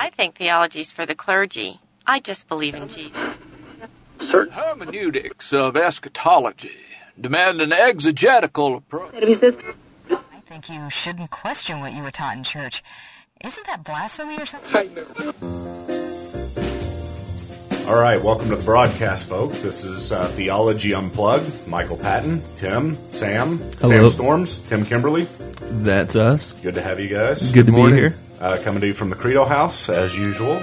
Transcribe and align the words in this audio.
I 0.00 0.08
think 0.08 0.36
theology's 0.36 0.90
for 0.90 1.04
the 1.04 1.14
clergy. 1.14 1.78
I 2.06 2.20
just 2.20 2.48
believe 2.48 2.74
in 2.74 2.88
Jesus. 2.88 3.12
Certain 4.18 4.54
hermeneutics 4.54 5.52
of 5.52 5.76
eschatology 5.76 6.72
demand 7.20 7.60
an 7.60 7.70
exegetical 7.70 8.76
approach. 8.76 9.12
I 9.12 10.40
think 10.48 10.70
you 10.70 10.88
shouldn't 10.88 11.30
question 11.30 11.80
what 11.80 11.92
you 11.92 12.02
were 12.02 12.10
taught 12.10 12.34
in 12.34 12.44
church. 12.44 12.82
Isn't 13.44 13.66
that 13.66 13.84
blasphemy 13.84 14.40
or 14.40 14.46
something? 14.46 14.88
All 17.86 18.00
right, 18.00 18.22
welcome 18.24 18.48
to 18.48 18.56
the 18.56 18.64
broadcast, 18.64 19.28
folks. 19.28 19.60
This 19.60 19.84
is 19.84 20.12
uh, 20.12 20.28
Theology 20.28 20.94
Unplugged. 20.94 21.68
Michael 21.68 21.98
Patton, 21.98 22.40
Tim, 22.56 22.96
Sam, 23.10 23.58
Hello. 23.80 23.90
Sam 23.90 24.08
Storms, 24.08 24.60
Tim 24.60 24.86
Kimberly. 24.86 25.28
That's 25.60 26.16
us. 26.16 26.52
Good 26.52 26.76
to 26.76 26.80
have 26.80 27.00
you 27.00 27.08
guys. 27.08 27.52
Good 27.52 27.66
to 27.66 27.72
be 27.72 27.92
here. 27.92 28.14
Uh, 28.40 28.58
coming 28.62 28.80
to 28.80 28.86
you 28.86 28.94
from 28.94 29.10
the 29.10 29.16
Credo 29.16 29.44
House, 29.44 29.90
as 29.90 30.16
usual, 30.16 30.58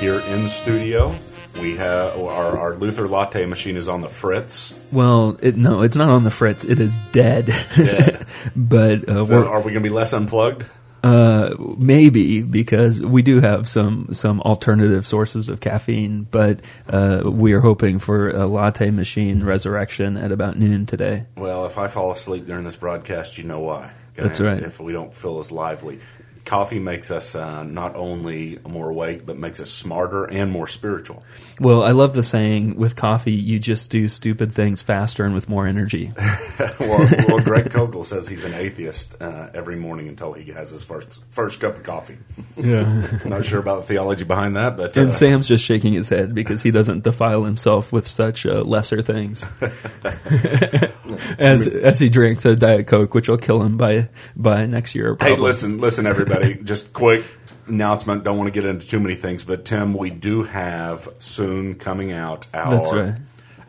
here 0.00 0.18
in 0.18 0.48
studio. 0.48 1.14
We 1.60 1.76
have 1.76 2.18
our, 2.18 2.56
our 2.58 2.74
Luther 2.76 3.06
latte 3.06 3.44
machine 3.44 3.76
is 3.76 3.88
on 3.88 4.00
the 4.00 4.08
fritz. 4.08 4.72
Well, 4.92 5.36
it, 5.42 5.56
no, 5.56 5.82
it's 5.82 5.96
not 5.96 6.08
on 6.08 6.24
the 6.24 6.30
fritz. 6.30 6.64
It 6.64 6.80
is 6.80 6.96
dead. 7.12 7.46
Dead. 7.76 8.26
but 8.56 9.08
uh, 9.08 9.24
So 9.24 9.42
we're, 9.42 9.58
we 9.58 9.72
going 9.72 9.74
to 9.74 9.80
be 9.80 9.88
less 9.90 10.12
unplugged? 10.14 10.64
uh, 11.04 11.54
maybe 11.76 12.42
because 12.42 13.00
we 13.00 13.22
do 13.22 13.40
have 13.40 13.68
some 13.68 14.08
some 14.12 14.40
alternative 14.40 15.06
sources 15.06 15.48
of 15.48 15.60
caffeine. 15.60 16.22
But 16.22 16.60
uh, 16.88 17.22
we 17.24 17.52
are 17.52 17.60
hoping 17.60 17.98
for 17.98 18.30
a 18.30 18.46
latte 18.46 18.90
machine 18.90 19.44
resurrection 19.44 20.16
at 20.16 20.32
about 20.32 20.58
noon 20.58 20.86
today. 20.86 21.26
Well, 21.36 21.66
if 21.66 21.78
I 21.78 21.88
fall 21.88 22.10
asleep 22.10 22.46
during 22.46 22.64
this 22.64 22.76
broadcast, 22.76 23.38
you 23.38 23.44
know 23.44 23.60
why. 23.60 23.92
That's 24.14 24.40
right. 24.40 24.60
If 24.60 24.80
we 24.80 24.92
don't 24.92 25.14
feel 25.14 25.38
as 25.38 25.52
lively. 25.52 26.00
Coffee 26.48 26.78
makes 26.78 27.10
us 27.10 27.34
uh, 27.34 27.62
not 27.62 27.94
only 27.94 28.58
more 28.66 28.88
awake, 28.88 29.26
but 29.26 29.36
makes 29.36 29.60
us 29.60 29.68
smarter 29.68 30.24
and 30.24 30.50
more 30.50 30.66
spiritual. 30.66 31.22
Well, 31.60 31.82
I 31.82 31.90
love 31.90 32.14
the 32.14 32.22
saying: 32.22 32.76
with 32.76 32.96
coffee, 32.96 33.32
you 33.34 33.58
just 33.58 33.90
do 33.90 34.08
stupid 34.08 34.54
things 34.54 34.80
faster 34.80 35.26
and 35.26 35.34
with 35.34 35.46
more 35.50 35.66
energy. 35.66 36.10
well, 36.80 37.06
well, 37.28 37.40
Greg 37.40 37.66
Koukl 37.66 38.02
says 38.02 38.26
he's 38.28 38.44
an 38.44 38.54
atheist 38.54 39.20
uh, 39.20 39.50
every 39.52 39.76
morning 39.76 40.08
until 40.08 40.32
he 40.32 40.50
has 40.52 40.70
his 40.70 40.82
first 40.82 41.22
first 41.28 41.60
cup 41.60 41.76
of 41.76 41.82
coffee. 41.82 42.16
Yeah. 42.56 43.18
Not 43.26 43.44
sure 43.44 43.60
about 43.60 43.82
the 43.82 43.88
theology 43.88 44.24
behind 44.24 44.56
that, 44.56 44.78
but 44.78 44.96
uh, 44.96 45.02
And 45.02 45.12
Sam's 45.12 45.48
just 45.48 45.66
shaking 45.66 45.92
his 45.92 46.08
head 46.08 46.34
because 46.34 46.62
he 46.62 46.70
doesn't 46.70 47.04
defile 47.04 47.44
himself 47.44 47.92
with 47.92 48.06
such 48.06 48.46
uh, 48.46 48.62
lesser 48.62 49.02
things. 49.02 49.44
as 51.38 51.66
as 51.66 51.98
he 51.98 52.08
drinks 52.08 52.46
a 52.46 52.56
diet 52.56 52.86
coke, 52.86 53.14
which 53.14 53.28
will 53.28 53.36
kill 53.36 53.62
him 53.62 53.76
by 53.76 54.08
by 54.34 54.64
next 54.64 54.94
year. 54.94 55.10
hey, 55.20 55.26
Probably. 55.26 55.44
listen, 55.44 55.78
listen, 55.78 56.06
everybody. 56.06 56.37
Just 56.64 56.92
quick 56.92 57.24
announcement. 57.66 58.24
Don't 58.24 58.38
want 58.38 58.52
to 58.52 58.60
get 58.60 58.68
into 58.68 58.86
too 58.86 59.00
many 59.00 59.14
things, 59.14 59.44
but 59.44 59.64
Tim, 59.64 59.92
we 59.94 60.10
do 60.10 60.42
have 60.42 61.08
soon 61.18 61.74
coming 61.74 62.12
out 62.12 62.46
our 62.54 62.82
right. 62.96 63.18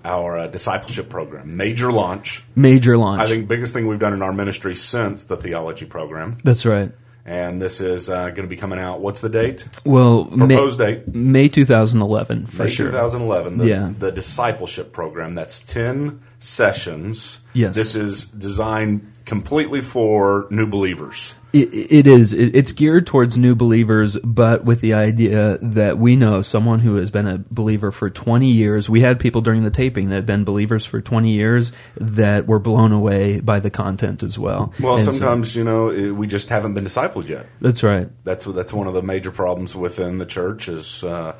our 0.05 0.37
uh, 0.37 0.47
discipleship 0.47 1.09
program, 1.09 1.57
major 1.57 1.91
launch. 1.91 2.43
Major 2.55 2.97
launch. 2.97 3.21
I 3.21 3.27
think 3.27 3.47
biggest 3.47 3.73
thing 3.73 3.87
we've 3.87 3.99
done 3.99 4.13
in 4.13 4.21
our 4.21 4.33
ministry 4.33 4.75
since 4.75 5.25
the 5.25 5.35
theology 5.37 5.85
program, 5.85 6.37
that's 6.43 6.65
right. 6.65 6.91
and 7.25 7.61
this 7.61 7.81
is 7.81 8.09
uh, 8.09 8.25
going 8.29 8.43
to 8.43 8.47
be 8.47 8.55
coming 8.55 8.79
out. 8.79 9.01
What's 9.01 9.21
the 9.21 9.29
date? 9.29 9.67
Well, 9.85 10.25
Proposed 10.25 10.79
May, 10.79 10.95
date. 10.95 11.13
May 11.13 11.47
2011 11.49 12.45
for 12.47 12.63
May 12.63 12.69
sure. 12.69 12.87
2011, 12.87 13.57
the, 13.57 13.67
Yeah. 13.67 13.93
the 13.97 14.11
discipleship 14.11 14.93
program. 14.93 15.35
That's 15.35 15.59
10 15.61 16.21
sessions. 16.39 17.41
Yes. 17.53 17.75
This 17.75 17.95
is 17.95 18.25
designed 18.25 19.11
completely 19.29 19.79
for 19.79 20.47
new 20.49 20.67
believers. 20.67 21.35
It, 21.53 21.69
it 21.73 22.07
is. 22.07 22.33
It, 22.33 22.55
it's 22.55 22.71
geared 22.71 23.05
towards 23.05 23.37
new 23.37 23.53
believers, 23.53 24.17
but 24.23 24.65
with 24.65 24.81
the 24.81 24.95
idea 24.95 25.59
that 25.61 25.99
we 25.99 26.15
know 26.15 26.41
someone 26.41 26.79
who 26.79 26.95
has 26.95 27.11
been 27.11 27.27
a 27.27 27.37
believer 27.51 27.91
for 27.91 28.09
20 28.09 28.51
years. 28.51 28.89
We 28.89 29.01
had 29.01 29.19
people 29.19 29.41
during 29.41 29.61
the 29.63 29.69
taping 29.69 30.09
that 30.09 30.15
had 30.15 30.25
been 30.25 30.43
believers 30.45 30.83
for 30.85 30.99
20 30.99 31.31
years 31.31 31.71
that 31.95 32.47
were 32.47 32.59
blown 32.59 32.91
away 32.91 33.39
by 33.39 33.59
the 33.59 33.69
content 33.69 34.23
as 34.23 34.37
well. 34.39 34.73
Well, 34.79 34.95
And 34.95 35.05
so- 35.05 35.11
sometimes, 35.11 35.55
you 35.55 35.63
know, 35.63 36.13
we 36.13 36.25
just 36.25 36.49
haven't 36.49 36.73
been 36.73 36.85
discipled 36.85 37.27
yet. 37.27 37.45
that's 37.61 37.83
right. 37.83 38.09
That's 38.23 38.45
that's 38.45 38.73
one 38.73 38.87
of 38.87 38.95
the 38.95 39.03
major 39.03 39.31
problems 39.31 39.75
within 39.75 40.17
the 40.17 40.25
church 40.25 40.67
is, 40.69 41.03
uh, 41.03 41.35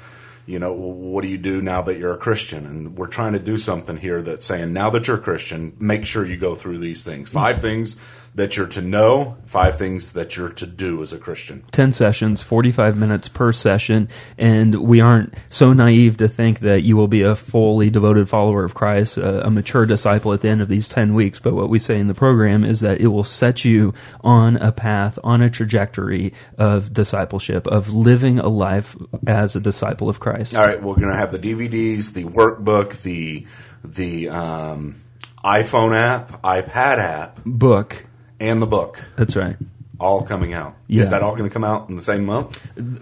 you 0.49 0.57
know, 0.57 0.73
what 0.73 1.21
do 1.21 1.27
you 1.27 1.37
do 1.37 1.61
now 1.61 1.83
that 1.83 1.99
you're 1.99 2.13
a 2.13 2.17
Christian? 2.17 2.65
And 2.65 2.97
we're 2.97 3.05
trying 3.05 3.33
to 3.33 3.39
do 3.39 3.55
something 3.55 3.95
here 3.95 4.23
that's 4.23 4.47
saying 4.47 4.73
now 4.73 4.89
that 4.89 5.07
you're 5.07 5.17
a 5.17 5.21
Christian, 5.21 5.77
make 5.79 6.07
sure 6.07 6.25
you 6.25 6.37
go 6.37 6.55
through 6.55 6.79
these 6.79 7.03
things. 7.03 7.29
Five 7.29 7.61
things 7.61 7.97
that 8.35 8.56
you're 8.56 8.67
to 8.67 8.81
know, 8.81 9.38
five 9.45 9.78
things 9.78 10.13
that 10.13 10.38
you're 10.38 10.50
to 10.50 10.66
do 10.66 11.01
as 11.01 11.13
a 11.13 11.17
Christian. 11.17 11.63
10 11.72 11.94
sessions, 11.94 12.41
45 12.41 12.97
minutes 12.97 13.28
per 13.28 13.51
session, 13.51 14.07
and 14.38 14.75
we 14.75 15.01
aren't 15.01 15.34
so 15.50 15.73
naive 15.73 16.17
to 16.17 16.28
think 16.28 16.59
that 16.59 16.81
you 16.81 16.95
will 16.95 17.07
be 17.07 17.22
a 17.22 17.35
fully 17.35 17.89
devoted 17.89 18.29
follower 18.29 18.63
of 18.63 18.73
Christ, 18.73 19.18
a, 19.18 19.47
a 19.47 19.50
mature 19.50 19.85
disciple 19.85 20.34
at 20.34 20.41
the 20.41 20.50
end 20.50 20.62
of 20.62 20.68
these 20.68 20.88
10 20.88 21.13
weeks. 21.13 21.39
But 21.39 21.53
what 21.53 21.69
we 21.69 21.79
say 21.79 22.00
in 22.00 22.07
the 22.07 22.13
program 22.13 22.63
is 22.63 22.79
that 22.81 23.01
it 23.01 23.07
will 23.07 23.23
set 23.23 23.66
you 23.66 23.94
on 24.22 24.57
a 24.57 24.72
path, 24.72 25.18
on 25.23 25.41
a 25.41 25.50
trajectory 25.50 26.34
of 26.57 26.94
discipleship, 26.94 27.68
of 27.68 27.91
living 27.94 28.39
a 28.39 28.47
life 28.47 28.95
as 29.28 29.56
a 29.56 29.59
disciple 29.59 30.09
of 30.09 30.19
Christ. 30.19 30.56
All 30.56 30.66
right, 30.66 30.81
we're 30.81 30.95
going 30.95 31.12
to 31.12 31.18
have 31.18 31.31
the 31.31 31.39
DVDs, 31.39 32.13
the 32.13 32.25
workbook, 32.25 33.01
the 33.01 33.47
the 33.84 34.29
um, 34.29 34.95
iPhone 35.44 35.97
app, 35.97 36.41
iPad 36.41 36.97
app, 36.97 37.39
Book. 37.45 38.06
And 38.39 38.61
the 38.61 38.67
book 38.67 39.00
That's 39.17 39.35
right. 39.35 39.55
all 40.00 40.23
coming 40.23 40.53
out. 40.53 40.75
Yeah. 40.88 41.01
Is 41.01 41.09
that 41.09 41.22
all 41.23 41.35
going 41.35 41.50
to 41.50 41.53
come 41.53 41.63
out 41.63 41.89
in 41.89 41.95
the 41.95 42.01
same 42.01 42.25
month? 42.25 42.57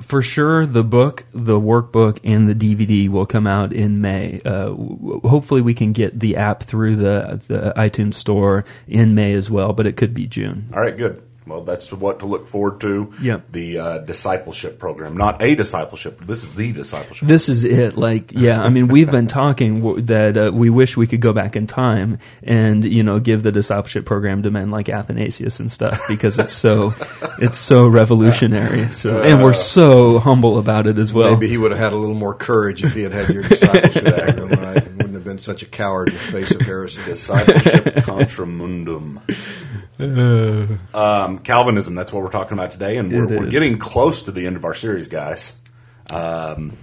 For 0.06 0.22
sure, 0.22 0.66
the 0.66 0.84
book, 0.84 1.26
the 1.32 1.60
workbook, 1.60 2.20
and 2.24 2.50
the 2.50 2.56
DVD 2.56 3.08
will 3.10 3.26
come 3.26 3.46
out 3.48 3.72
in 3.74 4.02
May. 4.02 4.42
Uh, 4.44 4.66
w- 4.70 5.22
hopefully, 5.24 5.62
we 5.62 5.74
can 5.74 5.94
get 5.94 6.20
the 6.20 6.36
app 6.38 6.64
through 6.64 6.96
the, 6.98 7.42
the 7.48 7.74
iTunes 7.78 8.16
store 8.16 8.66
in 8.88 9.14
May 9.16 9.34
as 9.34 9.50
well, 9.50 9.74
but 9.74 9.86
it 9.86 9.96
could 9.96 10.14
be 10.14 10.28
June. 10.28 10.70
All 10.74 10.82
right, 10.82 10.98
good. 10.98 11.22
Well, 11.48 11.64
that's 11.64 11.92
what 11.92 12.20
to 12.20 12.26
look 12.26 12.48
forward 12.48 12.82
to. 12.82 13.14
Yep. 13.22 13.52
The 13.52 13.80
uh, 13.80 13.98
discipleship 14.00 14.80
program, 14.80 15.18
not 15.18 15.42
a 15.42 15.56
discipleship. 15.56 16.20
This 16.20 16.44
is 16.44 16.56
the 16.56 16.74
discipleship. 16.74 17.28
This 17.28 17.50
is 17.50 17.64
it. 17.64 17.98
Like, 17.98 18.32
yeah, 18.34 18.62
I 18.62 18.70
mean, 18.70 18.88
we've 18.88 19.10
been 19.10 19.28
talking 19.28 19.82
w- 19.82 20.02
that 20.04 20.38
uh, 20.38 20.52
we 20.54 20.70
wish 20.70 20.98
we 20.98 21.08
could 21.08 21.22
go 21.22 21.34
back 21.34 21.56
in 21.56 21.68
time 21.68 22.20
and 22.44 22.86
you 22.86 23.04
know 23.04 23.20
give 23.20 23.44
the 23.44 23.52
discipleship 23.52 24.06
program 24.06 24.44
to 24.44 24.52
men 24.52 24.72
like 24.72 24.90
Athanasius 24.90 25.60
and 25.60 25.72
stuff 25.72 26.08
because 26.08 26.38
it's 26.38 26.54
so 26.54 26.94
it's 27.40 27.58
so 27.58 27.88
revolutionary. 27.88 28.90
So, 28.90 29.22
and 29.22 29.44
we're 29.44 29.54
so 29.54 30.20
humble 30.20 30.58
about 30.58 30.88
it 30.88 30.98
as 30.98 31.14
well. 31.14 31.32
Maybe 31.32 31.48
he 31.48 31.58
would 31.58 31.72
have 31.72 31.80
had 31.80 31.94
a 31.94 31.98
little 31.98 32.16
more 32.16 32.34
courage 32.34 32.84
if 32.84 32.94
he 32.94 33.04
had 33.04 33.14
had 33.14 33.30
your 33.30 33.44
discipleship 33.44 34.04
program 34.36 34.50
right. 34.50 34.87
He 35.38 35.44
wouldn't 35.44 35.56
have 35.56 35.56
been 35.56 35.56
such 35.56 35.64
a 35.64 35.66
coward 35.66 36.10
in 36.10 36.14
the 36.16 36.20
face 36.20 36.52
of 36.52 36.62
heresy. 36.62 37.02
discipleship 37.06 38.04
contra 38.04 38.46
mundum. 38.46 39.22
Um, 40.94 41.40
Calvinism. 41.40 41.96
That's 41.96 42.12
what 42.14 42.24
we're 42.24 42.30
talking 42.30 42.58
about 42.58 42.72
today, 42.72 42.98
and 42.98 43.12
we're, 43.12 43.28
we're 43.28 43.50
getting 43.50 43.78
close 43.78 44.24
to 44.24 44.32
the 44.32 44.46
end 44.46 44.56
of 44.56 44.66
our 44.66 44.74
series, 44.74 45.08
guys. 45.08 45.54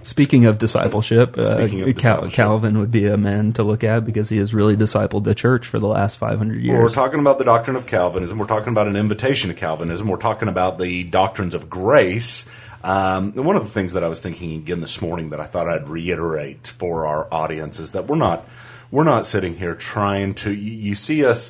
Speaking 0.03 0.45
of 0.45 0.57
discipleship, 0.57 1.31
Speaking 1.31 1.83
uh, 1.83 1.87
of 1.87 1.95
Cal- 1.95 2.21
discipleship. 2.21 2.35
Calvin 2.35 2.79
would 2.79 2.91
be 2.91 3.07
a 3.07 3.17
man 3.17 3.53
to 3.53 3.63
look 3.63 3.83
at 3.83 4.05
because 4.05 4.29
he 4.29 4.37
has 4.37 4.53
really 4.53 4.75
discipled 4.77 5.23
the 5.23 5.33
church 5.33 5.65
for 5.65 5.79
the 5.79 5.87
last 5.87 6.17
500 6.17 6.61
years. 6.61 6.73
Well, 6.73 6.83
we're 6.83 6.89
talking 6.89 7.19
about 7.19 7.39
the 7.39 7.45
doctrine 7.45 7.75
of 7.75 7.87
Calvinism. 7.87 8.37
We're 8.37 8.45
talking 8.45 8.69
about 8.69 8.87
an 8.87 8.95
invitation 8.95 9.49
to 9.49 9.55
Calvinism. 9.55 10.07
We're 10.07 10.17
talking 10.17 10.47
about 10.47 10.77
the 10.77 11.03
doctrines 11.05 11.55
of 11.55 11.69
grace. 11.69 12.45
Um, 12.85 13.33
one 13.33 13.55
of 13.55 13.63
the 13.63 13.69
things 13.69 13.93
that 13.93 14.03
I 14.03 14.07
was 14.07 14.21
thinking 14.21 14.53
again 14.53 14.79
this 14.79 15.01
morning 15.01 15.31
that 15.31 15.39
I 15.39 15.45
thought 15.45 15.67
I'd 15.67 15.89
reiterate 15.89 16.67
for 16.67 17.07
our 17.07 17.27
audience 17.33 17.79
is 17.79 17.91
that 17.91 18.07
we're 18.07 18.15
not 18.15 18.47
we're 18.91 19.03
not 19.03 19.25
sitting 19.25 19.55
here 19.55 19.73
trying 19.73 20.35
to. 20.35 20.53
You, 20.53 20.71
you 20.71 20.95
see 20.95 21.25
us 21.25 21.49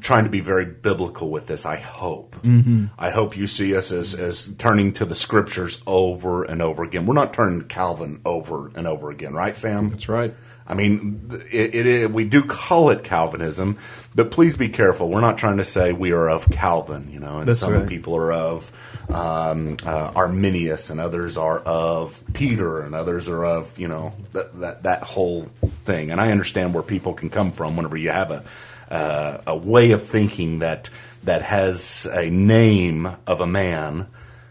trying 0.00 0.24
to 0.24 0.30
be 0.30 0.40
very 0.40 0.64
biblical 0.64 1.30
with 1.30 1.46
this. 1.46 1.66
I 1.66 1.76
hope. 1.76 2.36
Mm-hmm. 2.36 2.86
I 2.98 3.10
hope 3.10 3.36
you 3.36 3.46
see 3.46 3.76
us 3.76 3.92
as 3.92 4.14
as 4.14 4.48
turning 4.58 4.94
to 4.94 5.04
the 5.04 5.14
scriptures 5.14 5.82
over 5.86 6.44
and 6.44 6.62
over 6.62 6.82
again. 6.82 7.04
We're 7.04 7.14
not 7.14 7.34
turning 7.34 7.60
to 7.60 7.66
Calvin 7.66 8.22
over 8.24 8.70
and 8.74 8.86
over 8.86 9.10
again, 9.10 9.34
right, 9.34 9.54
Sam? 9.54 9.90
That's 9.90 10.08
right. 10.08 10.34
I 10.66 10.74
mean, 10.74 11.30
it, 11.50 11.74
it, 11.74 11.86
it, 11.86 12.10
we 12.10 12.24
do 12.24 12.44
call 12.44 12.90
it 12.90 13.02
Calvinism, 13.04 13.78
but 14.14 14.30
please 14.30 14.56
be 14.56 14.68
careful. 14.68 15.10
We're 15.10 15.20
not 15.20 15.36
trying 15.36 15.56
to 15.56 15.64
say 15.64 15.92
we 15.92 16.12
are 16.12 16.30
of 16.30 16.48
Calvin, 16.50 17.10
you 17.10 17.18
know, 17.18 17.38
and 17.38 17.48
That's 17.48 17.58
some 17.58 17.72
right. 17.72 17.88
people 17.88 18.16
are 18.16 18.32
of 18.32 19.06
um, 19.10 19.76
uh, 19.84 20.12
Arminius, 20.14 20.90
and 20.90 21.00
others 21.00 21.36
are 21.36 21.58
of 21.58 22.22
Peter, 22.32 22.80
and 22.80 22.94
others 22.94 23.28
are 23.28 23.44
of 23.44 23.78
you 23.78 23.88
know 23.88 24.14
that 24.32 24.58
that 24.60 24.82
that 24.84 25.02
whole 25.02 25.48
thing. 25.84 26.10
And 26.10 26.20
I 26.20 26.30
understand 26.30 26.74
where 26.74 26.82
people 26.82 27.14
can 27.14 27.28
come 27.28 27.52
from 27.52 27.76
whenever 27.76 27.96
you 27.96 28.10
have 28.10 28.30
a 28.30 28.44
uh, 28.92 29.42
a 29.46 29.56
way 29.56 29.92
of 29.92 30.02
thinking 30.02 30.60
that 30.60 30.90
that 31.24 31.42
has 31.42 32.06
a 32.12 32.30
name 32.30 33.08
of 33.26 33.40
a 33.40 33.46
man. 33.46 34.08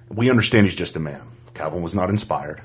We 0.10 0.30
understand 0.30 0.66
he's 0.66 0.76
just 0.76 0.96
a 0.96 1.00
man. 1.00 1.22
Calvin 1.54 1.82
was 1.82 1.96
not 1.96 2.10
inspired. 2.10 2.62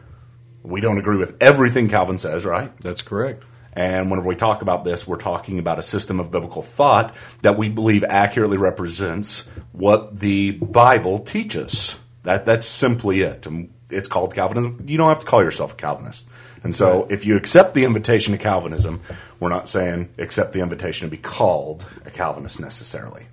We 0.67 0.81
don't 0.81 0.99
agree 0.99 1.17
with 1.17 1.37
everything 1.41 1.89
Calvin 1.89 2.19
says, 2.19 2.45
right? 2.45 2.77
That's 2.81 3.03
correct. 3.03 3.45
And 3.73 4.11
whenever 4.11 4.27
we 4.27 4.37
talk 4.37 4.63
about 4.63 4.85
this, 4.85 5.07
we're 5.07 5.19
talking 5.19 5.59
about 5.59 5.79
a 5.79 5.83
system 5.83 6.19
of 6.19 6.31
biblical 6.31 6.63
thought 6.63 7.15
that 7.43 7.59
we 7.59 7.69
believe 7.69 8.05
accurately 8.05 8.57
represents 8.57 9.43
what 9.73 10.19
the 10.19 10.53
Bible 10.53 11.19
teaches. 11.19 11.99
That 12.23 12.47
that's 12.47 12.67
simply 12.67 13.21
it. 13.21 13.47
And 13.47 13.73
it's 13.91 14.09
called 14.09 14.35
Calvinism. 14.35 14.85
You 14.87 14.97
don't 14.97 15.09
have 15.09 15.21
to 15.21 15.27
call 15.27 15.43
yourself 15.43 15.75
a 15.75 15.77
Calvinist. 15.77 16.27
And 16.63 16.75
so, 16.75 17.07
if 17.11 17.27
you 17.27 17.37
accept 17.37 17.75
the 17.75 17.85
invitation 17.85 18.33
to 18.33 18.39
Calvinism, 18.39 19.01
we're 19.39 19.51
not 19.51 19.69
saying 19.69 20.09
accept 20.19 20.53
the 20.53 20.61
invitation 20.61 21.07
to 21.09 21.11
be 21.15 21.23
called 21.23 21.87
a 22.05 22.11
Calvinist 22.11 22.59
necessarily. 22.59 23.27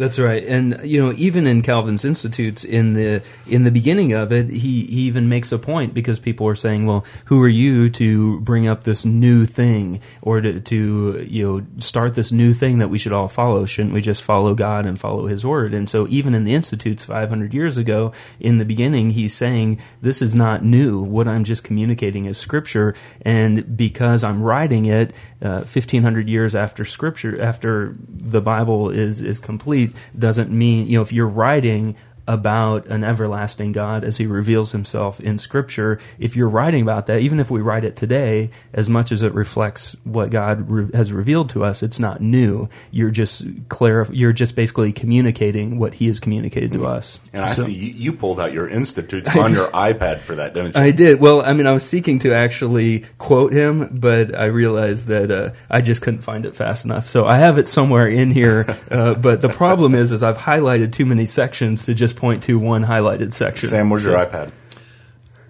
That's 0.00 0.18
right, 0.18 0.42
and 0.42 0.80
you 0.82 0.98
know, 0.98 1.12
even 1.18 1.46
in 1.46 1.60
Calvin's 1.60 2.06
Institutes, 2.06 2.64
in 2.64 2.94
the 2.94 3.22
in 3.46 3.64
the 3.64 3.70
beginning 3.70 4.14
of 4.14 4.32
it, 4.32 4.48
he, 4.48 4.86
he 4.86 5.02
even 5.02 5.28
makes 5.28 5.52
a 5.52 5.58
point 5.58 5.92
because 5.92 6.18
people 6.18 6.48
are 6.48 6.54
saying, 6.54 6.86
"Well, 6.86 7.04
who 7.26 7.42
are 7.42 7.48
you 7.48 7.90
to 7.90 8.40
bring 8.40 8.66
up 8.66 8.84
this 8.84 9.04
new 9.04 9.44
thing, 9.44 10.00
or 10.22 10.40
to, 10.40 10.58
to 10.58 11.26
you 11.28 11.46
know 11.46 11.66
start 11.80 12.14
this 12.14 12.32
new 12.32 12.54
thing 12.54 12.78
that 12.78 12.88
we 12.88 12.96
should 12.96 13.12
all 13.12 13.28
follow? 13.28 13.66
Shouldn't 13.66 13.92
we 13.92 14.00
just 14.00 14.22
follow 14.22 14.54
God 14.54 14.86
and 14.86 14.98
follow 14.98 15.26
His 15.26 15.44
word?" 15.44 15.74
And 15.74 15.90
so, 15.90 16.08
even 16.08 16.34
in 16.34 16.44
the 16.44 16.54
Institutes, 16.54 17.04
five 17.04 17.28
hundred 17.28 17.52
years 17.52 17.76
ago, 17.76 18.12
in 18.40 18.56
the 18.56 18.64
beginning, 18.64 19.10
he's 19.10 19.34
saying, 19.34 19.82
"This 20.00 20.22
is 20.22 20.34
not 20.34 20.64
new. 20.64 20.98
What 20.98 21.28
I'm 21.28 21.44
just 21.44 21.62
communicating 21.62 22.24
is 22.24 22.38
Scripture, 22.38 22.94
and 23.20 23.76
because 23.76 24.24
I'm 24.24 24.42
writing 24.42 24.86
it, 24.86 25.12
uh, 25.42 25.64
fifteen 25.64 26.04
hundred 26.04 26.26
years 26.26 26.54
after 26.54 26.86
Scripture, 26.86 27.38
after 27.38 27.96
the 28.08 28.40
Bible 28.40 28.88
is 28.88 29.20
is 29.20 29.38
complete." 29.38 29.89
Doesn't 30.18 30.50
mean, 30.50 30.86
you 30.86 30.98
know, 30.98 31.02
if 31.02 31.12
you're 31.12 31.28
writing 31.28 31.96
about 32.30 32.86
an 32.86 33.02
everlasting 33.02 33.72
God 33.72 34.04
as 34.04 34.16
he 34.16 34.24
reveals 34.24 34.70
himself 34.70 35.18
in 35.18 35.36
scripture. 35.36 35.98
If 36.20 36.36
you're 36.36 36.48
writing 36.48 36.82
about 36.82 37.06
that, 37.06 37.18
even 37.18 37.40
if 37.40 37.50
we 37.50 37.60
write 37.60 37.82
it 37.82 37.96
today, 37.96 38.50
as 38.72 38.88
much 38.88 39.10
as 39.10 39.24
it 39.24 39.34
reflects 39.34 39.96
what 40.04 40.30
God 40.30 40.70
re- 40.70 40.90
has 40.94 41.12
revealed 41.12 41.48
to 41.50 41.64
us, 41.64 41.82
it's 41.82 41.98
not 41.98 42.20
new. 42.20 42.68
You're 42.92 43.10
just 43.10 43.44
clarif- 43.68 44.10
you're 44.12 44.32
just 44.32 44.54
basically 44.54 44.92
communicating 44.92 45.80
what 45.80 45.92
he 45.92 46.06
has 46.06 46.20
communicated 46.20 46.72
to 46.74 46.86
us. 46.86 47.18
And 47.32 47.44
I 47.44 47.54
so, 47.54 47.62
see 47.62 47.74
you, 47.74 47.92
you, 47.96 48.12
pulled 48.12 48.38
out 48.38 48.52
your 48.52 48.68
institutes 48.68 49.28
on 49.34 49.52
your 49.54 49.66
iPad 49.72 50.20
for 50.20 50.36
that, 50.36 50.54
didn't 50.54 50.76
you? 50.76 50.82
I 50.82 50.92
did. 50.92 51.20
Well, 51.20 51.42
I 51.44 51.52
mean, 51.52 51.66
I 51.66 51.72
was 51.72 51.84
seeking 51.84 52.20
to 52.20 52.32
actually 52.32 53.06
quote 53.18 53.52
him, 53.52 53.98
but 53.98 54.38
I 54.38 54.44
realized 54.44 55.08
that 55.08 55.32
uh, 55.32 55.50
I 55.68 55.80
just 55.80 56.00
couldn't 56.00 56.20
find 56.22 56.46
it 56.46 56.54
fast 56.54 56.84
enough. 56.84 57.08
So 57.08 57.26
I 57.26 57.38
have 57.38 57.58
it 57.58 57.66
somewhere 57.66 58.06
in 58.06 58.30
here, 58.30 58.76
uh, 58.90 59.14
but 59.14 59.40
the 59.40 59.48
problem 59.48 59.96
is, 59.96 60.12
is 60.12 60.22
I've 60.22 60.38
highlighted 60.38 60.92
too 60.92 61.06
many 61.06 61.26
sections 61.26 61.86
to 61.86 61.94
just 61.94 62.14
point 62.20 62.44
to 62.44 62.58
one 62.58 62.84
highlighted 62.84 63.32
section. 63.32 63.70
Sam, 63.70 63.90
where's 63.90 64.04
your 64.04 64.14
iPad? 64.14 64.52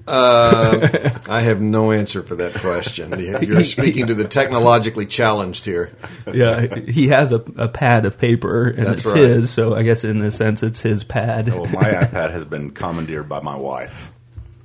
Uh, 0.07 1.11
I 1.29 1.43
have 1.43 1.61
no 1.61 1.93
answer 1.93 2.23
for 2.23 2.35
that 2.37 2.55
question. 2.55 3.13
You're 3.43 3.65
speaking 3.65 4.09
to 4.09 4.15
the 4.15 4.27
technologically 4.27 5.07
challenged 5.07 5.65
here. 5.65 5.93
Yeah, 6.33 6.75
he 6.81 7.09
has 7.09 7.33
a, 7.33 7.45
a 7.57 7.69
pad 7.69 8.07
of 8.07 8.19
paper, 8.19 8.69
and 8.69 8.87
That's 8.87 9.03
it's 9.03 9.07
right. 9.07 9.19
his. 9.19 9.51
So 9.51 9.75
I 9.75 9.83
guess 9.83 10.03
in 10.05 10.19
this 10.19 10.37
sense, 10.37 10.63
it's 10.63 10.81
his 10.81 11.05
pad. 11.05 11.49
Well, 11.49 11.67
my 11.67 11.83
iPad 11.83 12.31
has 12.31 12.45
been 12.45 12.71
commandeered 12.71 13.29
by 13.29 13.41
my 13.41 13.57
wife, 13.57 14.11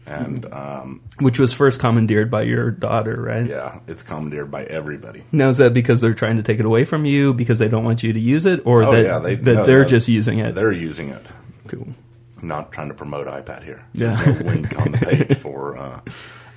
and 0.07 0.51
um, 0.51 1.03
which 1.19 1.39
was 1.39 1.53
first 1.53 1.79
commandeered 1.79 2.31
by 2.31 2.43
your 2.43 2.71
daughter, 2.71 3.21
right? 3.21 3.45
Yeah, 3.45 3.79
it's 3.87 4.03
commandeered 4.03 4.49
by 4.49 4.63
everybody. 4.63 5.23
Now 5.31 5.49
is 5.49 5.57
that 5.57 5.73
because 5.73 6.01
they're 6.01 6.13
trying 6.15 6.37
to 6.37 6.43
take 6.43 6.59
it 6.59 6.65
away 6.65 6.85
from 6.85 7.05
you 7.05 7.33
because 7.33 7.59
they 7.59 7.67
don't 7.67 7.83
want 7.83 8.01
you 8.01 8.13
to 8.13 8.19
use 8.19 8.47
it, 8.47 8.61
or 8.65 8.83
oh, 8.83 8.91
that, 8.93 9.05
yeah, 9.05 9.19
they, 9.19 9.35
that 9.35 9.53
no, 9.53 9.65
they're 9.65 9.85
just 9.85 10.07
using 10.07 10.39
it? 10.39 10.55
They're 10.55 10.71
using 10.71 11.09
it. 11.09 11.25
Cool. 11.67 11.87
I'm 12.41 12.47
not 12.47 12.71
trying 12.71 12.89
to 12.89 12.93
promote 12.93 13.27
iPad 13.27 13.63
here. 13.63 13.85
Yeah. 13.93 14.15
There's 14.15 14.41
no 14.41 14.51
link 14.51 14.79
on 14.79 14.91
the 14.91 14.97
page 14.97 15.37
for 15.37 15.77
uh, 15.77 16.01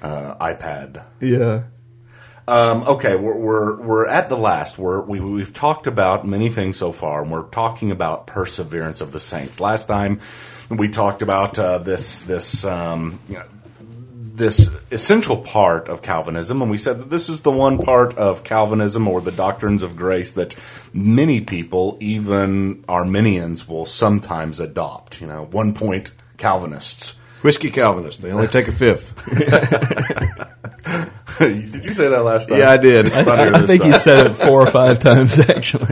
uh, 0.03 0.35
iPad. 0.37 1.05
Yeah. 1.21 1.65
Um, 2.49 2.83
okay, 2.85 3.15
we're, 3.15 3.37
we're 3.37 3.77
we're 3.77 4.07
at 4.07 4.31
the 4.31 4.37
last. 4.37 4.79
We're, 4.79 5.03
we 5.03 5.21
we've 5.21 5.53
talked 5.53 5.87
about 5.87 6.27
many 6.27 6.49
things 6.49 6.79
so 6.79 6.93
far, 6.93 7.21
and 7.21 7.31
we're 7.31 7.43
talking 7.43 7.91
about 7.91 8.27
perseverance 8.27 9.03
of 9.03 9.13
the 9.13 9.19
saints. 9.19 9.61
Last 9.61 9.85
time 9.87 10.21
we 10.71 10.89
talked 10.89 11.21
about 11.21 11.59
uh, 11.59 11.79
this 11.79 12.23
this 12.23 12.65
um, 12.65 13.21
this 14.39 14.71
essential 14.91 15.37
part 15.37 15.89
of 15.89 16.01
Calvinism, 16.01 16.63
and 16.63 16.71
we 16.71 16.79
said 16.79 16.99
that 17.01 17.11
this 17.11 17.29
is 17.29 17.43
the 17.43 17.51
one 17.51 17.79
part 17.79 18.17
of 18.17 18.45
Calvinism 18.45 19.07
or 19.07 19.21
the 19.21 19.33
doctrines 19.33 19.83
of 19.83 19.97
grace 19.97 20.33
that 20.33 20.57
many 20.95 21.41
people, 21.41 21.99
even 22.01 22.85
Arminians, 22.89 23.69
will 23.69 23.85
sometimes 23.85 24.61
adopt. 24.61 25.21
You 25.21 25.27
know, 25.27 25.45
one 25.51 25.75
point 25.75 26.13
Calvinists. 26.39 27.17
Whiskey 27.43 27.71
Calvinists. 27.71 28.21
They 28.21 28.33
only 28.33 28.49
take 28.49 28.69
a 28.69 28.73
fifth. 28.73 29.15
did 31.71 31.87
you 31.87 31.93
say 31.93 32.09
that 32.09 32.23
last 32.25 32.49
time? 32.49 32.59
Yeah, 32.59 32.71
I 32.71 32.77
did. 32.77 33.13
I, 33.13 33.55
I 33.55 33.67
think 33.67 33.83
time. 33.83 33.93
you 33.93 33.99
said 33.99 34.27
it 34.27 34.35
four 34.35 34.61
or 34.61 34.67
five 34.71 34.99
times, 34.99 35.39
actually. 35.39 35.87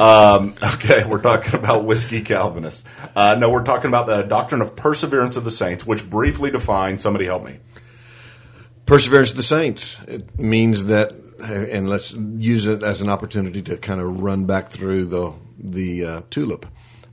um, 0.00 0.54
okay, 0.74 1.04
we're 1.04 1.20
talking 1.20 1.54
about 1.58 1.84
whiskey 1.84 2.22
Calvinists. 2.22 2.88
Uh, 3.16 3.34
no, 3.34 3.50
we're 3.50 3.64
talking 3.64 3.88
about 3.88 4.06
the 4.06 4.22
doctrine 4.22 4.60
of 4.60 4.76
perseverance 4.76 5.36
of 5.36 5.42
the 5.42 5.50
saints, 5.50 5.84
which 5.84 6.08
briefly 6.08 6.50
defines. 6.50 7.02
Somebody 7.02 7.24
help 7.24 7.44
me. 7.44 7.58
Perseverance 8.86 9.30
of 9.30 9.36
the 9.36 9.42
saints. 9.42 10.00
It 10.06 10.38
means 10.38 10.84
that, 10.84 11.12
and 11.42 11.88
let's 11.88 12.12
use 12.12 12.66
it 12.66 12.84
as 12.84 13.02
an 13.02 13.08
opportunity 13.08 13.60
to 13.62 13.76
kind 13.76 14.00
of 14.00 14.20
run 14.20 14.44
back 14.46 14.70
through 14.70 15.06
the 15.06 15.32
the 15.58 16.04
uh, 16.04 16.22
tulip. 16.30 16.66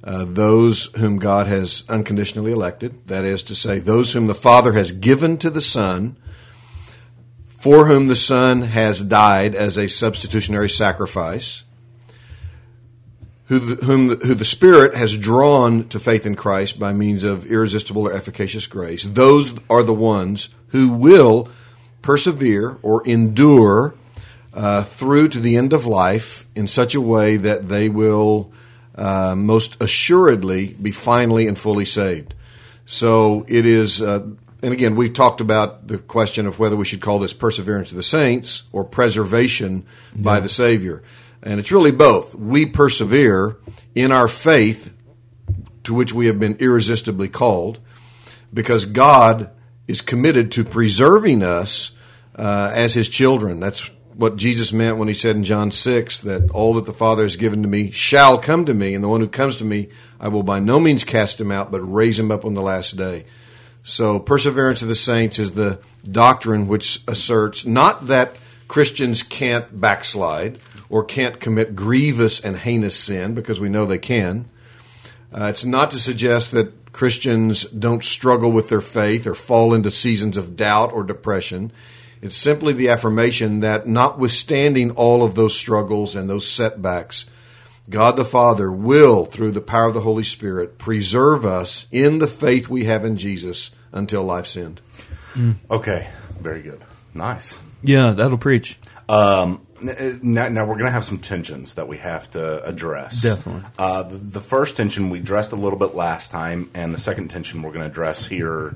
Uh, 0.03 0.25
those 0.25 0.85
whom 0.97 1.18
God 1.18 1.47
has 1.47 1.83
unconditionally 1.89 2.51
elected, 2.51 3.07
that 3.07 3.25
is 3.25 3.44
to 3.44 3.56
say, 3.56 3.79
those 3.79 4.13
whom 4.13 4.27
the 4.27 4.35
Father 4.35 4.74
has 4.74 4.91
given 4.91 5.38
to 5.39 5.50
the 5.50 5.59
Son, 5.59 6.15
for 7.67 7.87
whom 7.87 8.07
the 8.07 8.15
Son 8.15 8.61
has 8.61 9.01
died 9.01 9.53
as 9.53 9.77
a 9.77 9.89
substitutionary 9.89 10.69
sacrifice, 10.69 11.65
who 13.47 13.59
the, 13.59 13.85
whom 13.85 14.07
the, 14.07 14.15
who 14.15 14.35
the 14.35 14.45
Spirit 14.45 14.95
has 14.95 15.17
drawn 15.17 15.85
to 15.89 15.99
faith 15.99 16.25
in 16.25 16.33
Christ 16.33 16.79
by 16.79 16.93
means 16.93 17.23
of 17.23 17.45
irresistible 17.45 18.07
or 18.07 18.13
efficacious 18.13 18.67
grace, 18.67 19.03
those 19.03 19.53
are 19.69 19.83
the 19.83 19.93
ones 19.93 20.47
who 20.69 20.93
will 20.93 21.49
persevere 22.01 22.77
or 22.83 23.05
endure 23.05 23.95
uh, 24.53 24.83
through 24.83 25.27
to 25.27 25.41
the 25.41 25.57
end 25.57 25.73
of 25.73 25.85
life 25.85 26.47
in 26.55 26.67
such 26.67 26.95
a 26.95 27.01
way 27.01 27.35
that 27.35 27.67
they 27.67 27.89
will 27.89 28.49
uh, 28.95 29.35
most 29.35 29.75
assuredly 29.83 30.67
be 30.67 30.91
finally 30.91 31.49
and 31.49 31.59
fully 31.59 31.83
saved. 31.83 32.33
So 32.85 33.43
it 33.49 33.65
is, 33.65 34.01
uh, 34.01 34.25
and 34.63 34.74
again, 34.74 34.95
we've 34.95 35.13
talked 35.13 35.42
about 35.42 35.88
the 35.88 35.98
question 35.98 36.48
of 36.48 36.59
whether 36.59 36.75
we 36.75 36.86
should 36.86 37.01
call 37.01 37.19
this 37.19 37.33
perseverance 37.33 37.92
of 37.92 37.98
the 37.98 38.04
saints 38.04 38.63
or 38.71 38.83
preservation 38.83 39.86
yeah. 40.15 40.21
by 40.21 40.39
the 40.39 40.50
Savior. 40.50 41.04
And 41.44 41.59
it's 41.59 41.71
really 41.71 41.92
both. 41.92 42.33
We 42.33 42.65
persevere 42.65 43.57
in 43.94 44.12
our 44.12 44.27
faith 44.27 44.94
to 45.83 45.94
which 45.94 46.13
we 46.13 46.27
have 46.27 46.39
been 46.39 46.57
irresistibly 46.59 47.30
called 47.30 47.80
because 48.54 48.86
God 48.86 49.51
is 49.88 50.01
committed 50.01 50.51
to 50.53 50.63
preserving 50.63 51.43
us 51.43 51.91
uh, 52.36 52.72
as 52.74 52.93
His 52.93 53.08
children. 53.08 53.60
That's 53.60 53.89
what 54.17 54.36
Jesus 54.36 54.74
meant 54.74 54.98
when 54.98 55.08
he 55.08 55.13
said 55.13 55.36
in 55.36 55.43
John 55.43 55.70
6 55.70 56.22
that 56.22 56.50
all 56.50 56.74
that 56.74 56.86
the 56.86 56.93
Father 56.93 57.22
has 57.22 57.38
given 57.38 57.62
to 57.62 57.67
me 57.67 57.91
shall 57.91 58.39
come 58.39 58.65
to 58.65 58.74
me, 58.74 58.96
and 58.96 59.03
the 59.03 59.08
one 59.08 59.22
who 59.22 59.29
comes 59.29 59.58
to 59.58 59.65
me, 59.65 59.89
I 60.20 60.29
will 60.29 60.41
by 60.41 60.60
no 60.60 60.79
means 60.79 61.03
cast 61.03 61.39
him 61.39 61.51
out, 61.51 61.72
but 61.72 61.81
raise 61.81 62.17
him 62.17 62.31
up 62.31 62.43
on 62.43 62.55
the 62.55 62.62
last 62.62 62.98
day. 62.98 63.25
So, 63.88 64.20
perseverance 64.20 64.82
of 64.82 64.89
the 64.89 64.96
saints 64.96 65.39
is 65.39 65.53
the 65.53 65.79
doctrine 66.03 66.67
which 66.67 67.01
asserts 67.08 67.65
not 67.65 68.08
that 68.08 68.36
Christians 68.67 69.24
can't 69.24 69.79
backslide 69.79 70.60
or 70.89 71.06
can't 71.06 71.39
commit 71.39 71.74
grievous 71.74 72.41
and 72.41 72.58
heinous 72.58 72.98
sin, 72.98 73.34
because 73.34 73.62
we 73.62 73.70
know 73.70 73.86
they 73.86 73.98
can. 73.98 74.50
Uh, 75.32 75.46
it's 75.46 75.63
not 75.63 75.91
to 75.91 76.00
suggest 76.00 76.51
that 76.51 76.91
Christians 76.91 77.63
don't 77.63 78.03
struggle 78.03 78.51
with 78.51 78.67
their 78.67 78.82
faith 78.82 79.25
or 79.25 79.34
fall 79.34 79.74
into 79.74 79.89
seasons 79.89 80.36
of 80.36 80.58
doubt 80.58 80.91
or 80.91 81.01
depression. 81.01 81.72
It's 82.22 82.36
simply 82.36 82.74
the 82.74 82.89
affirmation 82.89 83.62
that 83.62 83.88
notwithstanding 83.88 84.91
all 84.91 85.24
of 85.24 85.36
those 85.36 85.56
struggles 85.56 86.13
and 86.13 86.29
those 86.29 86.46
setbacks, 86.46 87.25
God 87.89 88.17
the 88.17 88.25
Father 88.25 88.70
will, 88.70 89.24
through 89.24 89.51
the 89.51 89.62
power 89.62 89.86
of 89.86 89.94
the 89.94 90.01
Holy 90.01 90.25
Spirit, 90.25 90.77
preserve 90.77 91.46
us 91.46 91.88
in 91.89 92.20
the 92.20 92.27
faith 92.27 92.67
we 92.67 92.84
have 92.84 93.06
in 93.06 93.15
Jesus 93.15 93.72
until 93.98 94.24
life's 94.24 94.56
end. 94.56 94.82
Mm. 95.34 95.56
Okay, 95.70 96.08
very 96.39 96.62
good. 96.62 96.82
Nice. 97.13 97.58
Yeah, 97.82 98.12
that'll 98.12 98.38
preach. 98.38 98.80
Um, 99.10 99.66
now, 99.82 100.50
now, 100.50 100.66
we're 100.66 100.74
going 100.74 100.86
to 100.86 100.92
have 100.92 101.06
some 101.06 101.20
tensions 101.20 101.75
that 101.75 101.88
we 101.88 101.98
have 101.98 102.30
to 102.32 102.63
address. 102.66 103.22
Definitely. 103.22 103.70
Uh, 103.77 104.04
the, 104.04 104.18
the, 104.18 104.42
first 104.42 104.75
tension 104.75 105.10
we 105.10 105.20
addressed 105.20 105.51
a 105.51 105.56
little 105.56 105.77
bit 105.77 105.94
last 105.94 106.32
time, 106.32 106.72
and 106.74 106.94
the 106.94 106.98
second 106.98 107.30
tension 107.30 107.62
we're 107.62 107.72
going 107.72 107.82
to 107.82 107.88
address 107.88 108.25
here 108.25 108.75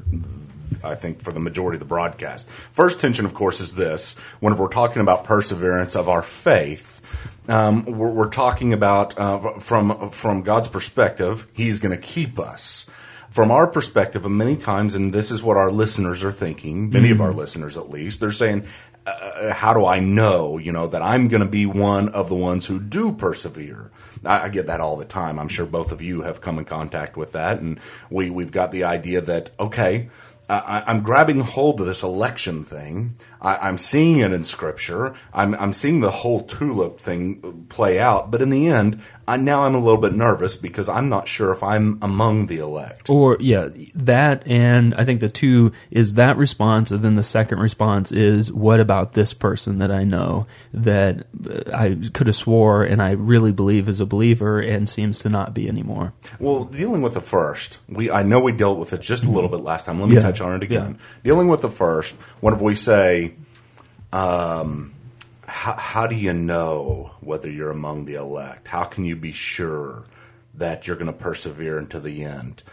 I 0.84 0.96
think, 0.96 1.22
for 1.22 1.32
the 1.32 1.40
majority 1.40 1.76
of 1.76 1.80
the 1.80 1.86
broadcast. 1.86 2.50
First 2.50 3.00
tension, 3.00 3.26
of 3.26 3.34
course, 3.34 3.62
is 3.62 3.74
this: 3.74 4.16
whenever 4.40 4.64
we're 4.64 4.70
talking 4.70 5.02
about 5.02 5.24
perseverance 5.24 5.96
of 5.96 6.10
our 6.10 6.22
faith, 6.22 7.02
um, 7.48 7.84
we're, 7.86 8.10
we're, 8.10 8.30
talking 8.30 8.74
about 8.74 9.18
uh, 9.18 9.60
from 9.60 10.10
from 10.10 10.44
God's 10.44 10.70
perspective, 10.70 11.48
He's 11.54 11.80
going 11.80 11.96
to 11.96 12.02
keep 12.02 12.40
us. 12.40 12.88
From 13.32 13.50
our 13.50 13.66
perspective, 13.66 14.26
and 14.26 14.38
many 14.38 14.58
times, 14.58 14.94
and 14.94 15.14
this 15.14 15.32
is 15.32 15.42
what 15.42 15.56
our 15.56 15.72
listeners 15.72 16.24
are 16.24 16.34
thinking, 16.34 16.90
many 16.90 17.12
of 17.12 17.22
our 17.22 17.30
mm-hmm. 17.30 17.40
listeners 17.40 17.78
at 17.78 17.90
least, 17.90 18.20
they're 18.20 18.32
saying, 18.32 18.66
uh, 19.08 19.10
uh, 19.10 19.54
how 19.54 19.74
do 19.74 19.86
I 19.86 20.02
know, 20.02 20.58
you 20.58 20.74
know, 20.74 20.88
that 20.88 21.02
I'm 21.02 21.30
going 21.30 21.42
to 21.42 21.50
be 21.50 21.66
one 21.66 22.10
of 22.10 22.28
the 22.28 22.36
ones 22.36 22.68
who 22.68 22.78
do 22.78 23.14
persevere? 23.14 23.90
I, 24.26 24.44
I, 24.44 24.50
get 24.50 24.68
that 24.68 24.82
all 24.82 24.98
the 24.98 25.06
time. 25.06 25.40
I'm 25.40 25.48
sure 25.48 25.66
both 25.66 25.94
of 25.94 26.02
you 26.02 26.22
have 26.22 26.42
come 26.42 26.60
in 26.60 26.66
contact 26.66 27.16
with 27.16 27.32
that, 27.32 27.62
and 27.62 27.80
we 28.10 28.30
we've 28.30 28.52
got 28.52 28.72
the 28.72 28.84
idea 28.84 29.22
that 29.22 29.50
okay, 29.60 30.10
I, 30.52 30.92
am 30.92 31.02
grabbing 31.02 31.40
hold 31.40 31.80
of 31.80 31.86
this 31.86 32.04
election 32.04 32.66
thing. 32.66 33.16
I, 33.42 33.70
am 33.70 33.78
seeing 33.78 34.20
it 34.20 34.34
in 34.34 34.44
Scripture. 34.44 35.16
I'm, 35.34 35.56
I'm 35.56 35.72
seeing 35.72 36.02
the 36.02 36.12
whole 36.12 36.44
tulip 36.44 37.00
thing 37.00 37.40
uh, 37.44 37.74
play 37.74 38.00
out. 38.00 38.32
But 38.32 38.42
in 38.42 38.50
the 38.50 38.68
end, 38.68 39.02
I, 39.32 39.38
now 39.38 39.64
I'm 39.64 39.76
a 39.76 39.80
little 39.80 40.00
bit 40.00 40.12
nervous 40.12 40.58
because 40.58 40.90
I'm 40.90 41.08
not 41.08 41.26
sure 41.26 41.52
if 41.52 41.64
I'm 41.64 42.00
among 42.02 42.48
the 42.48 42.58
elect. 42.58 43.10
Or 43.10 43.38
yeah, 43.40 43.70
that 43.96 44.46
and 44.46 44.94
I 44.94 45.06
think 45.06 45.22
the 45.22 45.30
two 45.30 45.72
is 45.90 46.16
that 46.16 46.36
response, 46.36 46.92
and 46.92 47.02
then 47.02 47.16
the 47.16 47.24
second 47.24 47.60
response 47.60 48.12
is 48.12 48.52
what 48.52 48.82
about 48.82 49.14
this 49.14 49.34
person 49.34 49.78
that 49.78 49.90
I 49.90 50.04
know 50.04 50.48
that 50.74 51.28
I 51.74 51.98
could 52.12 52.28
have 52.28 52.36
swore 52.36 52.84
and 52.84 53.02
I 53.02 53.12
really 53.12 53.54
believe 53.54 53.88
is 53.88 54.02
a 54.02 54.06
believer 54.06 54.60
and 54.60 54.90
seems 54.90 55.20
to 55.20 55.30
not 55.30 55.54
be 55.54 55.70
anymore. 55.70 56.12
Well, 56.40 56.66
dealing 56.66 57.02
with 57.02 57.14
the 57.14 57.22
first, 57.22 57.80
we 57.88 58.12
I 58.12 58.24
know 58.24 58.42
we 58.42 58.52
dealt 58.52 58.80
with 58.80 58.92
it 58.92 59.00
just 59.00 59.24
a 59.24 59.32
little 59.32 59.50
bit 59.50 59.62
last 59.62 59.86
time. 59.86 60.02
Let 60.02 60.10
me 60.10 60.16
yeah. 60.16 60.22
touch 60.22 60.42
on 60.42 60.56
it 60.56 60.64
again. 60.64 60.98
Yeah. 61.00 61.06
Dealing 61.24 61.48
with 61.48 61.62
the 61.62 61.72
first, 61.72 62.16
whenever 62.42 62.66
we 62.66 62.76
say 62.76 63.36
um, 64.12 64.94
how, 65.52 65.74
how 65.74 66.08
do 66.08 66.16
you 66.16 66.32
know 66.32 67.12
whether 67.20 67.50
you're 67.50 67.72
among 67.72 68.06
the 68.06 68.16
elect? 68.16 68.70
How 68.70 68.86
can 68.86 69.04
you 69.04 69.18
be 69.18 69.34
sure 69.34 70.04
that 70.54 70.88
you're 70.88 70.96
going 70.96 71.12
to 71.12 71.14
persevere 71.14 71.78
into 71.78 72.00
the 72.00 72.24
end? 72.24 72.64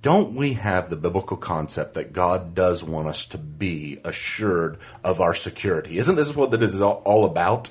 Don't 0.00 0.34
we 0.34 0.52
have 0.52 0.88
the 0.88 0.96
biblical 0.96 1.36
concept 1.36 1.94
that 1.94 2.12
God 2.12 2.54
does 2.54 2.84
want 2.84 3.08
us 3.08 3.26
to 3.26 3.38
be 3.38 3.98
assured 4.04 4.78
of 5.02 5.20
our 5.20 5.34
security? 5.34 5.98
Isn't 5.98 6.14
this 6.14 6.36
what 6.36 6.52
this 6.52 6.74
is 6.74 6.80
all 6.80 7.24
about? 7.24 7.70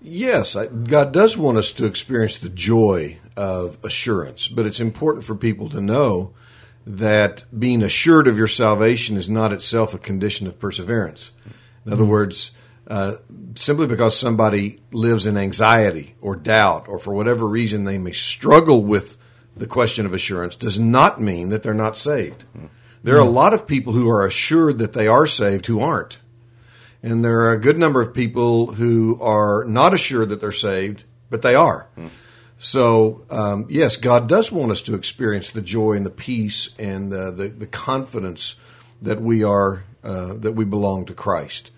Yes, 0.00 0.56
God 0.56 1.12
does 1.12 1.36
want 1.36 1.56
us 1.56 1.72
to 1.74 1.86
experience 1.86 2.38
the 2.38 2.48
joy 2.48 3.18
of 3.36 3.78
assurance, 3.84 4.48
but 4.48 4.66
it's 4.66 4.80
important 4.80 5.24
for 5.24 5.36
people 5.36 5.68
to 5.68 5.80
know 5.80 6.34
that 6.84 7.44
being 7.56 7.84
assured 7.84 8.26
of 8.26 8.36
your 8.36 8.48
salvation 8.48 9.16
is 9.16 9.30
not 9.30 9.52
itself 9.52 9.94
a 9.94 9.98
condition 9.98 10.48
of 10.48 10.58
perseverance. 10.58 11.30
In 11.86 11.92
other 11.92 12.04
words, 12.04 12.50
uh, 12.92 13.16
simply 13.54 13.86
because 13.86 14.14
somebody 14.14 14.78
lives 14.90 15.24
in 15.24 15.38
anxiety 15.38 16.14
or 16.20 16.36
doubt, 16.36 16.88
or 16.88 16.98
for 16.98 17.14
whatever 17.14 17.48
reason 17.48 17.84
they 17.84 17.96
may 17.96 18.12
struggle 18.12 18.84
with 18.84 19.16
the 19.56 19.66
question 19.66 20.04
of 20.04 20.12
assurance, 20.12 20.56
does 20.56 20.78
not 20.78 21.18
mean 21.18 21.48
that 21.48 21.62
they're 21.62 21.72
not 21.72 21.96
saved. 21.96 22.44
There 23.02 23.16
are 23.16 23.20
a 23.20 23.24
lot 23.24 23.54
of 23.54 23.66
people 23.66 23.94
who 23.94 24.10
are 24.10 24.26
assured 24.26 24.78
that 24.78 24.92
they 24.92 25.08
are 25.08 25.26
saved 25.26 25.64
who 25.64 25.80
aren't. 25.80 26.18
And 27.02 27.24
there 27.24 27.40
are 27.40 27.52
a 27.52 27.60
good 27.60 27.78
number 27.78 28.02
of 28.02 28.12
people 28.12 28.72
who 28.74 29.18
are 29.22 29.64
not 29.64 29.94
assured 29.94 30.28
that 30.28 30.42
they're 30.42 30.52
saved, 30.52 31.04
but 31.30 31.40
they 31.40 31.54
are. 31.54 31.88
So, 32.58 33.24
um, 33.30 33.66
yes, 33.70 33.96
God 33.96 34.28
does 34.28 34.52
want 34.52 34.70
us 34.70 34.82
to 34.82 34.94
experience 34.94 35.48
the 35.48 35.62
joy 35.62 35.94
and 35.94 36.04
the 36.04 36.10
peace 36.10 36.68
and 36.78 37.10
uh, 37.10 37.30
the, 37.30 37.48
the 37.48 37.66
confidence 37.66 38.56
that 39.00 39.22
we 39.22 39.42
are 39.42 39.84
uh, 40.04 40.34
that 40.34 40.52
we 40.52 40.66
belong 40.66 41.06
to 41.06 41.14
Christ. 41.14 41.70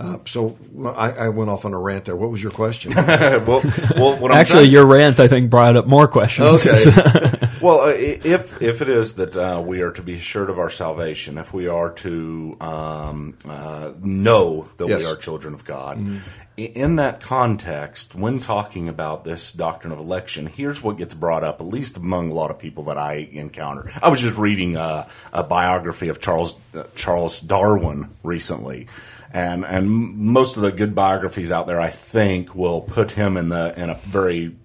Uh, 0.00 0.18
so 0.24 0.56
I, 0.96 1.10
I, 1.12 1.28
went 1.28 1.50
off 1.50 1.66
on 1.66 1.74
a 1.74 1.78
rant 1.78 2.06
there. 2.06 2.16
What 2.16 2.30
was 2.30 2.42
your 2.42 2.52
question? 2.52 2.92
well, 2.96 3.60
well 3.94 4.32
actually, 4.32 4.62
trying- 4.62 4.70
your 4.70 4.86
rant 4.86 5.20
I 5.20 5.28
think 5.28 5.50
brought 5.50 5.76
up 5.76 5.86
more 5.86 6.08
questions. 6.08 6.66
Okay. 6.66 7.48
well, 7.60 7.80
uh, 7.80 7.88
if 7.88 8.62
if 8.62 8.80
it 8.80 8.88
is 8.88 9.14
that 9.14 9.36
uh, 9.36 9.62
we 9.64 9.82
are 9.82 9.92
to 9.92 10.02
be 10.02 10.14
assured 10.14 10.48
of 10.48 10.58
our 10.58 10.70
salvation, 10.70 11.36
if 11.36 11.52
we 11.52 11.68
are 11.68 11.90
to 11.96 12.56
um, 12.62 13.36
uh, 13.46 13.92
know 14.00 14.66
that 14.78 14.88
yes. 14.88 15.00
we 15.00 15.06
are 15.06 15.16
children 15.16 15.52
of 15.52 15.66
God, 15.66 15.98
mm-hmm. 15.98 16.18
in 16.56 16.96
that 16.96 17.20
context, 17.20 18.14
when 18.14 18.40
talking 18.40 18.88
about 18.88 19.24
this 19.24 19.52
doctrine 19.52 19.92
of 19.92 19.98
election, 19.98 20.46
here's 20.46 20.82
what 20.82 20.96
gets 20.96 21.12
brought 21.12 21.44
up, 21.44 21.60
at 21.60 21.66
least 21.66 21.98
among 21.98 22.30
a 22.30 22.34
lot 22.34 22.50
of 22.50 22.58
people 22.58 22.84
that 22.84 22.96
I 22.96 23.28
encounter. 23.32 23.90
I 24.02 24.08
was 24.08 24.22
just 24.22 24.38
reading 24.38 24.76
a, 24.76 25.08
a 25.30 25.44
biography 25.44 26.08
of 26.08 26.20
Charles 26.20 26.56
uh, 26.74 26.84
Charles 26.94 27.42
Darwin 27.42 28.08
recently 28.22 28.86
and 29.32 29.64
and 29.64 29.88
most 30.16 30.56
of 30.56 30.62
the 30.62 30.72
good 30.72 30.94
biographies 30.94 31.52
out 31.52 31.66
there, 31.66 31.80
I 31.80 31.90
think, 31.90 32.54
will 32.54 32.80
put 32.80 33.12
him 33.12 33.36
in 33.36 33.48
the 33.48 33.74
in 33.80 33.90
a 33.90 33.94
very 33.94 34.56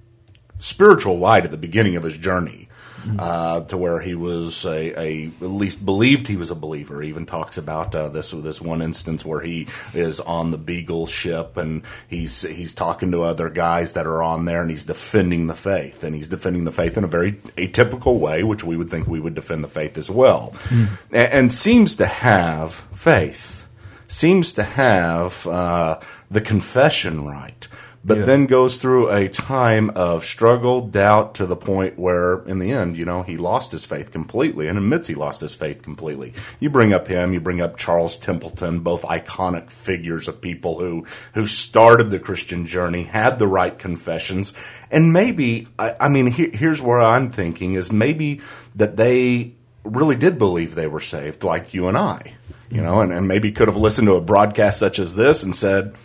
spiritual 0.57 1.17
light 1.17 1.45
at 1.45 1.51
the 1.51 1.57
beginning 1.57 1.95
of 1.95 2.03
his 2.03 2.17
journey. 2.17 2.69
Mm-hmm. 2.95 3.19
Uh, 3.19 3.61
to 3.65 3.77
where 3.77 3.99
he 3.99 4.15
was 4.15 4.65
a, 4.65 4.99
a, 4.99 5.27
at 5.27 5.47
least 5.47 5.85
believed 5.85 6.27
he 6.27 6.37
was 6.37 6.49
a 6.49 6.55
believer. 6.55 7.03
He 7.03 7.09
even 7.09 7.27
talks 7.27 7.59
about 7.59 7.93
uh, 7.93 8.09
this 8.09 8.31
this 8.31 8.59
one 8.59 8.81
instance 8.81 9.23
where 9.23 9.41
he 9.41 9.67
is 9.93 10.19
on 10.21 10.49
the 10.49 10.57
Beagle 10.57 11.05
ship 11.05 11.55
and 11.57 11.83
he's 12.07 12.41
he's 12.41 12.73
talking 12.73 13.11
to 13.11 13.21
other 13.21 13.51
guys 13.51 13.93
that 13.93 14.07
are 14.07 14.23
on 14.23 14.45
there 14.45 14.61
and 14.61 14.71
he's 14.71 14.85
defending 14.85 15.45
the 15.45 15.53
faith 15.53 16.03
and 16.03 16.15
he's 16.15 16.29
defending 16.29 16.63
the 16.63 16.71
faith 16.71 16.97
in 16.97 17.03
a 17.03 17.07
very 17.07 17.33
atypical 17.57 18.17
way, 18.17 18.41
which 18.41 18.63
we 18.63 18.75
would 18.75 18.89
think 18.89 19.05
we 19.07 19.19
would 19.19 19.35
defend 19.35 19.63
the 19.63 19.67
faith 19.67 19.99
as 19.99 20.09
well, 20.09 20.49
mm-hmm. 20.55 21.15
and, 21.15 21.33
and 21.33 21.51
seems 21.51 21.97
to 21.97 22.07
have 22.07 22.73
faith 22.73 23.64
seems 24.07 24.53
to 24.53 24.63
have 24.63 25.45
uh, 25.47 25.99
the 26.29 26.41
confession 26.41 27.25
right, 27.25 27.67
but 28.05 28.19
yeah. 28.19 28.25
then 28.25 28.45
goes 28.45 28.77
through 28.77 29.09
a 29.09 29.27
time 29.27 29.89
of 29.91 30.25
struggle, 30.25 30.81
doubt, 30.81 31.35
to 31.35 31.47
the 31.47 31.55
point 31.55 31.97
where, 31.97 32.43
in 32.43 32.59
the 32.59 32.71
end, 32.71 32.97
you 32.97 33.05
know, 33.05 33.23
he 33.23 33.37
lost 33.37 33.71
his 33.71 33.83
faith 33.83 34.11
completely 34.11 34.67
and 34.67 34.77
admits 34.77 35.07
he 35.07 35.15
lost 35.15 35.41
his 35.41 35.55
faith 35.55 35.81
completely. 35.81 36.33
You 36.59 36.69
bring 36.69 36.93
up 36.93 37.07
him, 37.07 37.33
you 37.33 37.41
bring 37.41 37.61
up 37.61 37.77
Charles 37.77 38.17
Templeton, 38.17 38.81
both 38.81 39.01
iconic 39.01 39.71
figures 39.71 40.27
of 40.27 40.39
people 40.39 40.79
who 40.79 41.07
who 41.33 41.47
started 41.47 42.11
the 42.11 42.19
Christian 42.19 42.67
journey, 42.67 43.03
had 43.03 43.39
the 43.39 43.47
right 43.47 43.77
confessions, 43.77 44.53
and 44.91 45.11
maybe, 45.11 45.67
I, 45.79 45.95
I 45.99 46.09
mean, 46.09 46.27
he, 46.27 46.51
here's 46.51 46.81
where 46.81 47.01
I'm 47.01 47.31
thinking 47.31 47.73
is 47.73 47.91
maybe 47.91 48.41
that 48.75 48.97
they 48.97 49.53
really 49.83 50.15
did 50.15 50.37
believe 50.37 50.75
they 50.75 50.87
were 50.87 50.99
saved, 50.99 51.43
like 51.43 51.73
you 51.73 51.87
and 51.87 51.97
I 51.97 52.33
you 52.69 52.81
know, 52.81 53.01
and, 53.01 53.11
and 53.11 53.27
maybe 53.27 53.51
could 53.51 53.67
have 53.67 53.77
listened 53.77 54.07
to 54.07 54.15
a 54.15 54.21
broadcast 54.21 54.79
such 54.79 54.99
as 54.99 55.15
this 55.15 55.43
and 55.43 55.55
said, 55.55 55.95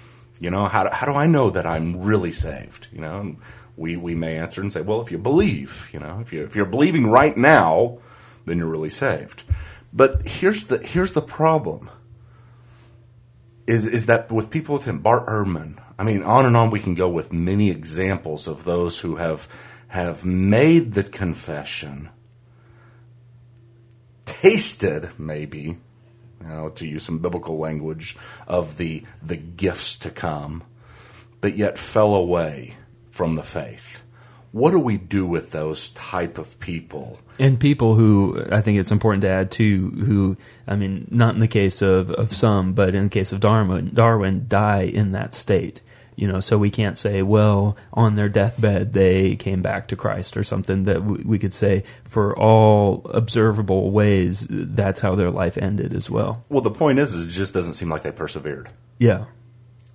you 0.40 0.50
know, 0.50 0.66
how 0.66 0.84
do, 0.84 0.90
how 0.90 1.06
do 1.06 1.12
I 1.12 1.26
know 1.26 1.50
that 1.50 1.66
I'm 1.66 2.00
really 2.00 2.32
saved? 2.32 2.88
You 2.92 3.00
know, 3.00 3.20
and 3.20 3.36
we, 3.76 3.96
we 3.96 4.14
may 4.14 4.36
answer 4.36 4.60
and 4.60 4.72
say, 4.72 4.80
well, 4.80 5.00
if 5.00 5.10
you 5.10 5.18
believe, 5.18 5.90
you 5.92 6.00
know, 6.00 6.20
if 6.20 6.32
you 6.32 6.44
if 6.44 6.56
you're 6.56 6.66
believing 6.66 7.10
right 7.10 7.36
now, 7.36 7.98
then 8.46 8.58
you're 8.58 8.68
really 8.68 8.90
saved. 8.90 9.44
But 9.92 10.26
here's 10.26 10.64
the 10.64 10.78
here's 10.78 11.12
the 11.12 11.22
problem. 11.22 11.90
Is 13.66 13.86
is 13.86 14.06
that 14.06 14.30
with 14.30 14.50
people 14.50 14.74
with 14.74 14.84
him, 14.84 15.00
Bart 15.00 15.26
Ehrman? 15.26 15.82
I 15.98 16.04
mean, 16.04 16.22
on 16.22 16.46
and 16.46 16.56
on 16.56 16.70
we 16.70 16.80
can 16.80 16.94
go 16.94 17.08
with 17.08 17.32
many 17.32 17.70
examples 17.70 18.48
of 18.48 18.64
those 18.64 19.00
who 19.00 19.16
have 19.16 19.48
have 19.88 20.24
made 20.24 20.92
the 20.92 21.02
confession, 21.02 22.10
tasted 24.24 25.10
maybe 25.18 25.78
you 26.42 26.48
know, 26.48 26.70
to 26.70 26.86
use 26.86 27.02
some 27.02 27.18
biblical 27.18 27.58
language, 27.58 28.16
of 28.46 28.76
the 28.76 29.02
the 29.22 29.36
gifts 29.36 29.96
to 29.96 30.10
come, 30.10 30.62
but 31.40 31.56
yet 31.56 31.78
fell 31.78 32.14
away 32.14 32.74
from 33.10 33.34
the 33.34 33.42
faith. 33.42 34.02
What 34.52 34.72
do 34.72 34.80
we 34.80 34.98
do 34.98 35.26
with 35.26 35.52
those 35.52 35.90
type 35.90 36.36
of 36.36 36.58
people? 36.58 37.20
And 37.38 37.60
people 37.60 37.94
who 37.94 38.44
I 38.50 38.60
think 38.60 38.78
it's 38.78 38.90
important 38.90 39.22
to 39.22 39.28
add 39.28 39.50
too, 39.50 39.90
who 39.90 40.36
I 40.66 40.76
mean, 40.76 41.06
not 41.10 41.34
in 41.34 41.40
the 41.40 41.48
case 41.48 41.82
of, 41.82 42.10
of 42.10 42.32
some, 42.32 42.72
but 42.72 42.94
in 42.94 43.04
the 43.04 43.10
case 43.10 43.32
of 43.32 43.40
Darwin, 43.40 43.92
Darwin 43.94 44.46
die 44.48 44.82
in 44.82 45.12
that 45.12 45.34
state 45.34 45.80
you 46.16 46.28
know, 46.28 46.40
so 46.40 46.58
we 46.58 46.70
can't 46.70 46.98
say, 46.98 47.22
well, 47.22 47.76
on 47.92 48.16
their 48.16 48.28
deathbed 48.28 48.92
they 48.92 49.36
came 49.36 49.62
back 49.62 49.88
to 49.88 49.96
Christ 49.96 50.36
or 50.36 50.44
something 50.44 50.84
that 50.84 51.04
we 51.04 51.38
could 51.38 51.54
say 51.54 51.84
for 52.04 52.36
all 52.38 53.02
observable 53.12 53.90
ways 53.90 54.46
that's 54.50 55.00
how 55.00 55.14
their 55.14 55.30
life 55.30 55.56
ended 55.56 55.94
as 55.94 56.10
well. 56.10 56.44
Well, 56.48 56.60
the 56.60 56.70
point 56.70 56.98
is, 56.98 57.14
is 57.14 57.26
it 57.26 57.28
just 57.28 57.54
doesn't 57.54 57.74
seem 57.74 57.88
like 57.88 58.02
they 58.02 58.12
persevered. 58.12 58.68
Yeah. 58.98 59.26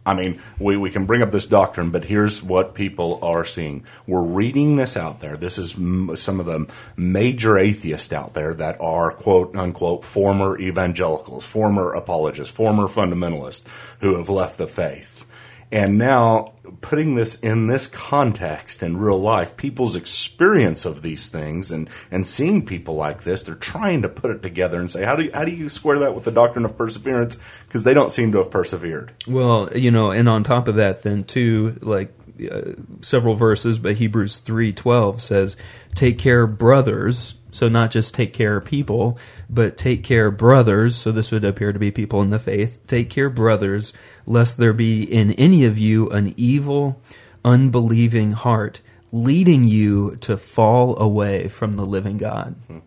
I 0.06 0.14
mean, 0.14 0.40
we, 0.60 0.78
we 0.78 0.92
can 0.92 1.06
bring 1.06 1.24
up 1.24 1.32
this 1.32 1.48
doctrine, 1.48 1.90
but 1.90 2.06
here's 2.06 2.44
what 2.44 2.76
people 2.76 3.20
are 3.24 3.44
seeing. 3.44 3.86
We're 4.06 4.22
reading 4.22 4.76
this 4.76 4.98
out 4.98 5.20
there. 5.20 5.36
This 5.36 5.58
is 5.58 5.76
m- 5.76 6.16
some 6.16 6.40
of 6.40 6.46
the 6.46 6.72
major 6.96 7.58
atheists 7.58 8.14
out 8.14 8.36
there 8.36 8.54
that 8.54 8.80
are 8.80 9.12
quote 9.12 9.56
unquote 9.56 10.04
former 10.04 10.60
evangelicals, 10.60 11.48
former 11.48 11.94
apologists, 11.94 12.56
former 12.56 12.84
fundamentalists 12.84 13.64
who 14.00 14.18
have 14.18 14.30
left 14.30 14.60
the 14.60 14.68
faith 14.68 15.15
and 15.76 15.98
now 15.98 16.54
putting 16.80 17.16
this 17.16 17.36
in 17.40 17.68
this 17.68 17.86
context 17.88 18.82
in 18.82 18.96
real 18.96 19.20
life, 19.20 19.58
people's 19.58 19.98
experience 19.98 20.86
of 20.86 21.02
these 21.02 21.28
things 21.28 21.70
and, 21.70 21.90
and 22.10 22.26
seeing 22.26 22.66
people 22.66 22.96
like 22.96 23.24
this, 23.24 23.44
they're 23.44 23.56
trying 23.56 24.02
to 24.02 24.08
put 24.08 24.32
it 24.32 24.42
together 24.42 24.80
and 24.80 24.90
say, 24.90 25.04
how 25.04 25.18
do 25.18 25.26
you, 25.26 25.32
how 25.34 25.44
do 25.44 25.52
you 25.52 25.68
square 25.68 26.00
that 26.00 26.16
with 26.16 26.24
the 26.24 26.32
doctrine 26.32 26.64
of 26.64 26.78
perseverance? 26.78 27.38
Because 27.68 27.84
they 27.84 27.94
don't 27.94 28.10
seem 28.10 28.32
to 28.32 28.38
have 28.38 28.50
persevered. 28.50 29.12
Well, 29.28 29.70
you 29.76 29.92
know, 29.92 30.12
and 30.12 30.30
on 30.30 30.44
top 30.44 30.70
of 30.70 30.76
that, 30.76 31.04
then 31.04 31.26
too, 31.26 31.78
like 31.82 32.14
uh, 32.50 32.72
several 33.02 33.36
verses, 33.36 33.78
but 33.78 33.96
Hebrews 33.96 34.40
three 34.40 34.72
twelve 34.72 35.22
says, 35.22 35.58
"Take 35.94 36.20
care, 36.20 36.48
brothers." 36.48 37.36
So 37.56 37.70
not 37.70 37.90
just 37.90 38.14
take 38.14 38.34
care 38.34 38.58
of 38.58 38.66
people, 38.66 39.18
but 39.50 39.78
take 39.78 40.04
care 40.04 40.28
of 40.28 40.38
brothers. 40.38 40.98
So 40.98 41.14
this 41.14 41.32
would 41.32 41.46
appear 41.46 41.72
to 41.72 41.80
be 41.80 41.90
people 41.90 42.22
in 42.22 42.30
the 42.30 42.38
faith. 42.38 42.86
Take 42.86 43.10
care 43.10 43.30
brothers, 43.30 43.94
lest 44.26 44.58
there 44.58 44.74
be 44.74 45.04
in 45.04 45.32
any 45.32 45.64
of 45.64 45.80
you 45.80 46.10
an 46.10 46.34
evil, 46.36 47.02
unbelieving 47.46 48.34
heart, 48.34 48.82
leading 49.14 49.70
you 49.70 50.18
to 50.18 50.36
fall 50.36 51.00
away 51.00 51.48
from 51.48 51.74
the 51.74 51.86
living 51.86 52.18
God. 52.18 52.56
Hmm 52.68 52.80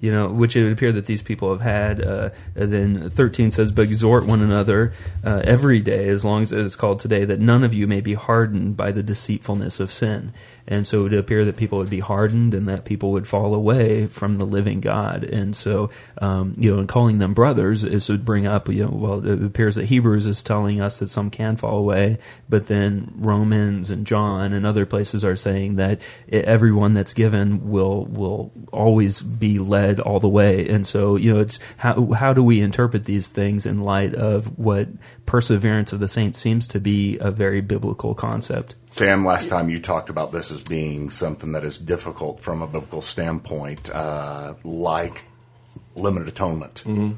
you 0.00 0.10
know, 0.10 0.28
which 0.28 0.56
it 0.56 0.62
would 0.62 0.72
appear 0.72 0.92
that 0.92 1.06
these 1.06 1.20
people 1.20 1.50
have 1.50 1.60
had. 1.60 2.02
Uh, 2.02 2.30
then 2.54 3.10
13 3.10 3.50
says, 3.50 3.70
But 3.70 3.82
exhort 3.82 4.24
one 4.24 4.40
another 4.40 4.92
uh, 5.22 5.42
every 5.44 5.80
day, 5.80 6.08
as 6.08 6.24
long 6.24 6.42
as 6.42 6.52
it 6.52 6.58
is 6.58 6.74
called 6.74 7.00
today, 7.00 7.24
that 7.26 7.38
none 7.38 7.62
of 7.62 7.74
you 7.74 7.86
may 7.86 8.00
be 8.00 8.14
hardened 8.14 8.76
by 8.76 8.92
the 8.92 9.02
deceitfulness 9.02 9.78
of 9.78 9.92
sin. 9.92 10.32
And 10.70 10.86
so 10.86 11.00
it 11.00 11.02
would 11.02 11.14
appear 11.14 11.44
that 11.44 11.56
people 11.56 11.78
would 11.78 11.90
be 11.90 11.98
hardened 11.98 12.54
and 12.54 12.68
that 12.68 12.84
people 12.84 13.10
would 13.10 13.26
fall 13.26 13.54
away 13.54 14.06
from 14.06 14.38
the 14.38 14.46
living 14.46 14.80
God. 14.80 15.24
And 15.24 15.56
so, 15.56 15.90
um, 16.18 16.54
you 16.56 16.72
know, 16.72 16.78
and 16.78 16.88
calling 16.88 17.18
them 17.18 17.34
brothers 17.34 17.82
is 17.84 18.08
would 18.08 18.24
bring 18.24 18.46
up, 18.46 18.68
you 18.68 18.84
know, 18.84 18.92
well, 18.92 19.26
it 19.26 19.42
appears 19.42 19.74
that 19.74 19.86
Hebrews 19.86 20.28
is 20.28 20.44
telling 20.44 20.80
us 20.80 21.00
that 21.00 21.08
some 21.08 21.28
can 21.28 21.56
fall 21.56 21.76
away, 21.76 22.18
but 22.48 22.68
then 22.68 23.12
Romans 23.16 23.90
and 23.90 24.06
John 24.06 24.52
and 24.52 24.64
other 24.64 24.86
places 24.86 25.24
are 25.24 25.34
saying 25.34 25.76
that 25.76 26.00
everyone 26.30 26.94
that's 26.94 27.14
given 27.14 27.68
will, 27.68 28.04
will 28.04 28.52
always 28.72 29.22
be 29.22 29.58
led 29.58 29.98
all 29.98 30.20
the 30.20 30.28
way. 30.28 30.68
And 30.68 30.86
so, 30.86 31.16
you 31.16 31.34
know, 31.34 31.40
it's 31.40 31.58
how, 31.78 32.12
how 32.12 32.32
do 32.32 32.44
we 32.44 32.60
interpret 32.60 33.06
these 33.06 33.28
things 33.28 33.66
in 33.66 33.80
light 33.80 34.14
of 34.14 34.56
what 34.56 34.88
perseverance 35.26 35.92
of 35.92 35.98
the 35.98 36.08
saints 36.08 36.38
seems 36.38 36.68
to 36.68 36.78
be 36.78 37.18
a 37.18 37.32
very 37.32 37.60
biblical 37.60 38.14
concept? 38.14 38.76
Sam, 38.90 39.24
last 39.24 39.48
time 39.48 39.70
you 39.70 39.80
talked 39.80 40.10
about 40.10 40.32
this 40.32 40.50
as 40.50 40.60
being 40.60 41.10
something 41.10 41.52
that 41.52 41.64
is 41.64 41.78
difficult 41.78 42.40
from 42.40 42.60
a 42.60 42.66
biblical 42.66 43.02
standpoint, 43.02 43.88
uh, 43.90 44.54
like 44.64 45.24
limited 45.94 46.28
atonement. 46.28 46.82
Mm-hmm. 46.84 47.12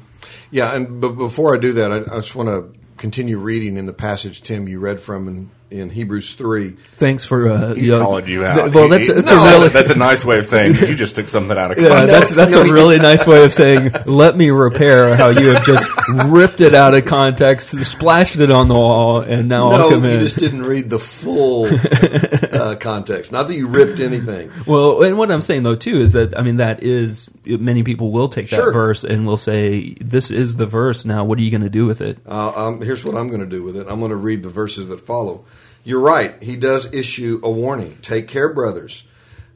Yeah, 0.51 0.75
and 0.75 1.01
but 1.01 1.13
before 1.13 1.55
I 1.55 1.59
do 1.59 1.73
that, 1.73 1.91
I, 1.91 1.97
I 1.97 2.19
just 2.19 2.35
want 2.35 2.49
to 2.49 2.79
continue 2.97 3.37
reading 3.37 3.77
in 3.77 3.85
the 3.85 3.93
passage, 3.93 4.43
Tim, 4.43 4.67
you 4.67 4.79
read 4.79 4.99
from 4.99 5.27
in 5.27 5.49
in 5.73 5.89
Hebrews 5.89 6.33
three. 6.33 6.71
Thanks 6.93 7.25
for 7.25 7.49
uh, 7.49 7.73
he's 7.73 7.89
you 7.89 7.95
know, 7.95 8.03
calling 8.03 8.27
you 8.27 8.45
out. 8.45 8.73
well, 8.73 8.87
that's, 8.87 9.07
that's 9.07 9.31
no, 9.31 9.43
a 9.43 9.51
really 9.51 9.69
that's 9.69 9.91
a 9.91 9.97
nice 9.97 10.23
way 10.23 10.37
of 10.39 10.45
saying 10.45 10.75
you 10.87 10.95
just 10.95 11.15
took 11.15 11.27
something 11.27 11.57
out 11.57 11.71
of 11.71 11.79
yeah, 11.79 11.89
context. 11.89 12.35
that's 12.35 12.53
that's 12.53 12.55
a 12.55 12.71
really 12.73 12.99
nice 12.99 13.25
way 13.27 13.43
of 13.43 13.51
saying 13.51 13.91
let 14.05 14.37
me 14.37 14.49
repair 14.51 15.15
how 15.15 15.29
you 15.29 15.49
have 15.53 15.65
just 15.65 15.89
ripped 16.25 16.61
it 16.61 16.73
out 16.73 16.93
of 16.93 17.05
context, 17.05 17.71
splashed 17.85 18.39
it 18.39 18.51
on 18.51 18.67
the 18.67 18.75
wall, 18.75 19.21
and 19.21 19.49
now 19.49 19.69
no, 19.69 19.75
I'll 19.75 19.89
come 19.89 20.03
you 20.03 20.11
in. 20.11 20.19
just 20.19 20.37
didn't 20.37 20.63
read 20.63 20.89
the 20.89 20.99
full 20.99 21.65
uh, 22.53 22.75
context. 22.79 23.31
Not 23.31 23.47
that 23.47 23.55
you 23.55 23.67
ripped 23.67 23.99
anything. 23.99 24.51
Well, 24.65 25.03
and 25.03 25.17
what 25.17 25.31
I'm 25.31 25.41
saying 25.41 25.63
though 25.63 25.75
too 25.75 25.99
is 26.01 26.13
that 26.13 26.37
I 26.37 26.41
mean 26.43 26.57
that 26.57 26.83
is 26.83 27.29
many 27.45 27.83
people 27.83 28.11
will 28.11 28.29
take 28.29 28.49
that 28.49 28.57
Sure. 28.57 28.71
verse 28.71 29.03
and 29.03 29.25
will 29.25 29.37
say 29.37 29.95
this 29.99 30.31
is 30.31 30.55
the 30.55 30.65
verse. 30.65 31.05
Now, 31.05 31.23
what 31.23 31.37
are 31.39 31.41
you 31.41 31.51
going 31.51 31.61
to 31.63 31.69
do 31.69 31.85
with 31.85 32.01
it? 32.01 32.17
Uh, 32.25 32.51
um, 32.55 32.81
here's 32.81 33.03
what 33.03 33.15
I'm 33.15 33.27
going 33.27 33.41
to 33.41 33.45
do 33.47 33.63
with 33.63 33.75
it. 33.75 33.87
I'm 33.89 33.99
going 33.99 34.11
to 34.11 34.15
read 34.15 34.43
the 34.43 34.49
verses 34.49 34.87
that 34.87 35.01
follow. 35.01 35.43
You're 35.83 35.99
right. 35.99 36.41
He 36.41 36.55
does 36.55 36.93
issue 36.93 37.39
a 37.43 37.51
warning. 37.51 37.97
Take 38.01 38.27
care, 38.27 38.53
brothers, 38.53 39.05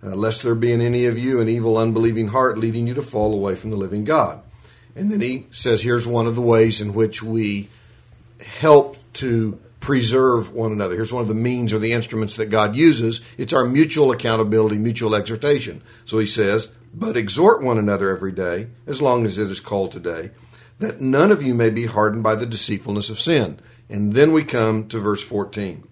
uh, 0.04 0.16
lest 0.16 0.44
there 0.44 0.56
be 0.56 0.72
in 0.72 0.82
any 0.82 1.06
of 1.06 1.18
you 1.18 1.40
an 1.40 1.48
evil, 1.48 1.78
unbelieving 1.78 2.30
heart 2.30 2.58
leading 2.58 2.88
you 2.88 2.94
to 2.96 3.02
fall 3.02 3.34
away 3.34 3.56
from 3.56 3.70
the 3.70 3.78
living 3.78 4.04
God. 4.04 4.42
And 4.96 5.12
then 5.12 5.22
he 5.22 5.48
says, 5.52 5.82
here's 5.82 6.08
one 6.08 6.28
of 6.28 6.36
the 6.36 6.42
ways 6.42 6.82
in 6.82 6.94
which 6.94 7.24
we 7.24 7.70
help 8.60 8.98
to 9.14 9.60
preserve 9.80 10.54
one 10.54 10.72
another. 10.72 10.96
Here's 10.96 11.14
one 11.14 11.22
of 11.22 11.28
the 11.28 11.34
means 11.34 11.72
or 11.72 11.80
the 11.80 11.94
instruments 11.94 12.36
that 12.36 12.48
God 12.48 12.76
uses. 12.76 13.22
It's 13.38 13.54
our 13.54 13.66
mutual 13.66 14.12
accountability, 14.12 14.78
mutual 14.78 15.16
exhortation. 15.16 15.82
So 16.06 16.20
he 16.20 16.26
says, 16.26 16.70
but 16.94 17.16
exhort 17.16 17.62
one 17.62 17.78
another 17.78 18.10
every 18.10 18.32
day, 18.32 18.68
as 18.86 19.02
long 19.02 19.26
as 19.26 19.38
it 19.38 19.50
is 19.50 19.60
called 19.60 19.92
today, 19.92 20.32
that 20.80 21.00
none 21.00 21.32
of 21.32 21.44
you 21.44 21.54
may 21.54 21.70
be 21.70 21.86
hardened 21.86 22.24
by 22.24 22.36
the 22.36 22.46
deceitfulness 22.46 23.10
of 23.10 23.20
sin. 23.20 23.60
And 23.90 24.14
then 24.14 24.34
we 24.34 24.44
come 24.44 24.88
to 24.90 25.00
verse 25.00 25.24
14. 25.24 25.87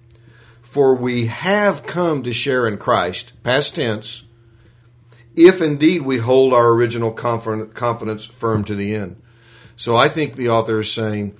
For 0.75 0.93
we 0.93 1.27
have 1.27 1.85
come 1.85 2.23
to 2.23 2.33
share 2.33 2.67
in 2.67 2.75
Christ, 2.77 3.31
past 3.43 3.77
tense, 3.77 4.25
if 5.33 5.61
indeed 5.61 6.01
we 6.01 6.17
hold 6.17 6.51
our 6.51 6.67
original 6.67 7.13
confidence 7.13 8.25
firm 8.25 8.65
to 8.65 8.75
the 8.75 8.93
end. 8.93 9.15
So 9.77 9.95
I 9.95 10.09
think 10.09 10.35
the 10.35 10.49
author 10.49 10.81
is 10.81 10.91
saying, 10.91 11.37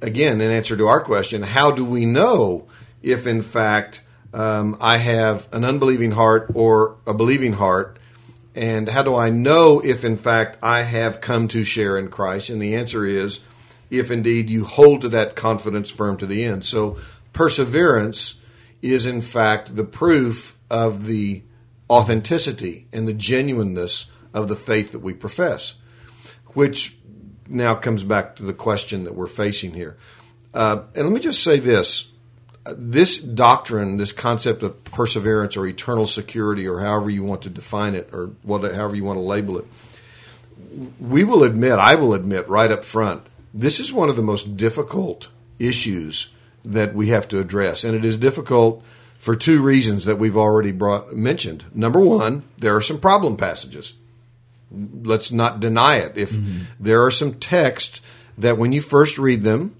again, 0.00 0.40
in 0.40 0.52
answer 0.52 0.76
to 0.76 0.86
our 0.86 1.00
question, 1.00 1.42
how 1.42 1.72
do 1.72 1.84
we 1.84 2.06
know 2.06 2.68
if 3.02 3.26
in 3.26 3.42
fact 3.42 4.04
um, 4.32 4.76
I 4.80 4.98
have 4.98 5.48
an 5.52 5.64
unbelieving 5.64 6.12
heart 6.12 6.52
or 6.54 6.96
a 7.08 7.12
believing 7.12 7.54
heart? 7.54 7.98
And 8.54 8.88
how 8.88 9.02
do 9.02 9.16
I 9.16 9.30
know 9.30 9.80
if 9.80 10.04
in 10.04 10.16
fact 10.16 10.58
I 10.62 10.82
have 10.82 11.20
come 11.20 11.48
to 11.48 11.64
share 11.64 11.98
in 11.98 12.06
Christ? 12.08 12.50
And 12.50 12.62
the 12.62 12.76
answer 12.76 13.04
is, 13.04 13.40
if 13.90 14.12
indeed 14.12 14.48
you 14.48 14.64
hold 14.64 15.00
to 15.00 15.08
that 15.08 15.34
confidence 15.34 15.90
firm 15.90 16.16
to 16.18 16.26
the 16.26 16.44
end. 16.44 16.64
So 16.64 16.98
perseverance 17.32 18.36
is 18.82 19.06
in 19.06 19.20
fact 19.20 19.76
the 19.76 19.84
proof 19.84 20.56
of 20.70 21.06
the 21.06 21.42
authenticity 21.88 22.86
and 22.92 23.06
the 23.06 23.14
genuineness 23.14 24.06
of 24.32 24.48
the 24.48 24.56
faith 24.56 24.92
that 24.92 25.00
we 25.00 25.12
profess, 25.12 25.74
which 26.54 26.96
now 27.48 27.74
comes 27.74 28.04
back 28.04 28.36
to 28.36 28.44
the 28.44 28.54
question 28.54 29.04
that 29.04 29.14
we're 29.14 29.26
facing 29.26 29.74
here. 29.74 29.96
Uh, 30.54 30.82
and 30.94 31.04
let 31.04 31.12
me 31.12 31.20
just 31.20 31.42
say 31.42 31.58
this 31.58 32.10
this 32.76 33.18
doctrine, 33.18 33.96
this 33.96 34.12
concept 34.12 34.62
of 34.62 34.84
perseverance 34.84 35.56
or 35.56 35.66
eternal 35.66 36.06
security, 36.06 36.68
or 36.68 36.80
however 36.80 37.08
you 37.10 37.24
want 37.24 37.42
to 37.42 37.50
define 37.50 37.94
it, 37.94 38.10
or 38.12 38.26
what, 38.42 38.62
however 38.74 38.94
you 38.94 39.04
want 39.04 39.16
to 39.16 39.22
label 39.22 39.58
it, 39.58 39.64
we 41.00 41.24
will 41.24 41.42
admit, 41.42 41.72
I 41.72 41.94
will 41.94 42.14
admit 42.14 42.48
right 42.48 42.70
up 42.70 42.84
front, 42.84 43.24
this 43.52 43.80
is 43.80 43.92
one 43.92 44.08
of 44.08 44.16
the 44.16 44.22
most 44.22 44.56
difficult 44.56 45.28
issues 45.58 46.28
that 46.64 46.94
we 46.94 47.08
have 47.08 47.28
to 47.28 47.40
address. 47.40 47.84
And 47.84 47.94
it 47.96 48.04
is 48.04 48.16
difficult 48.16 48.84
for 49.18 49.36
two 49.36 49.62
reasons 49.62 50.04
that 50.06 50.18
we've 50.18 50.36
already 50.36 50.72
brought 50.72 51.14
mentioned. 51.14 51.64
Number 51.74 52.00
one, 52.00 52.42
there 52.58 52.74
are 52.76 52.80
some 52.80 52.98
problem 52.98 53.36
passages. 53.36 53.94
Let's 54.70 55.32
not 55.32 55.60
deny 55.60 55.96
it. 55.96 56.16
If 56.16 56.30
mm-hmm. 56.30 56.64
there 56.78 57.04
are 57.04 57.10
some 57.10 57.34
texts 57.34 58.00
that 58.38 58.56
when 58.56 58.72
you 58.72 58.80
first 58.80 59.18
read 59.18 59.42
them 59.42 59.76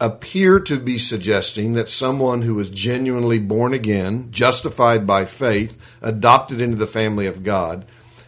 appear 0.00 0.58
to 0.58 0.80
be 0.80 0.98
suggesting 0.98 1.74
that 1.74 1.88
someone 1.88 2.42
who 2.42 2.58
is 2.58 2.70
genuinely 2.70 3.38
born 3.38 3.72
again, 3.72 4.26
justified 4.32 5.06
by 5.06 5.24
faith, 5.24 5.78
adopted 6.00 6.60
into 6.60 6.76
the 6.76 6.88
family 6.88 7.26
of 7.26 7.44
God, 7.44 7.84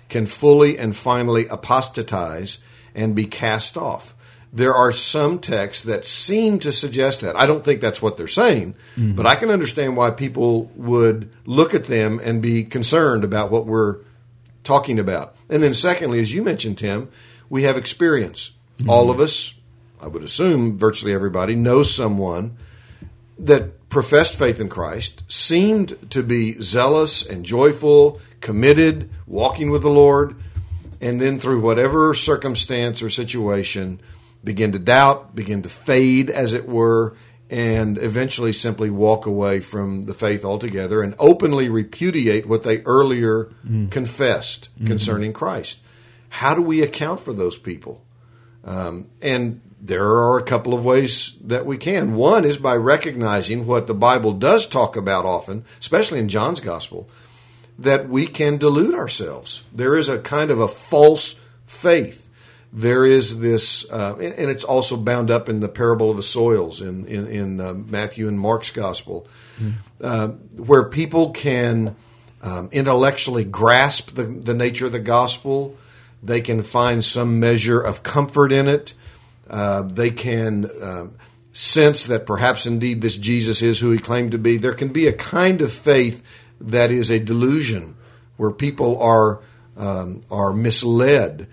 can 0.09 0.24
fully 0.24 0.78
and 0.78 0.94
finally 0.94 1.48
apostatize 1.48 2.59
and 2.94 3.16
be 3.16 3.26
cast 3.26 3.76
off 3.76 4.13
there 4.55 4.73
are 4.73 4.93
some 4.93 5.40
texts 5.40 5.83
that 5.83 6.05
seem 6.05 6.61
to 6.61 6.73
suggest 6.73 7.23
that. 7.23 7.35
I 7.35 7.45
don't 7.45 7.64
think 7.64 7.81
that's 7.81 8.01
what 8.01 8.17
they're 8.17 8.29
saying, 8.29 8.77
mm-hmm. 8.97 9.17
but 9.17 9.27
I 9.27 9.35
can 9.35 9.51
understand 9.51 9.97
why 9.97 10.12
people 10.12 10.67
would 10.77 11.29
look 11.45 11.75
at 11.75 11.85
them 11.85 12.21
and 12.23 12.40
be 12.40 12.62
concerned 12.62 13.25
about 13.25 13.51
what 13.51 13.67
we're 13.67 13.99
talking 14.62 15.01
about. 15.01 15.35
And 15.51 15.61
then, 15.61 15.75
secondly, 15.75 16.21
as 16.21 16.33
you 16.33 16.40
mentioned, 16.45 16.79
Tim, 16.79 17.09
we 17.51 17.64
have 17.64 17.77
experience. 17.77 18.53
Mm-hmm. 18.79 18.90
All 18.90 19.11
of 19.11 19.19
us, 19.19 19.57
I 20.01 20.07
would 20.07 20.23
assume 20.23 20.79
virtually 20.79 21.12
everybody, 21.12 21.57
knows 21.57 21.93
someone 21.93 22.57
that 23.40 23.88
professed 23.88 24.38
faith 24.38 24.61
in 24.61 24.69
Christ, 24.69 25.25
seemed 25.27 26.11
to 26.11 26.23
be 26.23 26.61
zealous 26.61 27.27
and 27.27 27.45
joyful, 27.45 28.21
committed, 28.40 29.11
walking 29.27 29.73
with 29.73 29.83
the 29.83 29.90
Lord, 29.90 30.37
and 31.01 31.21
then 31.21 31.40
through 31.40 31.61
whatever 31.61 32.14
circumstance 32.14 33.03
or 33.03 33.11
situation, 33.11 34.01
begin 34.44 34.72
to 34.72 34.78
doubt, 34.78 35.35
begin 35.35 35.62
to 35.62 35.68
fade, 35.68 36.30
as 36.30 36.52
it 36.52 36.68
were, 36.68 37.16
and 37.50 37.98
eventually 37.98 38.52
simply 38.52 38.90
walk 38.90 39.26
away 39.26 39.61
from 39.61 40.02
the 40.02 40.14
faith 40.14 40.44
altogether 40.44 41.02
and 41.02 41.14
openly 41.18 41.68
repudiate 41.68 42.46
what 42.46 42.62
they 42.62 42.83
earlier 42.83 43.50
mm. 43.66 43.90
confessed 43.90 44.70
mm-hmm. 44.74 44.87
concerning 44.87 45.33
Christ. 45.33 45.80
How 46.28 46.54
do 46.54 46.62
we 46.62 46.83
account 46.83 47.20
for 47.20 47.33
those 47.33 47.57
people? 47.57 48.02
Um, 48.64 49.09
and 49.20 49.61
there 49.80 50.09
are 50.09 50.38
a 50.38 50.42
couple 50.42 50.72
of 50.72 50.85
ways 50.85 51.37
that 51.42 51.66
we 51.66 51.76
can. 51.76 52.14
One 52.14 52.44
is 52.44 52.57
by 52.57 52.76
recognizing 52.76 53.66
what 53.66 53.87
the 53.87 53.94
Bible 53.94 54.33
does 54.33 54.66
talk 54.66 54.96
about 54.96 55.26
often, 55.26 55.64
especially 55.78 56.18
in 56.18 56.28
John's 56.28 56.61
Gospel, 56.61 57.09
that 57.78 58.09
we 58.09 58.26
can 58.26 58.57
delude 58.57 58.94
ourselves. 58.94 59.64
There 59.72 59.96
is 59.96 60.09
a 60.09 60.18
kind 60.18 60.50
of 60.50 60.59
a 60.59 60.68
false 60.68 61.35
faith 61.66 62.23
there 62.76 63.06
is 63.06 63.38
this, 63.38 63.88
uh, 63.88 64.16
and 64.16 64.50
it's 64.50 64.64
also 64.64 64.96
bound 64.96 65.30
up 65.30 65.48
in 65.48 65.60
the 65.60 65.68
parable 65.68 66.10
of 66.10 66.16
the 66.16 66.24
soils 66.24 66.82
in 66.82 67.06
in, 67.06 67.28
in 67.28 67.60
uh, 67.60 67.72
Matthew 67.72 68.26
and 68.26 68.38
Mark's 68.38 68.72
gospel, 68.72 69.28
mm. 69.60 69.74
uh, 70.00 70.28
where 70.60 70.82
people 70.82 71.30
can 71.30 71.94
um, 72.42 72.68
intellectually 72.72 73.44
grasp 73.44 74.16
the, 74.16 74.24
the 74.24 74.54
nature 74.54 74.87
of 74.87 74.92
the 74.92 74.98
gospel. 74.98 75.76
They 76.20 76.40
can 76.40 76.62
find 76.62 77.04
some 77.04 77.38
measure 77.38 77.80
of 77.80 78.02
comfort 78.02 78.50
in 78.50 78.66
it. 78.66 78.94
Uh, 79.48 79.82
they 79.82 80.10
can 80.10 80.68
um, 80.82 81.14
sense 81.52 82.06
that 82.06 82.26
perhaps 82.26 82.66
indeed 82.66 83.02
this 83.02 83.16
Jesus 83.16 83.62
is 83.62 83.78
who 83.78 83.92
he 83.92 83.98
claimed 83.98 84.32
to 84.32 84.38
be. 84.38 84.56
There 84.56 84.74
can 84.74 84.88
be 84.88 85.06
a 85.06 85.12
kind 85.12 85.62
of 85.62 85.72
faith 85.72 86.24
that 86.60 86.90
is 86.90 87.08
a 87.08 87.20
delusion, 87.20 87.94
where 88.37 88.50
people 88.50 89.00
are 89.00 89.42
um, 89.76 90.22
are 90.28 90.52
misled. 90.52 91.46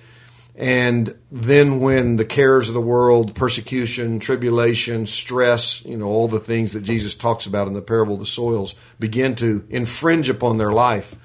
And 0.62 1.17
then 1.32 1.80
when 1.80 2.17
the 2.17 2.26
cares 2.26 2.67
of 2.67 2.76
the 2.76 2.82
world, 2.82 3.34
persecution, 3.34 4.19
tribulation, 4.19 5.08
stress, 5.08 5.84
you 5.84 5.97
know, 5.97 6.06
all 6.06 6.28
the 6.28 6.39
things 6.39 6.74
that 6.74 6.84
Jesus 6.84 7.15
talks 7.15 7.47
about 7.47 7.65
in 7.65 7.74
the 7.74 7.82
parable 7.82 8.13
of 8.13 8.19
the 8.19 8.28
soils 8.28 8.76
begin 9.00 9.34
to 9.38 9.65
infringe 9.71 10.30
upon 10.30 10.60
their 10.60 10.71
life, 10.71 11.15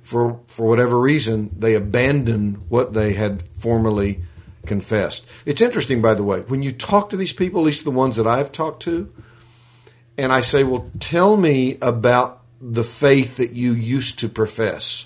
for, 0.00 0.40
for 0.46 0.66
whatever 0.66 0.98
reason, 0.98 1.50
they 1.58 1.74
abandon 1.74 2.54
what 2.70 2.94
they 2.94 3.12
had 3.12 3.42
formerly 3.42 4.22
confessed. 4.64 5.28
It's 5.44 5.60
interesting, 5.60 6.00
by 6.00 6.14
the 6.14 6.24
way, 6.24 6.40
when 6.40 6.62
you 6.62 6.72
talk 6.72 7.10
to 7.10 7.18
these 7.18 7.34
people, 7.34 7.60
at 7.60 7.66
least 7.66 7.84
the 7.84 7.90
ones 7.90 8.16
that 8.16 8.26
I've 8.26 8.50
talked 8.50 8.82
to, 8.84 9.12
and 10.16 10.32
I 10.32 10.40
say, 10.40 10.64
well, 10.64 10.90
tell 10.98 11.36
me 11.36 11.76
about 11.82 12.40
the 12.62 12.84
faith 12.84 13.36
that 13.36 13.50
you 13.50 13.74
used 13.74 14.18
to 14.20 14.28
profess. 14.30 15.04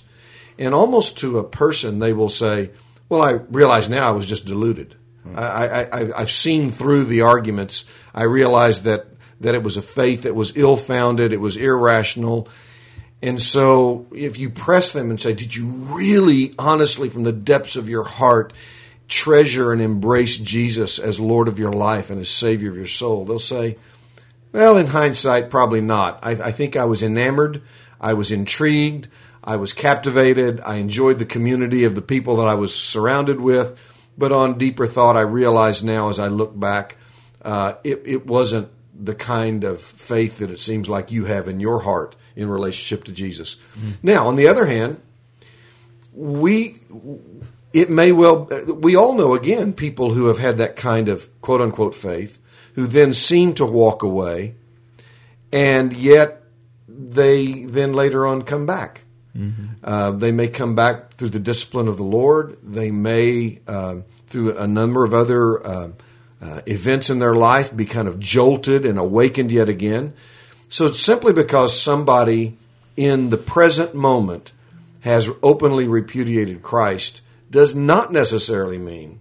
And 0.60 0.72
almost 0.74 1.18
to 1.18 1.40
a 1.40 1.44
person, 1.44 1.98
they 1.98 2.12
will 2.12 2.28
say, 2.28 2.70
well, 3.14 3.22
I 3.22 3.32
realize 3.50 3.88
now 3.88 4.08
I 4.08 4.12
was 4.12 4.26
just 4.26 4.44
deluded. 4.44 4.96
Hmm. 5.22 5.38
I, 5.38 5.84
I, 5.84 6.20
I've 6.20 6.30
seen 6.32 6.72
through 6.72 7.04
the 7.04 7.22
arguments. 7.22 7.84
I 8.12 8.24
realized 8.24 8.82
that, 8.84 9.06
that 9.40 9.54
it 9.54 9.62
was 9.62 9.76
a 9.76 9.82
faith 9.82 10.22
that 10.22 10.34
was 10.34 10.56
ill 10.56 10.76
founded, 10.76 11.32
it 11.32 11.40
was 11.40 11.56
irrational. 11.56 12.48
And 13.22 13.40
so, 13.40 14.06
if 14.12 14.38
you 14.38 14.50
press 14.50 14.92
them 14.92 15.10
and 15.10 15.20
say, 15.20 15.32
Did 15.32 15.54
you 15.54 15.66
really, 15.66 16.54
honestly, 16.58 17.08
from 17.08 17.22
the 17.22 17.32
depths 17.32 17.76
of 17.76 17.88
your 17.88 18.02
heart, 18.04 18.52
treasure 19.06 19.72
and 19.72 19.80
embrace 19.80 20.36
Jesus 20.36 20.98
as 20.98 21.20
Lord 21.20 21.46
of 21.46 21.58
your 21.58 21.72
life 21.72 22.10
and 22.10 22.20
as 22.20 22.28
Savior 22.28 22.70
of 22.70 22.76
your 22.76 22.86
soul? 22.86 23.24
They'll 23.24 23.38
say, 23.38 23.78
Well, 24.52 24.76
in 24.76 24.88
hindsight, 24.88 25.50
probably 25.50 25.80
not. 25.80 26.18
I, 26.22 26.32
I 26.32 26.50
think 26.50 26.74
I 26.74 26.84
was 26.84 27.02
enamored, 27.02 27.62
I 28.00 28.14
was 28.14 28.32
intrigued, 28.32 29.08
I 29.44 29.56
was 29.56 29.72
captivated. 29.72 30.60
I 30.62 30.76
enjoyed 30.76 31.18
the 31.18 31.26
community 31.26 31.84
of 31.84 31.94
the 31.94 32.02
people 32.02 32.36
that 32.36 32.48
I 32.48 32.54
was 32.54 32.74
surrounded 32.74 33.40
with. 33.40 33.78
But 34.16 34.32
on 34.32 34.58
deeper 34.58 34.86
thought, 34.86 35.16
I 35.16 35.20
realize 35.20 35.84
now 35.84 36.08
as 36.08 36.18
I 36.18 36.28
look 36.28 36.58
back, 36.58 36.96
uh, 37.42 37.74
it, 37.84 38.02
it 38.06 38.26
wasn't 38.26 38.70
the 38.98 39.14
kind 39.14 39.64
of 39.64 39.80
faith 39.80 40.38
that 40.38 40.50
it 40.50 40.58
seems 40.58 40.88
like 40.88 41.12
you 41.12 41.26
have 41.26 41.48
in 41.48 41.60
your 41.60 41.80
heart 41.80 42.16
in 42.36 42.48
relationship 42.48 43.04
to 43.04 43.12
Jesus. 43.12 43.56
Mm-hmm. 43.76 43.90
Now, 44.02 44.26
on 44.26 44.36
the 44.36 44.46
other 44.46 44.66
hand, 44.66 45.00
we 46.14 46.76
it 47.72 47.90
may 47.90 48.12
well 48.12 48.44
we 48.66 48.94
all 48.94 49.14
know 49.14 49.34
again 49.34 49.72
people 49.72 50.12
who 50.12 50.26
have 50.26 50.38
had 50.38 50.58
that 50.58 50.76
kind 50.76 51.08
of 51.08 51.28
quote 51.40 51.60
unquote 51.60 51.94
faith 51.94 52.38
who 52.76 52.86
then 52.86 53.12
seem 53.12 53.52
to 53.54 53.66
walk 53.66 54.02
away 54.02 54.54
and 55.52 55.92
yet 55.92 56.42
they 56.86 57.64
then 57.64 57.92
later 57.92 58.24
on 58.24 58.42
come 58.42 58.64
back 58.64 59.03
Mm-hmm. 59.36 59.66
Uh, 59.82 60.12
they 60.12 60.32
may 60.32 60.48
come 60.48 60.74
back 60.74 61.14
through 61.14 61.30
the 61.30 61.40
discipline 61.40 61.88
of 61.88 61.96
the 61.96 62.04
Lord. 62.04 62.56
They 62.62 62.90
may, 62.90 63.60
uh, 63.66 63.96
through 64.28 64.56
a 64.56 64.66
number 64.66 65.04
of 65.04 65.12
other 65.12 65.66
uh, 65.66 65.88
uh, 66.40 66.60
events 66.66 67.10
in 67.10 67.18
their 67.18 67.34
life, 67.34 67.74
be 67.74 67.86
kind 67.86 68.06
of 68.06 68.20
jolted 68.20 68.86
and 68.86 68.98
awakened 68.98 69.50
yet 69.50 69.68
again. 69.68 70.14
So 70.68 70.86
it's 70.86 71.00
simply 71.00 71.32
because 71.32 71.80
somebody 71.80 72.56
in 72.96 73.30
the 73.30 73.36
present 73.36 73.94
moment 73.94 74.52
has 75.00 75.30
openly 75.42 75.86
repudiated 75.86 76.62
Christ 76.62 77.20
does 77.50 77.74
not 77.74 78.12
necessarily 78.12 78.78
mean 78.78 79.20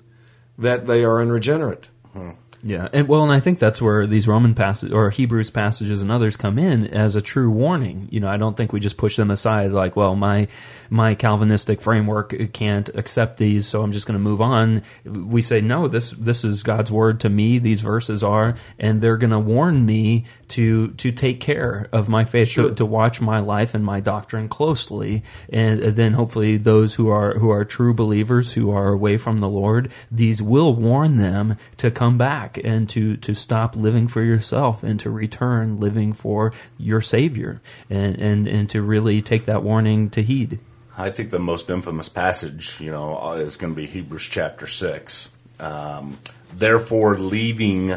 that 0.57 0.87
they 0.87 1.03
are 1.03 1.19
unregenerate. 1.19 1.87
Hmm. 2.13 2.31
Yeah, 2.65 2.87
and 2.93 3.09
well, 3.09 3.23
and 3.23 3.31
I 3.31 3.41
think 3.41 3.59
that's 3.59 3.81
where 3.81 4.07
these 4.07 4.25
Roman 4.25 4.55
passages 4.55 4.93
or 4.93 5.09
Hebrews 5.09 5.49
passages 5.49 6.01
and 6.01 6.09
others 6.09 6.37
come 6.37 6.57
in 6.57 6.87
as 6.87 7.17
a 7.17 7.21
true 7.21 7.51
warning. 7.51 8.07
You 8.09 8.21
know, 8.21 8.29
I 8.29 8.37
don't 8.37 8.55
think 8.55 8.71
we 8.71 8.79
just 8.79 8.95
push 8.95 9.17
them 9.17 9.31
aside 9.31 9.71
like, 9.73 9.97
well, 9.97 10.15
my 10.15 10.47
my 10.89 11.15
Calvinistic 11.15 11.81
framework 11.81 12.33
can't 12.53 12.89
accept 12.95 13.37
these, 13.37 13.67
so 13.67 13.81
I'm 13.81 13.91
just 13.91 14.05
going 14.05 14.17
to 14.17 14.23
move 14.23 14.41
on. 14.41 14.83
We 15.05 15.41
say, 15.41 15.61
no, 15.61 15.87
this 15.87 16.11
this 16.11 16.43
is 16.43 16.63
God's 16.63 16.91
word 16.91 17.19
to 17.21 17.29
me. 17.29 17.59
These 17.59 17.81
verses 17.81 18.23
are, 18.23 18.55
and 18.79 19.01
they're 19.01 19.17
going 19.17 19.31
to 19.31 19.39
warn 19.39 19.85
me 19.85 20.25
to 20.53 20.89
to 20.89 21.11
take 21.11 21.39
care 21.39 21.89
of 21.91 22.07
my 22.07 22.25
faith, 22.25 22.47
sure. 22.47 22.69
to, 22.69 22.75
to, 22.75 22.85
watch 22.85 23.19
my 23.19 23.39
life 23.39 23.73
and 23.73 23.83
my 23.83 23.99
doctrine 23.99 24.47
closely, 24.47 25.23
and 25.49 25.81
then 25.81 26.13
hopefully 26.13 26.57
those 26.57 26.93
who 26.93 27.09
are 27.09 27.39
who 27.39 27.49
are 27.49 27.65
true 27.65 27.91
believers 27.91 28.53
who 28.53 28.69
are 28.69 28.89
away 28.89 29.17
from 29.17 29.39
the 29.39 29.49
Lord, 29.49 29.91
these 30.11 30.43
will 30.43 30.75
warn 30.75 31.17
them 31.17 31.57
to 31.77 31.89
come 31.89 32.19
back 32.19 32.59
and 32.63 32.87
to 32.89 33.17
to 33.17 33.33
stop 33.33 33.75
living 33.75 34.07
for 34.07 34.21
yourself 34.21 34.83
and 34.83 34.99
to 34.99 35.09
return 35.09 35.79
living 35.79 36.13
for 36.13 36.53
your 36.77 37.01
Savior, 37.01 37.59
and 37.89 38.15
and 38.19 38.47
and 38.47 38.69
to 38.69 38.83
really 38.83 39.21
take 39.21 39.45
that 39.45 39.63
warning 39.63 40.11
to 40.11 40.21
heed. 40.21 40.59
I 40.97 41.09
think 41.09 41.29
the 41.29 41.39
most 41.39 41.69
infamous 41.69 42.09
passage, 42.09 42.79
you 42.79 42.91
know, 42.91 43.33
is 43.33 43.57
going 43.57 43.73
to 43.73 43.77
be 43.77 43.87
Hebrews 43.87 44.27
chapter 44.29 44.67
six. 44.67 45.29
Um, 45.59 46.19
Therefore, 46.55 47.17
leaving 47.17 47.93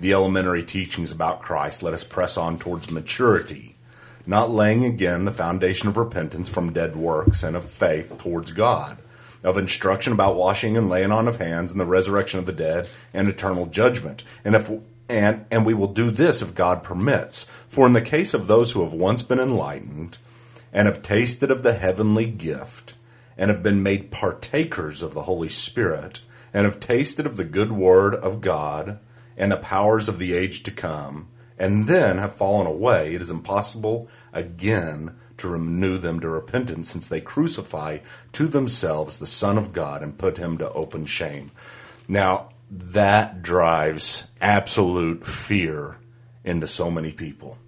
the 0.00 0.12
elementary 0.12 0.64
teachings 0.64 1.12
about 1.12 1.42
Christ, 1.42 1.82
let 1.82 1.94
us 1.94 2.02
press 2.02 2.36
on 2.36 2.58
towards 2.58 2.90
maturity, 2.90 3.76
not 4.26 4.50
laying 4.50 4.84
again 4.84 5.24
the 5.24 5.30
foundation 5.30 5.88
of 5.88 5.96
repentance 5.96 6.48
from 6.48 6.72
dead 6.72 6.96
works 6.96 7.42
and 7.44 7.54
of 7.54 7.64
faith 7.64 8.18
towards 8.18 8.50
God, 8.50 8.98
of 9.44 9.56
instruction 9.56 10.12
about 10.12 10.36
washing 10.36 10.76
and 10.76 10.88
laying 10.88 11.12
on 11.12 11.28
of 11.28 11.36
hands 11.36 11.70
and 11.70 11.80
the 11.80 11.86
resurrection 11.86 12.40
of 12.40 12.46
the 12.46 12.52
dead 12.52 12.88
and 13.14 13.28
eternal 13.28 13.66
judgment. 13.66 14.24
And 14.44 14.56
if 14.56 14.70
and 15.08 15.44
and 15.50 15.64
we 15.64 15.74
will 15.74 15.92
do 15.92 16.10
this 16.10 16.42
if 16.42 16.54
God 16.54 16.82
permits. 16.82 17.44
For 17.44 17.86
in 17.86 17.92
the 17.92 18.02
case 18.02 18.34
of 18.34 18.46
those 18.48 18.72
who 18.72 18.82
have 18.82 18.92
once 18.92 19.22
been 19.22 19.40
enlightened 19.40 20.18
and 20.72 20.86
have 20.86 21.02
tasted 21.02 21.50
of 21.50 21.62
the 21.62 21.74
heavenly 21.74 22.26
gift 22.26 22.94
and 23.36 23.50
have 23.50 23.62
been 23.62 23.82
made 23.82 24.10
partakers 24.10 25.02
of 25.02 25.14
the 25.14 25.22
Holy 25.22 25.48
Spirit 25.48 26.22
and 26.54 26.64
have 26.64 26.80
tasted 26.80 27.26
of 27.26 27.36
the 27.36 27.44
good 27.44 27.72
word 27.72 28.14
of 28.14 28.40
God 28.40 28.98
and 29.36 29.50
the 29.50 29.56
powers 29.56 30.08
of 30.08 30.18
the 30.18 30.32
age 30.34 30.62
to 30.62 30.70
come 30.70 31.28
and 31.58 31.86
then 31.86 32.18
have 32.18 32.34
fallen 32.34 32.66
away, 32.66 33.14
it 33.14 33.20
is 33.20 33.30
impossible 33.30 34.08
again 34.32 35.14
to 35.38 35.48
renew 35.48 35.98
them 35.98 36.20
to 36.20 36.28
repentance, 36.28 36.90
since 36.90 37.08
they 37.08 37.20
crucify 37.20 37.98
to 38.32 38.46
themselves 38.46 39.18
the 39.18 39.26
Son 39.26 39.58
of 39.58 39.72
God 39.72 40.02
and 40.02 40.18
put 40.18 40.38
him 40.38 40.58
to 40.58 40.72
open 40.72 41.06
shame. 41.06 41.50
Now, 42.08 42.48
that 42.70 43.42
drives 43.42 44.26
absolute 44.40 45.26
fear 45.26 45.98
into 46.44 46.66
so 46.66 46.90
many 46.90 47.12
people. 47.12 47.58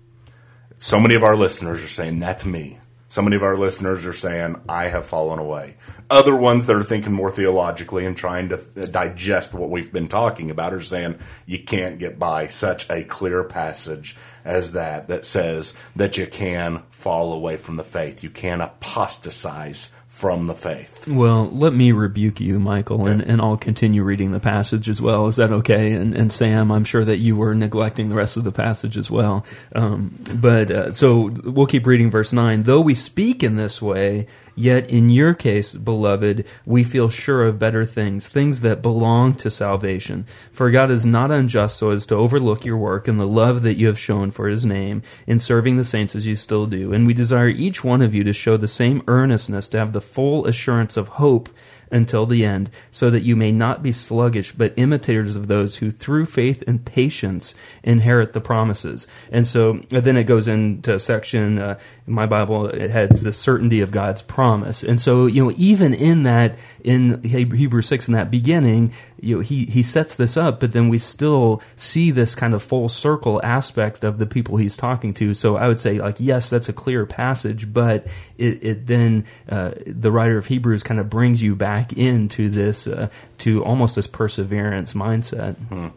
So 0.78 0.98
many 0.98 1.14
of 1.14 1.22
our 1.22 1.36
listeners 1.36 1.84
are 1.84 1.88
saying, 1.88 2.18
That's 2.18 2.44
me. 2.44 2.78
So 3.14 3.22
many 3.22 3.36
of 3.36 3.44
our 3.44 3.56
listeners 3.56 4.06
are 4.06 4.12
saying, 4.12 4.60
I 4.68 4.86
have 4.86 5.06
fallen 5.06 5.38
away. 5.38 5.76
Other 6.10 6.34
ones 6.34 6.66
that 6.66 6.74
are 6.74 6.82
thinking 6.82 7.12
more 7.12 7.30
theologically 7.30 8.06
and 8.06 8.16
trying 8.16 8.48
to 8.48 8.56
uh, 8.56 8.86
digest 8.86 9.54
what 9.54 9.70
we've 9.70 9.92
been 9.92 10.08
talking 10.08 10.50
about 10.50 10.74
are 10.74 10.80
saying, 10.80 11.20
you 11.46 11.60
can't 11.62 12.00
get 12.00 12.18
by 12.18 12.48
such 12.48 12.90
a 12.90 13.04
clear 13.04 13.44
passage 13.44 14.16
as 14.44 14.72
that, 14.72 15.06
that 15.06 15.24
says 15.24 15.74
that 15.94 16.18
you 16.18 16.26
can 16.26 16.82
fall 16.90 17.32
away 17.32 17.56
from 17.56 17.76
the 17.76 17.84
faith. 17.84 18.24
You 18.24 18.30
can 18.30 18.60
apostatize 18.60 19.90
from 20.14 20.46
the 20.46 20.54
faith. 20.54 21.08
Well, 21.08 21.50
let 21.50 21.74
me 21.74 21.90
rebuke 21.90 22.40
you, 22.40 22.60
Michael, 22.60 23.02
okay. 23.02 23.10
and, 23.10 23.20
and 23.20 23.42
I'll 23.42 23.56
continue 23.56 24.04
reading 24.04 24.30
the 24.30 24.38
passage 24.38 24.88
as 24.88 25.02
well. 25.02 25.26
Is 25.26 25.36
that 25.36 25.50
okay? 25.50 25.92
And, 25.92 26.14
and 26.14 26.32
Sam, 26.32 26.70
I'm 26.70 26.84
sure 26.84 27.04
that 27.04 27.16
you 27.16 27.34
were 27.34 27.52
neglecting 27.52 28.10
the 28.10 28.14
rest 28.14 28.36
of 28.36 28.44
the 28.44 28.52
passage 28.52 28.96
as 28.96 29.10
well. 29.10 29.44
Um, 29.74 30.16
but 30.36 30.70
uh, 30.70 30.92
so 30.92 31.34
we'll 31.42 31.66
keep 31.66 31.84
reading 31.84 32.12
verse 32.12 32.32
9. 32.32 32.62
Though 32.62 32.80
we 32.80 32.94
speak 32.94 33.42
in 33.42 33.56
this 33.56 33.82
way, 33.82 34.28
Yet 34.56 34.88
in 34.88 35.10
your 35.10 35.34
case, 35.34 35.74
beloved, 35.74 36.44
we 36.64 36.84
feel 36.84 37.08
sure 37.08 37.44
of 37.44 37.58
better 37.58 37.84
things, 37.84 38.28
things 38.28 38.60
that 38.60 38.82
belong 38.82 39.34
to 39.36 39.50
salvation. 39.50 40.26
For 40.52 40.70
God 40.70 40.90
is 40.90 41.04
not 41.04 41.32
unjust 41.32 41.76
so 41.76 41.90
as 41.90 42.06
to 42.06 42.14
overlook 42.14 42.64
your 42.64 42.76
work 42.76 43.08
and 43.08 43.18
the 43.18 43.26
love 43.26 43.62
that 43.62 43.76
you 43.76 43.88
have 43.88 43.98
shown 43.98 44.30
for 44.30 44.48
his 44.48 44.64
name 44.64 45.02
in 45.26 45.38
serving 45.38 45.76
the 45.76 45.84
saints 45.84 46.14
as 46.14 46.26
you 46.26 46.36
still 46.36 46.66
do. 46.66 46.92
And 46.92 47.06
we 47.06 47.14
desire 47.14 47.48
each 47.48 47.82
one 47.82 48.02
of 48.02 48.14
you 48.14 48.22
to 48.24 48.32
show 48.32 48.56
the 48.56 48.68
same 48.68 49.02
earnestness, 49.08 49.68
to 49.70 49.78
have 49.78 49.92
the 49.92 50.00
full 50.00 50.46
assurance 50.46 50.96
of 50.96 51.08
hope 51.08 51.48
until 51.94 52.26
the 52.26 52.44
end, 52.44 52.68
so 52.90 53.08
that 53.08 53.22
you 53.22 53.36
may 53.36 53.52
not 53.52 53.82
be 53.82 53.92
sluggish, 53.92 54.52
but 54.52 54.74
imitators 54.76 55.36
of 55.36 55.46
those 55.46 55.76
who 55.76 55.92
through 55.92 56.26
faith 56.26 56.62
and 56.66 56.84
patience 56.84 57.54
inherit 57.84 58.32
the 58.32 58.40
promises. 58.40 59.06
And 59.30 59.46
so 59.46 59.80
then 59.90 60.16
it 60.16 60.24
goes 60.24 60.48
into 60.48 60.94
a 60.94 60.98
section, 60.98 61.60
uh, 61.60 61.78
my 62.06 62.26
Bible, 62.26 62.66
it 62.66 62.90
has 62.90 63.22
the 63.22 63.32
certainty 63.32 63.80
of 63.80 63.92
God's 63.92 64.22
promise. 64.22 64.82
And 64.82 65.00
so, 65.00 65.26
you 65.26 65.44
know, 65.44 65.54
even 65.56 65.94
in 65.94 66.24
that, 66.24 66.58
in 66.82 67.22
Hebrew 67.22 67.80
6 67.80 68.08
in 68.08 68.14
that 68.14 68.30
beginning, 68.30 68.92
you 69.24 69.36
know, 69.36 69.42
he, 69.42 69.64
he 69.66 69.82
sets 69.82 70.16
this 70.16 70.36
up, 70.36 70.60
but 70.60 70.72
then 70.72 70.88
we 70.88 70.98
still 70.98 71.62
see 71.76 72.10
this 72.10 72.34
kind 72.34 72.54
of 72.54 72.62
full 72.62 72.88
circle 72.88 73.40
aspect 73.42 74.04
of 74.04 74.18
the 74.18 74.26
people 74.26 74.56
he's 74.56 74.76
talking 74.76 75.14
to. 75.14 75.34
So 75.34 75.56
I 75.56 75.68
would 75.68 75.80
say, 75.80 75.98
like, 75.98 76.16
yes, 76.18 76.50
that's 76.50 76.68
a 76.68 76.72
clear 76.72 77.06
passage, 77.06 77.72
but 77.72 78.06
it, 78.38 78.62
it 78.62 78.86
then, 78.86 79.24
uh, 79.48 79.72
the 79.86 80.12
writer 80.12 80.38
of 80.38 80.46
Hebrews 80.46 80.82
kind 80.82 81.00
of 81.00 81.08
brings 81.10 81.42
you 81.42 81.56
back 81.56 81.92
into 81.94 82.48
this, 82.48 82.86
uh, 82.86 83.08
to 83.38 83.64
almost 83.64 83.96
this 83.96 84.06
perseverance 84.06 84.92
mindset. 84.94 85.56
Hmm. 85.68 85.88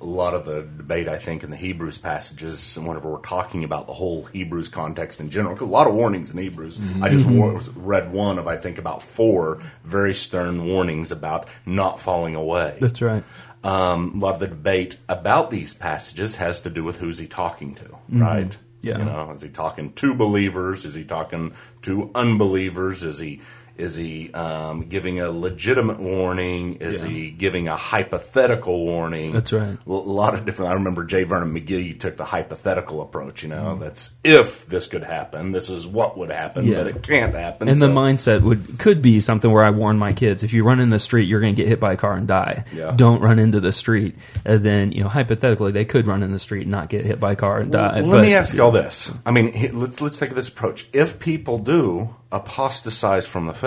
A 0.00 0.04
lot 0.04 0.34
of 0.34 0.44
the 0.44 0.62
debate, 0.62 1.08
I 1.08 1.16
think, 1.16 1.42
in 1.42 1.50
the 1.50 1.56
Hebrews 1.56 1.96
passages, 1.98 2.76
and 2.76 2.86
whenever 2.86 3.10
we're 3.10 3.18
talking 3.20 3.64
about 3.64 3.86
the 3.86 3.94
whole 3.94 4.24
Hebrews 4.24 4.68
context 4.68 5.20
in 5.20 5.30
general, 5.30 5.56
'cause 5.56 5.66
a 5.68 5.70
lot 5.70 5.86
of 5.86 5.94
warnings 5.94 6.30
in 6.30 6.36
Hebrews. 6.38 6.78
Mm-hmm. 6.78 7.02
I 7.02 7.08
just 7.08 7.24
wa- 7.24 7.46
mm-hmm. 7.46 7.84
read 7.84 8.12
one 8.12 8.38
of, 8.38 8.46
I 8.46 8.58
think, 8.58 8.76
about 8.78 9.02
four 9.02 9.58
very 9.84 10.12
stern 10.12 10.66
warnings 10.66 11.12
about 11.12 11.48
not 11.64 11.98
falling 11.98 12.34
away. 12.34 12.76
That's 12.80 13.00
right. 13.00 13.24
Um, 13.64 14.12
a 14.16 14.18
lot 14.18 14.34
of 14.34 14.40
the 14.40 14.48
debate 14.48 14.98
about 15.08 15.50
these 15.50 15.72
passages 15.72 16.36
has 16.36 16.60
to 16.60 16.70
do 16.70 16.84
with 16.84 16.98
who's 16.98 17.18
he 17.18 17.26
talking 17.26 17.74
to, 17.76 17.84
mm-hmm. 17.84 18.22
right? 18.22 18.58
Yeah. 18.82 18.98
You 18.98 19.04
know, 19.06 19.32
is 19.32 19.42
he 19.42 19.48
talking 19.48 19.92
to 19.94 20.14
believers? 20.14 20.84
Is 20.84 20.94
he 20.94 21.04
talking 21.04 21.52
to 21.82 22.10
unbelievers? 22.14 23.02
Is 23.02 23.18
he 23.18 23.40
is 23.78 23.96
he 23.96 24.32
um, 24.32 24.82
giving 24.88 25.20
a 25.20 25.30
legitimate 25.30 25.98
warning? 26.00 26.76
Is 26.76 27.02
Yeah. 27.04 27.10
he 27.10 27.30
giving 27.30 27.68
a 27.68 27.76
hypothetical 27.76 28.84
warning? 28.84 29.32
That's 29.32 29.52
right. 29.52 29.76
A 29.86 29.90
lot 29.90 30.34
of 30.34 30.44
different. 30.44 30.70
I 30.70 30.74
remember 30.74 31.04
J. 31.04 31.24
Vernon 31.24 31.54
McGee 31.54 31.98
took 31.98 32.16
the 32.16 32.24
hypothetical 32.24 33.02
approach. 33.02 33.42
You 33.42 33.48
know, 33.50 33.76
that's 33.76 34.10
if 34.24 34.66
this 34.66 34.86
could 34.86 35.04
happen, 35.04 35.52
this 35.52 35.70
is 35.70 35.86
what 35.86 36.16
would 36.18 36.30
happen, 36.30 36.64
Mm. 36.66 36.70
Yeah. 36.70 36.76
but 36.78 36.86
it 36.88 37.02
can't 37.02 37.34
happen. 37.34 37.68
And 37.68 37.78
the 37.80 37.86
mindset 37.88 38.42
would 38.42 38.78
could 38.78 39.02
be 39.02 39.20
something 39.20 39.50
where 39.50 39.64
I 39.64 39.70
warn 39.70 39.98
my 39.98 40.12
kids: 40.12 40.42
if 40.42 40.52
you 40.52 40.64
run 40.64 40.80
in 40.80 40.90
the 40.90 40.98
street, 40.98 41.28
you're 41.28 41.40
going 41.40 41.54
to 41.54 41.60
get 41.62 41.68
hit 41.68 41.80
by 41.80 41.92
a 41.92 41.96
car 41.96 42.14
and 42.14 42.26
die. 42.26 42.64
Yeah. 42.72 42.92
Don't 42.96 43.20
run 43.20 43.38
into 43.38 43.60
the 43.60 43.72
street. 43.72 44.16
And 44.44 44.62
then, 44.62 44.92
you 44.92 45.02
know, 45.02 45.08
hypothetically, 45.08 45.72
they 45.72 45.84
could 45.84 46.06
run 46.06 46.22
in 46.22 46.32
the 46.32 46.38
street 46.38 46.62
and 46.62 46.70
not 46.70 46.88
get 46.88 47.04
hit 47.04 47.20
by 47.20 47.32
a 47.32 47.36
car 47.36 47.58
and 47.58 47.72
die. 47.72 48.00
Well, 48.00 48.10
but- 48.10 48.16
let 48.18 48.22
me 48.22 48.34
ask 48.34 48.54
you 48.54 48.62
all 48.62 48.70
this. 48.72 49.12
I 49.24 49.30
mean, 49.32 49.52
let's 49.74 50.00
let's 50.00 50.18
take 50.18 50.34
this 50.34 50.48
approach. 50.48 50.86
If 50.92 51.18
people 51.18 51.58
do 51.58 52.14
apostatize 52.32 53.26
from 53.26 53.46
the 53.46 53.54
faith, 53.54 53.65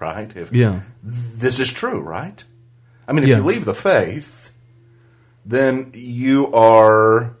right? 0.00 0.34
If 0.36 0.52
Yeah. 0.52 0.80
this 1.02 1.60
is 1.60 1.72
true, 1.72 2.00
right? 2.00 2.42
I 3.08 3.12
mean, 3.12 3.24
if 3.24 3.30
Yeah. 3.30 3.36
you 3.38 3.44
leave 3.44 3.64
the 3.64 3.74
faith, 3.74 4.50
then 5.46 5.90
you 5.94 6.52
are 6.52 7.32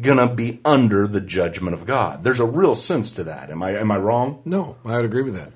gonna 0.00 0.28
be 0.28 0.60
under 0.64 1.06
the 1.06 1.20
judgment 1.20 1.72
of 1.74 1.86
God. 1.86 2.22
There's 2.22 2.40
a 2.40 2.44
real 2.44 2.74
sense 2.74 3.12
to 3.12 3.24
that. 3.24 3.50
Am 3.50 3.62
I 3.62 3.70
am 3.78 3.90
I 3.90 3.96
wrong? 3.96 4.40
No, 4.44 4.76
I 4.84 4.96
would 4.96 5.04
agree 5.04 5.22
with 5.22 5.34
that. 5.34 5.52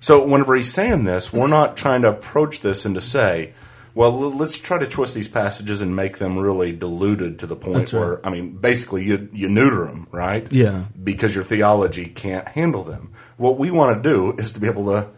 So 0.00 0.24
whenever 0.24 0.54
he's 0.56 0.72
saying 0.72 1.04
this, 1.04 1.32
we're 1.32 1.46
not 1.48 1.76
trying 1.76 2.02
to 2.02 2.08
approach 2.08 2.60
this 2.60 2.84
and 2.86 2.94
to 2.94 3.00
say, 3.00 3.52
well, 3.94 4.12
let's 4.12 4.58
try 4.58 4.78
to 4.78 4.86
twist 4.86 5.14
these 5.14 5.28
passages 5.28 5.82
and 5.82 5.94
make 5.94 6.18
them 6.18 6.38
really 6.38 6.72
diluted 6.72 7.40
to 7.40 7.46
the 7.46 7.56
point 7.56 7.78
That's 7.78 7.92
right. 7.92 8.00
where, 8.00 8.26
I 8.26 8.30
mean, 8.30 8.56
basically 8.56 9.04
you, 9.04 9.28
you 9.32 9.48
neuter 9.48 9.84
them, 9.84 10.08
right? 10.10 10.50
Yeah. 10.50 10.84
Because 11.02 11.34
your 11.34 11.44
theology 11.44 12.06
can't 12.06 12.48
handle 12.48 12.84
them. 12.84 13.12
What 13.36 13.58
we 13.58 13.70
want 13.70 14.02
to 14.02 14.08
do 14.08 14.34
is 14.38 14.52
to 14.54 14.60
be 14.60 14.66
able 14.66 14.86
to, 14.86 15.08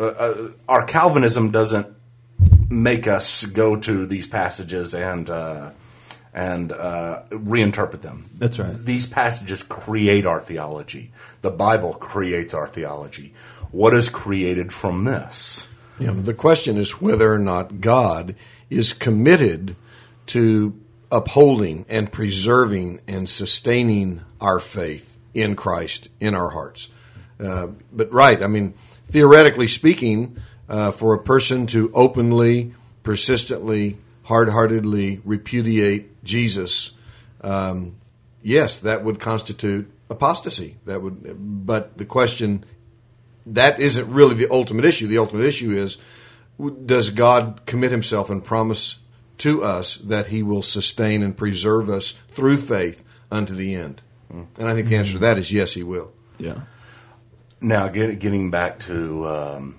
uh, 0.00 0.02
uh, 0.02 0.48
our 0.68 0.84
Calvinism 0.86 1.50
doesn't 1.50 1.94
make 2.70 3.06
us 3.06 3.44
go 3.44 3.76
to 3.76 4.06
these 4.06 4.26
passages 4.26 4.94
and, 4.94 5.28
uh, 5.28 5.72
and 6.32 6.72
uh, 6.72 7.22
reinterpret 7.30 8.00
them. 8.00 8.24
That's 8.34 8.58
right. 8.58 8.76
These 8.82 9.06
passages 9.06 9.62
create 9.62 10.24
our 10.24 10.40
theology. 10.40 11.12
The 11.42 11.50
Bible 11.50 11.92
creates 11.92 12.54
our 12.54 12.66
theology. 12.66 13.34
What 13.70 13.94
is 13.94 14.08
created 14.08 14.72
from 14.72 15.04
this? 15.04 15.66
Know, 15.98 16.12
the 16.12 16.34
question 16.34 16.76
is 16.76 17.00
whether 17.00 17.32
or 17.32 17.38
not 17.38 17.80
God 17.80 18.34
is 18.68 18.92
committed 18.92 19.76
to 20.26 20.78
upholding 21.10 21.86
and 21.88 22.10
preserving 22.10 23.00
and 23.06 23.28
sustaining 23.28 24.22
our 24.40 24.58
faith 24.58 25.16
in 25.32 25.54
Christ 25.54 26.08
in 26.18 26.34
our 26.34 26.50
hearts. 26.50 26.88
Uh, 27.38 27.68
but 27.92 28.12
right, 28.12 28.42
I 28.42 28.46
mean, 28.46 28.74
theoretically 29.10 29.68
speaking, 29.68 30.36
uh, 30.68 30.90
for 30.90 31.14
a 31.14 31.22
person 31.22 31.66
to 31.68 31.90
openly, 31.94 32.74
persistently, 33.02 33.96
hard-heartedly 34.24 35.20
repudiate 35.24 36.24
Jesus, 36.24 36.92
um, 37.42 37.96
yes, 38.42 38.78
that 38.78 39.04
would 39.04 39.20
constitute 39.20 39.90
apostasy. 40.08 40.76
That 40.86 41.02
would, 41.02 41.66
but 41.66 41.98
the 41.98 42.04
question 42.06 42.64
that 43.46 43.80
isn't 43.80 44.08
really 44.10 44.34
the 44.34 44.50
ultimate 44.50 44.84
issue. 44.84 45.06
The 45.06 45.18
ultimate 45.18 45.46
issue 45.46 45.70
is 45.70 45.98
does 46.86 47.10
God 47.10 47.62
commit 47.66 47.90
himself 47.90 48.30
and 48.30 48.44
promise 48.44 48.98
to 49.38 49.64
us 49.64 49.96
that 49.96 50.28
he 50.28 50.42
will 50.42 50.62
sustain 50.62 51.22
and 51.22 51.36
preserve 51.36 51.88
us 51.90 52.12
through 52.28 52.58
faith 52.58 53.02
unto 53.30 53.54
the 53.54 53.74
end? 53.74 54.00
And 54.30 54.68
I 54.68 54.74
think 54.74 54.88
the 54.88 54.96
answer 54.96 55.14
to 55.14 55.18
that 55.20 55.38
is 55.38 55.52
yes, 55.52 55.74
he 55.74 55.82
will. 55.82 56.12
Yeah. 56.38 56.60
Now, 57.60 57.88
get, 57.88 58.18
getting 58.18 58.50
back 58.50 58.80
to 58.80 59.28
um, 59.28 59.78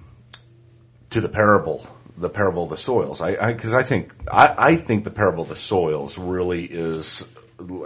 to 1.09 1.21
the 1.21 1.29
parable, 1.29 1.85
the 2.17 2.29
parable 2.29 2.63
of 2.63 2.69
the 2.69 2.77
soils, 2.77 3.21
I 3.21 3.53
because 3.53 3.73
I, 3.73 3.83
think 3.83 4.13
I, 4.31 4.55
I 4.57 4.75
think 4.75 5.03
the 5.03 5.11
parable 5.11 5.43
of 5.43 5.49
the 5.49 5.55
soils 5.55 6.17
really 6.17 6.65
is, 6.65 7.27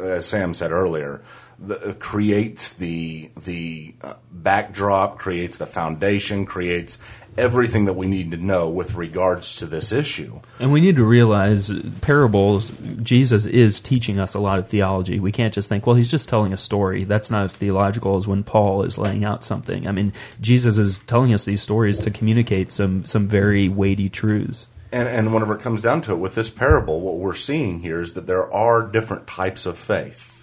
as 0.01 0.25
Sam 0.25 0.53
said 0.53 0.71
earlier, 0.71 1.21
the, 1.61 1.95
creates 1.99 2.73
the 2.73 3.29
the 3.43 3.95
uh, 4.01 4.15
backdrop, 4.31 5.19
creates 5.19 5.57
the 5.57 5.65
foundation, 5.65 6.45
creates 6.45 6.97
everything 7.37 7.85
that 7.85 7.93
we 7.93 8.07
need 8.07 8.31
to 8.31 8.37
know 8.37 8.69
with 8.69 8.95
regards 8.95 9.57
to 9.57 9.65
this 9.65 9.91
issue. 9.91 10.39
And 10.59 10.71
we 10.71 10.81
need 10.81 10.97
to 10.97 11.05
realize 11.05 11.71
parables, 12.01 12.71
Jesus 13.01 13.45
is 13.45 13.79
teaching 13.79 14.19
us 14.19 14.33
a 14.33 14.39
lot 14.39 14.59
of 14.59 14.67
theology. 14.67 15.19
We 15.19 15.31
can't 15.31 15.53
just 15.53 15.69
think, 15.69 15.87
well, 15.87 15.95
he's 15.95 16.11
just 16.11 16.27
telling 16.27 16.53
a 16.53 16.57
story. 16.57 17.05
That's 17.05 17.31
not 17.31 17.43
as 17.45 17.55
theological 17.55 18.17
as 18.17 18.27
when 18.27 18.43
Paul 18.43 18.83
is 18.83 18.97
laying 18.97 19.23
out 19.23 19.43
something. 19.43 19.87
I 19.87 19.91
mean, 19.91 20.13
Jesus 20.41 20.77
is 20.77 20.99
telling 21.07 21.33
us 21.33 21.45
these 21.45 21.61
stories 21.61 21.99
to 21.99 22.11
communicate 22.11 22.71
some, 22.71 23.03
some 23.03 23.27
very 23.27 23.69
weighty 23.69 24.09
truths. 24.09 24.67
And, 24.91 25.07
and 25.07 25.33
whenever 25.33 25.55
it 25.55 25.61
comes 25.61 25.81
down 25.81 26.01
to 26.01 26.13
it, 26.13 26.17
with 26.17 26.35
this 26.35 26.49
parable, 26.49 26.99
what 26.99 27.17
we're 27.17 27.35
seeing 27.35 27.79
here 27.79 28.01
is 28.01 28.13
that 28.13 28.27
there 28.27 28.51
are 28.51 28.87
different 28.87 29.27
types 29.27 29.65
of 29.65 29.77
faith. 29.77 30.38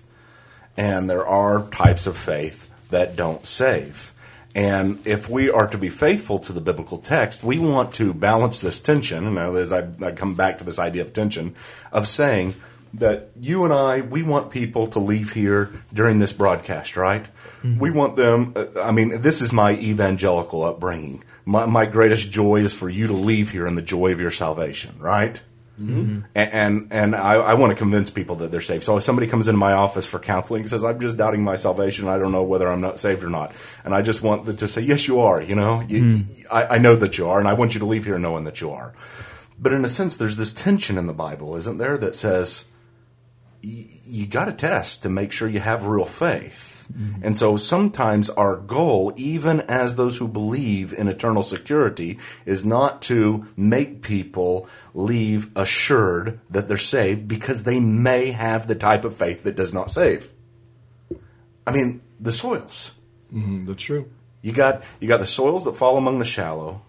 And 0.76 1.08
there 1.08 1.26
are 1.26 1.66
types 1.68 2.06
of 2.06 2.16
faith 2.16 2.68
that 2.90 3.16
don't 3.16 3.44
save. 3.44 4.12
And 4.54 5.06
if 5.06 5.28
we 5.28 5.50
are 5.50 5.66
to 5.66 5.76
be 5.76 5.90
faithful 5.90 6.38
to 6.40 6.52
the 6.54 6.62
biblical 6.62 6.96
text, 6.96 7.44
we 7.44 7.58
want 7.58 7.94
to 7.94 8.14
balance 8.14 8.60
this 8.60 8.80
tension. 8.80 9.26
And 9.26 9.56
as 9.56 9.72
I, 9.72 9.86
I 10.02 10.12
come 10.12 10.34
back 10.34 10.58
to 10.58 10.64
this 10.64 10.78
idea 10.78 11.02
of 11.02 11.12
tension, 11.12 11.54
of 11.92 12.08
saying 12.08 12.54
that 12.94 13.30
you 13.38 13.64
and 13.64 13.72
I, 13.72 14.00
we 14.00 14.22
want 14.22 14.50
people 14.50 14.86
to 14.88 14.98
leave 14.98 15.32
here 15.32 15.70
during 15.92 16.18
this 16.18 16.32
broadcast, 16.32 16.96
right? 16.96 17.26
We 17.78 17.90
want 17.90 18.16
them, 18.16 18.54
uh, 18.56 18.80
I 18.80 18.92
mean, 18.92 19.20
this 19.20 19.42
is 19.42 19.52
my 19.52 19.72
evangelical 19.74 20.62
upbringing. 20.62 21.22
My, 21.44 21.66
my 21.66 21.84
greatest 21.84 22.30
joy 22.30 22.56
is 22.56 22.72
for 22.72 22.88
you 22.88 23.08
to 23.08 23.12
leave 23.12 23.50
here 23.50 23.66
in 23.66 23.74
the 23.74 23.82
joy 23.82 24.12
of 24.12 24.20
your 24.20 24.30
salvation, 24.30 24.94
right? 24.98 25.42
Mm-hmm. 25.80 26.20
And 26.34 26.52
and, 26.52 26.88
and 26.90 27.14
I, 27.14 27.34
I 27.34 27.54
want 27.54 27.70
to 27.70 27.76
convince 27.76 28.10
people 28.10 28.36
that 28.36 28.50
they're 28.50 28.60
saved. 28.60 28.84
So 28.84 28.96
if 28.96 29.02
somebody 29.02 29.26
comes 29.26 29.48
into 29.48 29.58
my 29.58 29.72
office 29.72 30.06
for 30.06 30.18
counseling 30.18 30.62
and 30.62 30.70
says, 30.70 30.84
"I'm 30.84 31.00
just 31.00 31.18
doubting 31.18 31.44
my 31.44 31.56
salvation. 31.56 32.08
I 32.08 32.18
don't 32.18 32.32
know 32.32 32.44
whether 32.44 32.66
I'm 32.68 32.80
not 32.80 32.98
saved 32.98 33.22
or 33.22 33.28
not," 33.28 33.52
and 33.84 33.94
I 33.94 34.02
just 34.02 34.22
want 34.22 34.46
them 34.46 34.56
to 34.56 34.66
say, 34.66 34.80
"Yes, 34.80 35.06
you 35.06 35.20
are." 35.20 35.42
You 35.42 35.54
know, 35.54 35.82
you, 35.82 36.02
hmm. 36.02 36.20
I, 36.50 36.64
I 36.64 36.78
know 36.78 36.96
that 36.96 37.18
you 37.18 37.28
are, 37.28 37.38
and 37.38 37.48
I 37.48 37.52
want 37.52 37.74
you 37.74 37.80
to 37.80 37.86
leave 37.86 38.04
here 38.04 38.18
knowing 38.18 38.44
that 38.44 38.60
you 38.60 38.70
are. 38.70 38.94
But 39.58 39.72
in 39.72 39.84
a 39.84 39.88
sense, 39.88 40.16
there's 40.16 40.36
this 40.36 40.52
tension 40.52 40.98
in 40.98 41.06
the 41.06 41.14
Bible, 41.14 41.56
isn't 41.56 41.78
there, 41.78 41.96
that 41.98 42.14
says 42.14 42.64
you 43.62 44.26
got 44.26 44.44
to 44.46 44.52
test 44.52 45.02
to 45.02 45.08
make 45.08 45.32
sure 45.32 45.48
you 45.48 45.60
have 45.60 45.86
real 45.86 46.04
faith. 46.04 46.88
And 47.20 47.36
so 47.36 47.56
sometimes 47.56 48.30
our 48.30 48.54
goal, 48.56 49.12
even 49.16 49.62
as 49.62 49.96
those 49.96 50.16
who 50.16 50.28
believe 50.28 50.92
in 50.92 51.08
eternal 51.08 51.42
security, 51.42 52.18
is 52.44 52.64
not 52.64 53.02
to 53.02 53.46
make 53.56 54.02
people 54.02 54.68
leave 54.94 55.50
assured 55.56 56.38
that 56.50 56.68
they're 56.68 56.76
saved 56.76 57.26
because 57.26 57.64
they 57.64 57.80
may 57.80 58.30
have 58.30 58.68
the 58.68 58.76
type 58.76 59.04
of 59.04 59.16
faith 59.16 59.42
that 59.42 59.56
does 59.56 59.74
not 59.74 59.90
save. 59.90 60.30
I 61.66 61.72
mean, 61.72 62.02
the 62.20 62.30
soils. 62.30 62.92
That's 63.66 63.82
true. 63.82 64.08
You 64.42 64.52
got 64.52 64.84
you 65.00 65.08
got 65.08 65.18
the 65.18 65.26
soils 65.26 65.64
that 65.64 65.74
fall 65.74 65.96
among 65.96 66.20
the 66.20 66.24
shallow, 66.24 66.82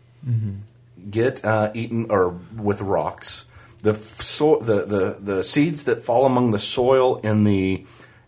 get 1.10 1.44
uh, 1.44 1.72
eaten 1.74 2.12
or 2.12 2.38
with 2.56 2.82
rocks. 2.82 3.46
The, 3.88 3.96
so, 3.96 4.58
the 4.58 4.84
the 4.84 5.18
the 5.18 5.44
seeds 5.44 5.86
that 5.86 6.02
fall 6.02 6.26
among 6.26 6.52
the 6.52 6.60
soil 6.60 7.22
in 7.24 7.46
the 7.46 7.86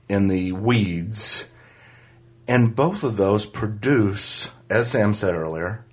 in 0.08 0.30
the 0.30 0.54
weeds, 0.54 1.48
and 2.48 2.74
both 2.74 3.04
of 3.04 3.18
those 3.18 3.46
produce, 3.46 4.52
as 4.70 4.90
Sam 4.90 5.14
said 5.14 5.36
earlier, 5.36 5.84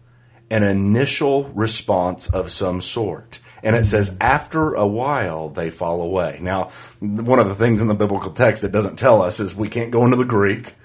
an 0.50 0.62
initial 0.62 1.46
response 1.48 2.28
of 2.28 2.52
some 2.52 2.80
sort. 2.80 3.40
And 3.64 3.74
it 3.74 3.86
says 3.86 4.16
after 4.20 4.74
a 4.74 4.86
while 4.86 5.48
they 5.48 5.70
fall 5.70 6.00
away. 6.00 6.38
Now, 6.40 6.70
one 7.00 7.40
of 7.40 7.48
the 7.48 7.56
things 7.56 7.82
in 7.82 7.88
the 7.88 7.94
biblical 7.94 8.30
text 8.30 8.62
that 8.62 8.70
doesn't 8.70 9.00
tell 9.00 9.20
us 9.20 9.40
is 9.40 9.56
we 9.56 9.68
can't 9.68 9.90
go 9.90 10.04
into 10.04 10.16
the 10.16 10.24
Greek, 10.24 10.76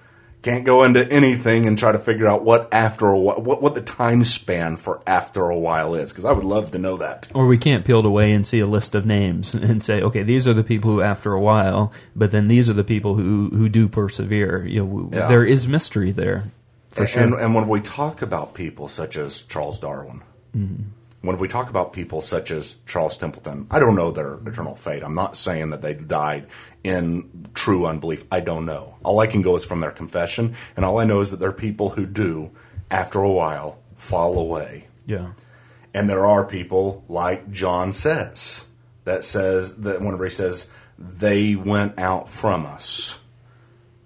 can't 0.41 0.65
go 0.65 0.84
into 0.84 1.08
anything 1.12 1.67
and 1.67 1.77
try 1.77 1.91
to 1.91 1.99
figure 1.99 2.27
out 2.27 2.43
what 2.43 2.69
after 2.71 3.08
a 3.08 3.17
while, 3.19 3.41
what, 3.41 3.62
what 3.62 3.75
the 3.75 3.82
time 3.82 4.23
span 4.23 4.75
for 4.77 5.01
after 5.06 5.43
a 5.49 5.58
while 5.58 5.93
is, 5.95 6.12
because 6.12 6.25
I 6.25 6.32
would 6.32 6.43
love 6.43 6.71
to 6.71 6.80
know 6.80 6.97
that. 6.97 7.27
Or 7.34 7.45
we 7.45 7.58
can't 7.58 7.86
peel 7.86 7.99
it 7.99 8.06
away 8.06 8.32
and 8.32 8.45
see 8.45 8.60
a 8.60 8.65
list 8.65 8.95
of 8.95 9.06
names 9.06 9.54
and 9.56 9.84
say, 9.84 10.01
okay, 10.01 10.23
these 10.23 10.47
are 10.47 10.54
the 10.54 10.63
people 10.63 10.91
who, 10.91 11.01
after 11.01 11.34
a 11.34 11.39
while, 11.41 11.93
but 12.15 12.32
then 12.32 12.47
these 12.47 12.69
are 12.69 12.73
the 12.73 12.84
people 12.84 13.15
who, 13.15 13.49
who 13.49 13.69
do 13.69 13.88
persevere. 13.88 14.65
You 14.65 14.86
know, 14.86 15.10
Yeah. 15.13 15.27
there 15.27 15.45
is 15.45 15.67
mystery 15.67 16.12
there, 16.12 16.43
for 16.89 17.06
sure. 17.06 17.21
And, 17.21 17.34
and 17.36 17.54
when 17.54 17.67
we 17.67 17.82
talk 17.82 18.21
about 18.21 18.54
people 18.56 18.88
such 18.88 19.17
as 19.17 19.43
Charles 19.43 19.80
Darwin, 19.80 20.21
mm-hmm. 20.58 20.84
When 21.21 21.38
we 21.38 21.47
talk 21.47 21.69
about 21.69 21.93
people 21.93 22.21
such 22.21 22.51
as 22.51 22.75
Charles 22.86 23.17
Templeton, 23.17 23.67
I 23.69 23.79
don't 23.79 23.95
know 23.95 24.12
their 24.12 24.36
eternal 24.45 24.75
fate. 24.75 25.03
I'm 25.03 25.13
not 25.13 25.38
saying 25.38 25.69
that 25.69 25.81
they 25.81 25.93
died 25.93 26.47
in 26.84 27.47
true 27.53 27.86
unbelief. 27.86 28.23
I 28.31 28.39
don't 28.39 28.65
know. 28.65 28.95
All 29.03 29.19
I 29.19 29.27
can 29.27 29.41
go 29.41 29.55
is 29.55 29.65
from 29.65 29.81
their 29.81 29.91
confession, 29.91 30.55
and 30.75 30.84
all 30.84 30.99
I 30.99 31.05
know 31.05 31.19
is 31.19 31.31
that 31.31 31.39
there 31.39 31.49
are 31.49 31.53
people 31.53 31.89
who 31.89 32.05
do, 32.05 32.51
after 32.89 33.19
a 33.19 33.31
while, 33.31 33.79
fall 33.95 34.39
away. 34.39 34.88
Yeah. 35.05 35.34
And 35.93 36.10
there 36.10 36.25
are 36.25 36.45
people 36.45 37.03
like 37.07 37.51
John 37.51 37.93
says 37.93 38.65
that 39.03 39.23
says 39.23 39.75
that 39.77 39.99
whenever 39.99 40.23
he 40.23 40.29
says 40.29 40.69
they 40.97 41.55
went 41.55 41.99
out 41.99 42.29
from 42.29 42.65
us 42.65 43.17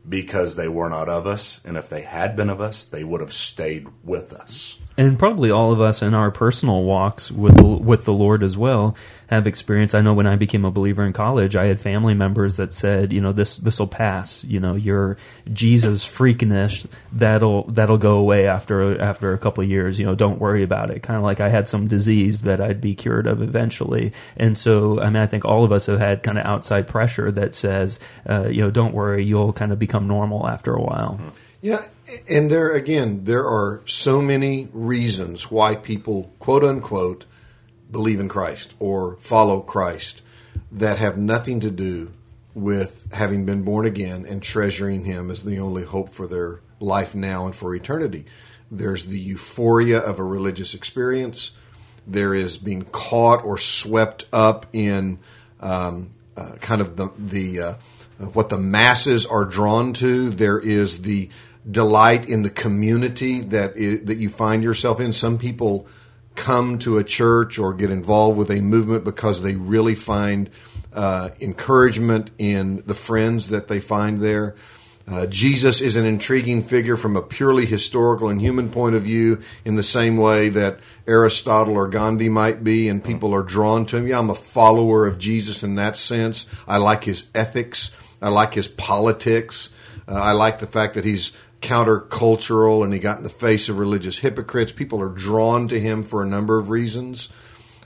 because 0.07 0.55
they 0.55 0.67
were 0.67 0.89
not 0.89 1.09
of 1.09 1.27
us, 1.27 1.61
and 1.65 1.77
if 1.77 1.89
they 1.89 2.01
had 2.01 2.35
been 2.35 2.49
of 2.49 2.61
us, 2.61 2.85
they 2.85 3.03
would 3.03 3.21
have 3.21 3.33
stayed 3.33 3.87
with 4.03 4.33
us. 4.33 4.77
And 4.97 5.19
probably 5.19 5.51
all 5.51 5.73
of 5.73 5.81
us 5.81 6.01
in 6.01 6.13
our 6.13 6.31
personal 6.31 6.83
walks 6.83 7.29
with 7.29 7.57
the, 7.57 7.65
with 7.65 8.05
the 8.05 8.13
Lord 8.13 8.43
as 8.43 8.57
well 8.57 8.95
have 9.27 9.47
experienced. 9.47 9.93
I 9.93 10.01
know 10.01 10.13
when 10.13 10.27
I 10.27 10.35
became 10.37 10.63
a 10.63 10.71
believer 10.71 11.03
in 11.03 11.11
college, 11.11 11.55
I 11.55 11.65
had 11.65 11.81
family 11.81 12.13
members 12.13 12.57
that 12.57 12.71
said, 12.71 13.11
you 13.11 13.19
know, 13.19 13.31
this 13.31 13.57
this 13.57 13.79
will 13.79 13.87
pass. 13.87 14.43
You 14.43 14.59
know, 14.59 14.75
your 14.75 15.17
Jesus 15.51 16.07
freakiness 16.07 16.85
that'll 17.11 17.63
that'll 17.71 17.97
go 17.97 18.17
away 18.17 18.47
after 18.47 19.01
after 19.01 19.33
a 19.33 19.37
couple 19.37 19.63
years. 19.63 19.99
You 19.99 20.05
know, 20.05 20.15
don't 20.15 20.39
worry 20.39 20.63
about 20.63 20.91
it. 20.91 21.03
Kind 21.03 21.17
of 21.17 21.23
like 21.23 21.41
I 21.41 21.49
had 21.49 21.67
some 21.67 21.87
disease 21.87 22.43
that 22.43 22.61
I'd 22.61 22.79
be 22.81 22.95
cured 22.95 23.27
of 23.27 23.41
eventually. 23.41 24.13
And 24.37 24.57
so, 24.57 25.01
I 25.01 25.05
mean, 25.05 25.17
I 25.17 25.27
think 25.27 25.43
all 25.43 25.65
of 25.65 25.71
us 25.71 25.87
have 25.87 25.99
had 25.99 26.23
kind 26.23 26.37
of 26.37 26.45
outside 26.45 26.87
pressure 26.87 27.31
that 27.31 27.55
says, 27.55 27.99
uh, 28.29 28.47
you 28.47 28.61
know, 28.61 28.71
don't 28.71 28.93
worry, 28.93 29.25
you'll 29.25 29.53
kind 29.53 29.71
of 29.71 29.79
become 29.79 30.07
normal 30.07 30.47
after 30.47 30.73
a 30.73 30.81
while. 30.81 31.19
Yeah, 31.61 31.83
and 32.27 32.49
there 32.49 32.71
again, 32.71 33.23
there 33.25 33.45
are 33.45 33.81
so 33.85 34.21
many 34.21 34.69
reasons 34.73 35.49
why 35.49 35.75
people, 35.75 36.33
quote 36.39 36.63
unquote, 36.63 37.25
believe 37.91 38.19
in 38.19 38.27
Christ 38.27 38.73
or 38.79 39.17
follow 39.17 39.61
Christ 39.61 40.21
that 40.71 40.97
have 40.97 41.17
nothing 41.17 41.59
to 41.61 41.71
do 41.71 42.11
with 42.53 43.11
having 43.13 43.45
been 43.45 43.63
born 43.63 43.85
again 43.85 44.25
and 44.27 44.41
treasuring 44.41 45.05
Him 45.05 45.29
as 45.29 45.43
the 45.43 45.59
only 45.59 45.83
hope 45.83 46.09
for 46.09 46.27
their 46.27 46.61
life 46.79 47.15
now 47.15 47.45
and 47.45 47.55
for 47.55 47.75
eternity. 47.75 48.25
There's 48.71 49.05
the 49.05 49.19
euphoria 49.19 49.99
of 49.99 50.19
a 50.19 50.23
religious 50.23 50.73
experience. 50.73 51.51
There 52.07 52.33
is 52.33 52.57
being 52.57 52.83
caught 52.85 53.43
or 53.43 53.57
swept 53.57 54.25
up 54.31 54.67
in 54.73 55.19
um, 55.59 56.11
uh, 56.37 56.53
kind 56.61 56.81
of 56.81 56.95
the 56.97 57.11
the 57.17 57.61
uh, 57.61 57.73
what 58.33 58.49
the 58.49 58.57
masses 58.57 59.25
are 59.25 59.45
drawn 59.45 59.93
to. 59.93 60.29
There 60.29 60.59
is 60.59 61.01
the 61.01 61.29
delight 61.69 62.29
in 62.29 62.43
the 62.43 62.49
community 62.49 63.41
that 63.41 63.75
is, 63.75 64.05
that 64.05 64.15
you 64.15 64.29
find 64.29 64.63
yourself 64.63 64.99
in. 64.99 65.13
Some 65.13 65.37
people 65.37 65.87
come 66.35 66.77
to 66.79 66.97
a 66.97 67.03
church 67.03 67.57
or 67.57 67.73
get 67.73 67.89
involved 67.89 68.37
with 68.37 68.51
a 68.51 68.61
movement 68.61 69.03
because 69.03 69.41
they 69.41 69.55
really 69.55 69.95
find 69.95 70.49
uh, 70.93 71.29
encouragement 71.39 72.29
in 72.37 72.83
the 72.85 72.93
friends 72.93 73.49
that 73.49 73.67
they 73.67 73.79
find 73.79 74.21
there. 74.21 74.55
Uh, 75.07 75.27
Jesus 75.27 75.81
is 75.81 75.95
an 75.95 76.05
intriguing 76.05 76.63
figure 76.63 76.97
from 76.97 77.15
a 77.15 77.21
purely 77.21 77.67
historical 77.67 78.27
and 78.27 78.41
human 78.41 78.71
point 78.71 78.95
of 78.95 79.03
view, 79.03 79.39
in 79.63 79.75
the 79.75 79.83
same 79.83 80.17
way 80.17 80.49
that 80.49 80.79
Aristotle 81.05 81.75
or 81.75 81.87
Gandhi 81.87 82.27
might 82.27 82.63
be, 82.63 82.89
and 82.89 83.03
people 83.03 83.33
are 83.33 83.43
drawn 83.43 83.85
to 83.85 83.97
him. 83.97 84.07
Yeah, 84.07 84.17
I'm 84.17 84.31
a 84.31 84.35
follower 84.35 85.05
of 85.05 85.19
Jesus 85.19 85.61
in 85.61 85.75
that 85.75 85.95
sense. 85.95 86.47
I 86.67 86.77
like 86.77 87.03
his 87.03 87.29
ethics. 87.35 87.91
I 88.19 88.29
like 88.29 88.55
his 88.55 88.67
politics. 88.67 89.69
Uh, 90.07 90.15
I 90.15 90.31
like 90.31 90.57
the 90.57 90.67
fact 90.67 90.95
that 90.95 91.05
he's 91.05 91.33
countercultural 91.61 92.83
and 92.83 92.93
he 92.93 92.99
got 92.99 93.17
in 93.17 93.23
the 93.23 93.29
face 93.29 93.69
of 93.69 93.79
religious 93.79 94.19
hypocrites. 94.19 94.71
People 94.71 95.01
are 95.01 95.09
drawn 95.09 95.67
to 95.67 95.79
him 95.79 96.03
for 96.03 96.21
a 96.21 96.27
number 96.27 96.57
of 96.57 96.69
reasons. 96.69 97.29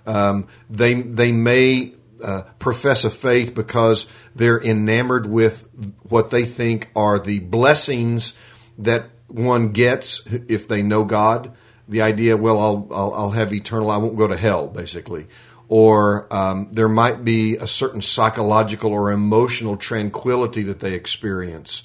Um, 0.06 0.48
they 0.70 0.96
they 0.96 1.32
may 1.32 1.94
uh, 2.24 2.44
profess 2.58 3.06
a 3.06 3.10
faith 3.10 3.54
because 3.54 4.08
they're 4.36 4.62
enamored 4.62 5.28
with 5.28 5.68
what 6.04 6.32
they 6.32 6.46
think 6.46 6.90
are 6.96 7.20
the 7.20 7.40
blessings 7.40 8.38
that 8.78 9.06
one 9.28 9.70
gets 9.70 10.26
if 10.26 10.68
they 10.68 10.82
know 10.82 11.04
God. 11.04 11.56
The 11.88 12.02
idea, 12.02 12.38
well, 12.38 12.60
I'll 12.60 12.88
I'll, 12.92 13.14
I'll 13.14 13.30
have 13.32 13.54
eternal. 13.54 13.92
I 13.92 13.98
won't 13.98 14.18
go 14.18 14.28
to 14.28 14.38
hell, 14.38 14.68
basically. 14.68 15.28
Or 15.68 16.28
um, 16.34 16.70
there 16.72 16.90
might 16.90 17.24
be 17.24 17.56
a 17.58 17.68
certain 17.68 18.02
psychological 18.02 18.92
or 18.92 19.12
emotional 19.12 19.78
tranquility 19.78 20.64
that 20.64 20.80
they 20.80 20.94
experience. 20.94 21.84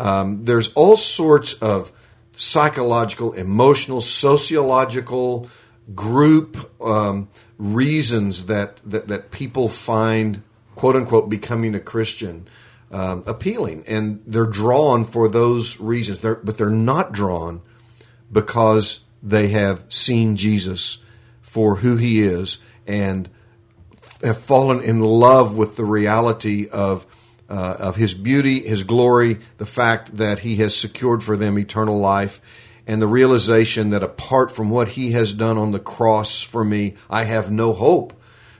Um, 0.00 0.44
there's 0.44 0.72
all 0.72 0.96
sorts 0.96 1.52
of 1.54 1.92
psychological, 2.32 3.32
emotional, 3.34 4.00
sociological, 4.00 5.50
group 5.94 6.70
um, 6.82 7.28
reasons 7.58 8.46
that, 8.46 8.80
that, 8.84 9.08
that 9.08 9.30
people 9.30 9.68
find, 9.68 10.42
quote 10.74 10.96
unquote, 10.96 11.28
becoming 11.28 11.74
a 11.74 11.80
Christian 11.80 12.48
um, 12.90 13.22
appealing. 13.26 13.84
And 13.86 14.22
they're 14.26 14.46
drawn 14.46 15.04
for 15.04 15.28
those 15.28 15.78
reasons, 15.80 16.20
they're, 16.20 16.36
but 16.36 16.58
they're 16.58 16.70
not 16.70 17.12
drawn 17.12 17.62
because 18.32 19.00
they 19.22 19.48
have 19.48 19.84
seen 19.88 20.36
Jesus 20.36 20.98
for 21.42 21.76
who 21.76 21.96
he 21.96 22.22
is 22.22 22.58
and 22.86 23.28
have 24.22 24.38
fallen 24.38 24.80
in 24.80 25.00
love 25.00 25.56
with 25.56 25.76
the 25.76 25.84
reality 25.84 26.68
of 26.68 27.04
uh, 27.50 27.76
of 27.78 27.96
his 27.96 28.14
beauty, 28.14 28.60
his 28.60 28.84
glory, 28.84 29.38
the 29.58 29.66
fact 29.66 30.16
that 30.16 30.40
he 30.40 30.56
has 30.56 30.74
secured 30.74 31.22
for 31.22 31.36
them 31.36 31.58
eternal 31.58 31.98
life, 31.98 32.40
and 32.86 33.02
the 33.02 33.08
realization 33.08 33.90
that 33.90 34.02
apart 34.02 34.50
from 34.50 34.70
what 34.70 34.88
he 34.88 35.12
has 35.12 35.32
done 35.32 35.58
on 35.58 35.72
the 35.72 35.78
cross 35.78 36.40
for 36.40 36.64
me, 36.64 36.94
I 37.10 37.24
have 37.24 37.50
no 37.50 37.72
hope. 37.72 38.14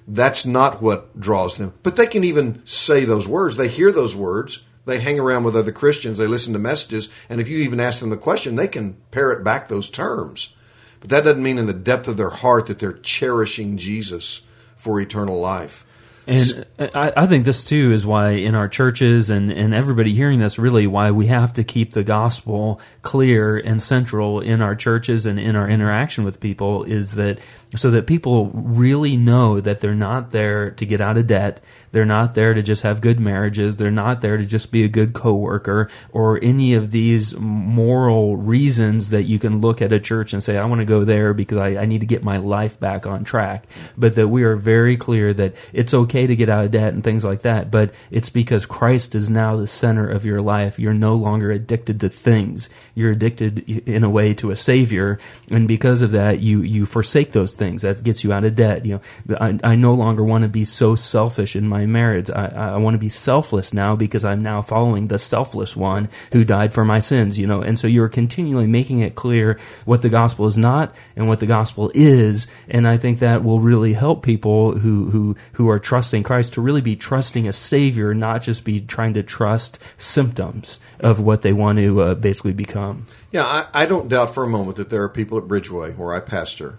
That's 0.06 0.44
not 0.44 0.82
what 0.82 1.18
draws 1.18 1.56
them. 1.56 1.72
But 1.82 1.96
they 1.96 2.06
can 2.06 2.24
even 2.24 2.64
say 2.66 3.04
those 3.04 3.28
words. 3.28 3.56
They 3.56 3.68
hear 3.68 3.92
those 3.92 4.16
words. 4.16 4.64
They 4.84 4.98
hang 4.98 5.20
around 5.20 5.44
with 5.44 5.56
other 5.56 5.72
Christians. 5.72 6.18
They 6.18 6.26
listen 6.26 6.52
to 6.52 6.58
messages. 6.58 7.08
And 7.28 7.40
if 7.40 7.48
you 7.48 7.58
even 7.58 7.80
ask 7.80 8.00
them 8.00 8.10
the 8.10 8.16
question, 8.16 8.56
they 8.56 8.68
can 8.68 8.96
parrot 9.12 9.44
back 9.44 9.68
those 9.68 9.88
terms. 9.88 10.54
But 11.00 11.10
that 11.10 11.24
doesn't 11.24 11.42
mean 11.42 11.58
in 11.58 11.66
the 11.66 11.72
depth 11.72 12.08
of 12.08 12.16
their 12.16 12.30
heart 12.30 12.66
that 12.66 12.78
they're 12.78 12.92
cherishing 12.92 13.76
Jesus 13.76 14.42
for 14.74 15.00
eternal 15.00 15.38
life. 15.38 15.86
And 16.30 16.94
I, 16.94 17.26
think 17.26 17.44
this 17.44 17.64
too 17.64 17.90
is 17.92 18.06
why 18.06 18.30
in 18.30 18.54
our 18.54 18.68
churches 18.68 19.30
and, 19.30 19.50
and 19.50 19.74
everybody 19.74 20.14
hearing 20.14 20.38
this 20.38 20.60
really 20.60 20.86
why 20.86 21.10
we 21.10 21.26
have 21.26 21.54
to 21.54 21.64
keep 21.64 21.92
the 21.92 22.04
gospel 22.04 22.80
clear 23.02 23.56
and 23.56 23.82
central 23.82 24.38
in 24.38 24.62
our 24.62 24.76
churches 24.76 25.26
and 25.26 25.40
in 25.40 25.56
our 25.56 25.68
interaction 25.68 26.22
with 26.22 26.38
people 26.38 26.84
is 26.84 27.16
that 27.16 27.40
so 27.74 27.90
that 27.90 28.06
people 28.06 28.46
really 28.54 29.16
know 29.16 29.60
that 29.60 29.80
they're 29.80 29.94
not 29.94 30.30
there 30.30 30.70
to 30.70 30.86
get 30.86 31.00
out 31.00 31.16
of 31.16 31.26
debt 31.26 31.60
they're 31.92 32.04
not 32.04 32.34
there 32.34 32.54
to 32.54 32.62
just 32.62 32.82
have 32.82 33.00
good 33.00 33.18
marriages. 33.18 33.76
They're 33.76 33.90
not 33.90 34.20
there 34.20 34.36
to 34.36 34.46
just 34.46 34.70
be 34.70 34.84
a 34.84 34.88
good 34.88 35.12
coworker 35.12 35.88
or 36.12 36.38
any 36.42 36.74
of 36.74 36.90
these 36.90 37.34
moral 37.36 38.36
reasons 38.36 39.10
that 39.10 39.24
you 39.24 39.38
can 39.38 39.60
look 39.60 39.82
at 39.82 39.92
a 39.92 39.98
church 39.98 40.32
and 40.32 40.42
say, 40.42 40.56
I 40.56 40.64
want 40.66 40.80
to 40.80 40.84
go 40.84 41.04
there 41.04 41.34
because 41.34 41.58
I, 41.58 41.76
I 41.76 41.86
need 41.86 42.00
to 42.00 42.06
get 42.06 42.22
my 42.22 42.36
life 42.36 42.78
back 42.78 43.06
on 43.06 43.24
track. 43.24 43.66
But 43.96 44.14
that 44.14 44.28
we 44.28 44.44
are 44.44 44.56
very 44.56 44.96
clear 44.96 45.34
that 45.34 45.54
it's 45.72 45.94
okay 45.94 46.19
to 46.26 46.36
get 46.36 46.48
out 46.48 46.64
of 46.64 46.70
debt 46.70 46.94
and 46.94 47.02
things 47.02 47.24
like 47.24 47.42
that. 47.42 47.70
But 47.70 47.92
it's 48.12 48.30
because 48.30 48.66
Christ 48.66 49.14
is 49.16 49.28
now 49.28 49.56
the 49.56 49.66
center 49.66 50.08
of 50.08 50.24
your 50.24 50.40
life. 50.40 50.78
You're 50.78 50.94
no 50.94 51.16
longer 51.16 51.50
addicted 51.50 52.00
to 52.00 52.08
things. 52.08 52.68
You're 52.94 53.10
addicted 53.10 53.68
in 53.68 54.04
a 54.04 54.10
way 54.10 54.32
to 54.34 54.52
a 54.52 54.56
savior. 54.56 55.18
And 55.50 55.66
because 55.66 56.02
of 56.02 56.12
that, 56.12 56.40
you, 56.40 56.62
you 56.62 56.86
forsake 56.86 57.32
those 57.32 57.56
things. 57.56 57.82
That 57.82 58.02
gets 58.04 58.22
you 58.22 58.32
out 58.32 58.44
of 58.44 58.54
debt. 58.54 58.84
You 58.84 59.00
know, 59.28 59.36
I, 59.40 59.58
I 59.64 59.74
no 59.74 59.94
longer 59.94 60.22
want 60.22 60.42
to 60.42 60.48
be 60.48 60.64
so 60.64 60.94
selfish 60.94 61.56
in 61.56 61.66
my 61.68 61.80
my 61.80 61.86
marriage. 61.86 62.30
I, 62.30 62.74
I 62.74 62.76
want 62.76 62.94
to 62.94 62.98
be 62.98 63.08
selfless 63.08 63.72
now 63.72 63.96
because 63.96 64.24
I'm 64.24 64.42
now 64.42 64.60
following 64.60 65.08
the 65.08 65.18
selfless 65.18 65.74
one 65.74 66.08
who 66.32 66.44
died 66.44 66.74
for 66.74 66.84
my 66.84 67.00
sins, 67.00 67.38
you 67.38 67.46
know. 67.46 67.62
And 67.62 67.78
so 67.78 67.86
you're 67.86 68.08
continually 68.08 68.66
making 68.66 69.00
it 69.00 69.14
clear 69.14 69.58
what 69.86 70.02
the 70.02 70.08
gospel 70.08 70.46
is 70.46 70.58
not 70.58 70.94
and 71.16 71.28
what 71.28 71.40
the 71.40 71.46
gospel 71.46 71.90
is. 71.94 72.46
And 72.68 72.86
I 72.86 72.98
think 72.98 73.20
that 73.20 73.42
will 73.42 73.60
really 73.60 73.94
help 73.94 74.22
people 74.22 74.76
who, 74.76 75.10
who, 75.10 75.36
who 75.52 75.68
are 75.70 75.78
trusting 75.78 76.09
Christ 76.22 76.54
to 76.54 76.60
really 76.60 76.80
be 76.80 76.96
trusting 76.96 77.48
a 77.48 77.52
savior, 77.52 78.14
not 78.14 78.42
just 78.42 78.64
be 78.64 78.80
trying 78.80 79.14
to 79.14 79.22
trust 79.22 79.78
symptoms 79.98 80.78
of 81.00 81.20
what 81.20 81.42
they 81.42 81.52
want 81.52 81.78
to 81.78 82.00
uh, 82.00 82.14
basically 82.14 82.52
become. 82.52 83.06
Yeah, 83.32 83.44
I, 83.44 83.66
I 83.72 83.86
don't 83.86 84.08
doubt 84.08 84.34
for 84.34 84.44
a 84.44 84.48
moment 84.48 84.76
that 84.76 84.90
there 84.90 85.02
are 85.02 85.08
people 85.08 85.38
at 85.38 85.44
Bridgeway, 85.44 85.96
where 85.96 86.14
I 86.14 86.20
pastor, 86.20 86.78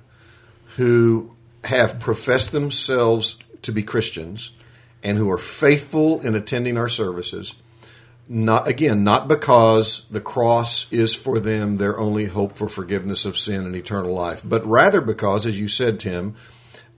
who 0.75 1.31
have 1.63 1.99
professed 1.99 2.51
themselves 2.51 3.37
to 3.61 3.71
be 3.71 3.83
Christians 3.83 4.51
and 5.03 5.17
who 5.17 5.29
are 5.29 5.37
faithful 5.37 6.21
in 6.21 6.35
attending 6.35 6.77
our 6.77 6.89
services. 6.89 7.55
Not 8.27 8.67
again, 8.67 9.03
not 9.03 9.27
because 9.27 10.05
the 10.09 10.21
cross 10.21 10.91
is 10.91 11.13
for 11.13 11.39
them 11.39 11.77
their 11.77 11.99
only 11.99 12.25
hope 12.25 12.53
for 12.53 12.69
forgiveness 12.69 13.25
of 13.25 13.37
sin 13.37 13.65
and 13.65 13.75
eternal 13.75 14.13
life, 14.13 14.41
but 14.45 14.65
rather 14.65 15.01
because, 15.01 15.45
as 15.45 15.59
you 15.59 15.67
said, 15.67 15.99
Tim, 15.99 16.35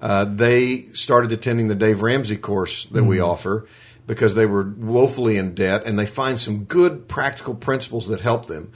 uh, 0.04 0.26
they 0.26 0.88
started 0.92 1.32
attending 1.32 1.70
the 1.70 1.76
Dave 1.76 2.02
Ramsey 2.02 2.36
course 2.36 2.84
that 2.88 3.00
mm-hmm. 3.00 3.08
we 3.08 3.20
offer 3.22 3.66
because 4.06 4.36
they 4.36 4.46
were 4.46 4.64
woefully 4.64 5.38
in 5.38 5.56
debt 5.56 5.84
and 5.86 5.98
they 5.98 6.06
find 6.06 6.38
some 6.38 6.66
good 6.66 7.08
practical 7.08 7.56
principles 7.56 8.08
that 8.08 8.20
help 8.20 8.48
them. 8.48 8.74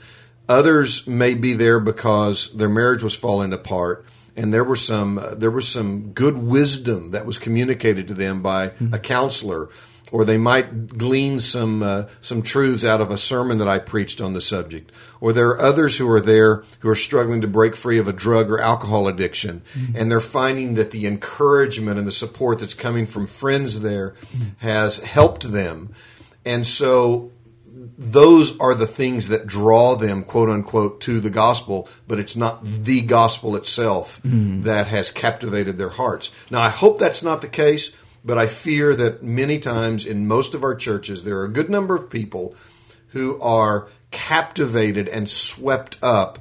Others 0.48 1.06
may 1.06 1.34
be 1.34 1.52
there 1.52 1.80
because 1.80 2.50
their 2.54 2.70
marriage 2.70 3.02
was 3.02 3.14
falling 3.14 3.52
apart 3.52 4.06
and 4.36 4.54
there 4.54 4.64
were 4.64 4.76
some 4.76 5.18
uh, 5.18 5.34
there 5.34 5.50
was 5.50 5.68
some 5.68 6.12
good 6.12 6.38
wisdom 6.38 7.10
that 7.10 7.26
was 7.26 7.36
communicated 7.36 8.08
to 8.08 8.14
them 8.14 8.40
by 8.40 8.72
a 8.90 8.98
counselor, 8.98 9.68
or 10.10 10.24
they 10.24 10.38
might 10.38 10.96
glean 10.98 11.40
some 11.40 11.82
uh, 11.82 12.04
some 12.20 12.42
truths 12.42 12.84
out 12.84 13.00
of 13.00 13.10
a 13.10 13.18
sermon 13.18 13.58
that 13.58 13.68
I 13.68 13.78
preached 13.78 14.20
on 14.20 14.34
the 14.34 14.40
subject. 14.40 14.92
Or 15.20 15.32
there 15.32 15.48
are 15.48 15.60
others 15.60 15.98
who 15.98 16.08
are 16.10 16.20
there 16.20 16.62
who 16.80 16.88
are 16.88 16.94
struggling 16.94 17.40
to 17.40 17.48
break 17.48 17.76
free 17.76 17.98
of 17.98 18.08
a 18.08 18.12
drug 18.12 18.50
or 18.50 18.60
alcohol 18.60 19.08
addiction, 19.08 19.62
mm-hmm. 19.74 19.96
and 19.96 20.10
they're 20.10 20.20
finding 20.20 20.74
that 20.74 20.90
the 20.90 21.06
encouragement 21.06 21.98
and 21.98 22.06
the 22.06 22.12
support 22.12 22.58
that's 22.58 22.74
coming 22.74 23.06
from 23.06 23.26
friends 23.26 23.80
there 23.80 24.10
mm-hmm. 24.10 24.48
has 24.58 24.98
helped 24.98 25.52
them, 25.52 25.92
and 26.44 26.66
so 26.66 27.32
those 27.98 28.58
are 28.60 28.74
the 28.74 28.86
things 28.86 29.28
that 29.28 29.46
draw 29.46 29.96
them, 29.96 30.22
quote 30.22 30.48
unquote, 30.48 31.00
to 31.00 31.18
the 31.18 31.30
gospel, 31.30 31.88
but 32.06 32.20
it's 32.20 32.36
not 32.36 32.62
the 32.62 33.02
gospel 33.02 33.56
itself 33.56 34.20
mm-hmm. 34.22 34.62
that 34.62 34.86
has 34.86 35.10
captivated 35.10 35.78
their 35.78 35.88
hearts. 35.88 36.30
Now, 36.48 36.60
I 36.60 36.68
hope 36.68 36.98
that's 36.98 37.24
not 37.24 37.40
the 37.40 37.48
case, 37.48 37.92
but 38.28 38.36
I 38.36 38.46
fear 38.46 38.94
that 38.94 39.22
many 39.22 39.58
times 39.58 40.04
in 40.04 40.28
most 40.28 40.52
of 40.52 40.62
our 40.62 40.74
churches, 40.74 41.24
there 41.24 41.38
are 41.38 41.46
a 41.46 41.48
good 41.48 41.70
number 41.70 41.94
of 41.94 42.10
people 42.10 42.54
who 43.08 43.40
are 43.40 43.88
captivated 44.10 45.08
and 45.08 45.26
swept 45.26 45.96
up 46.02 46.38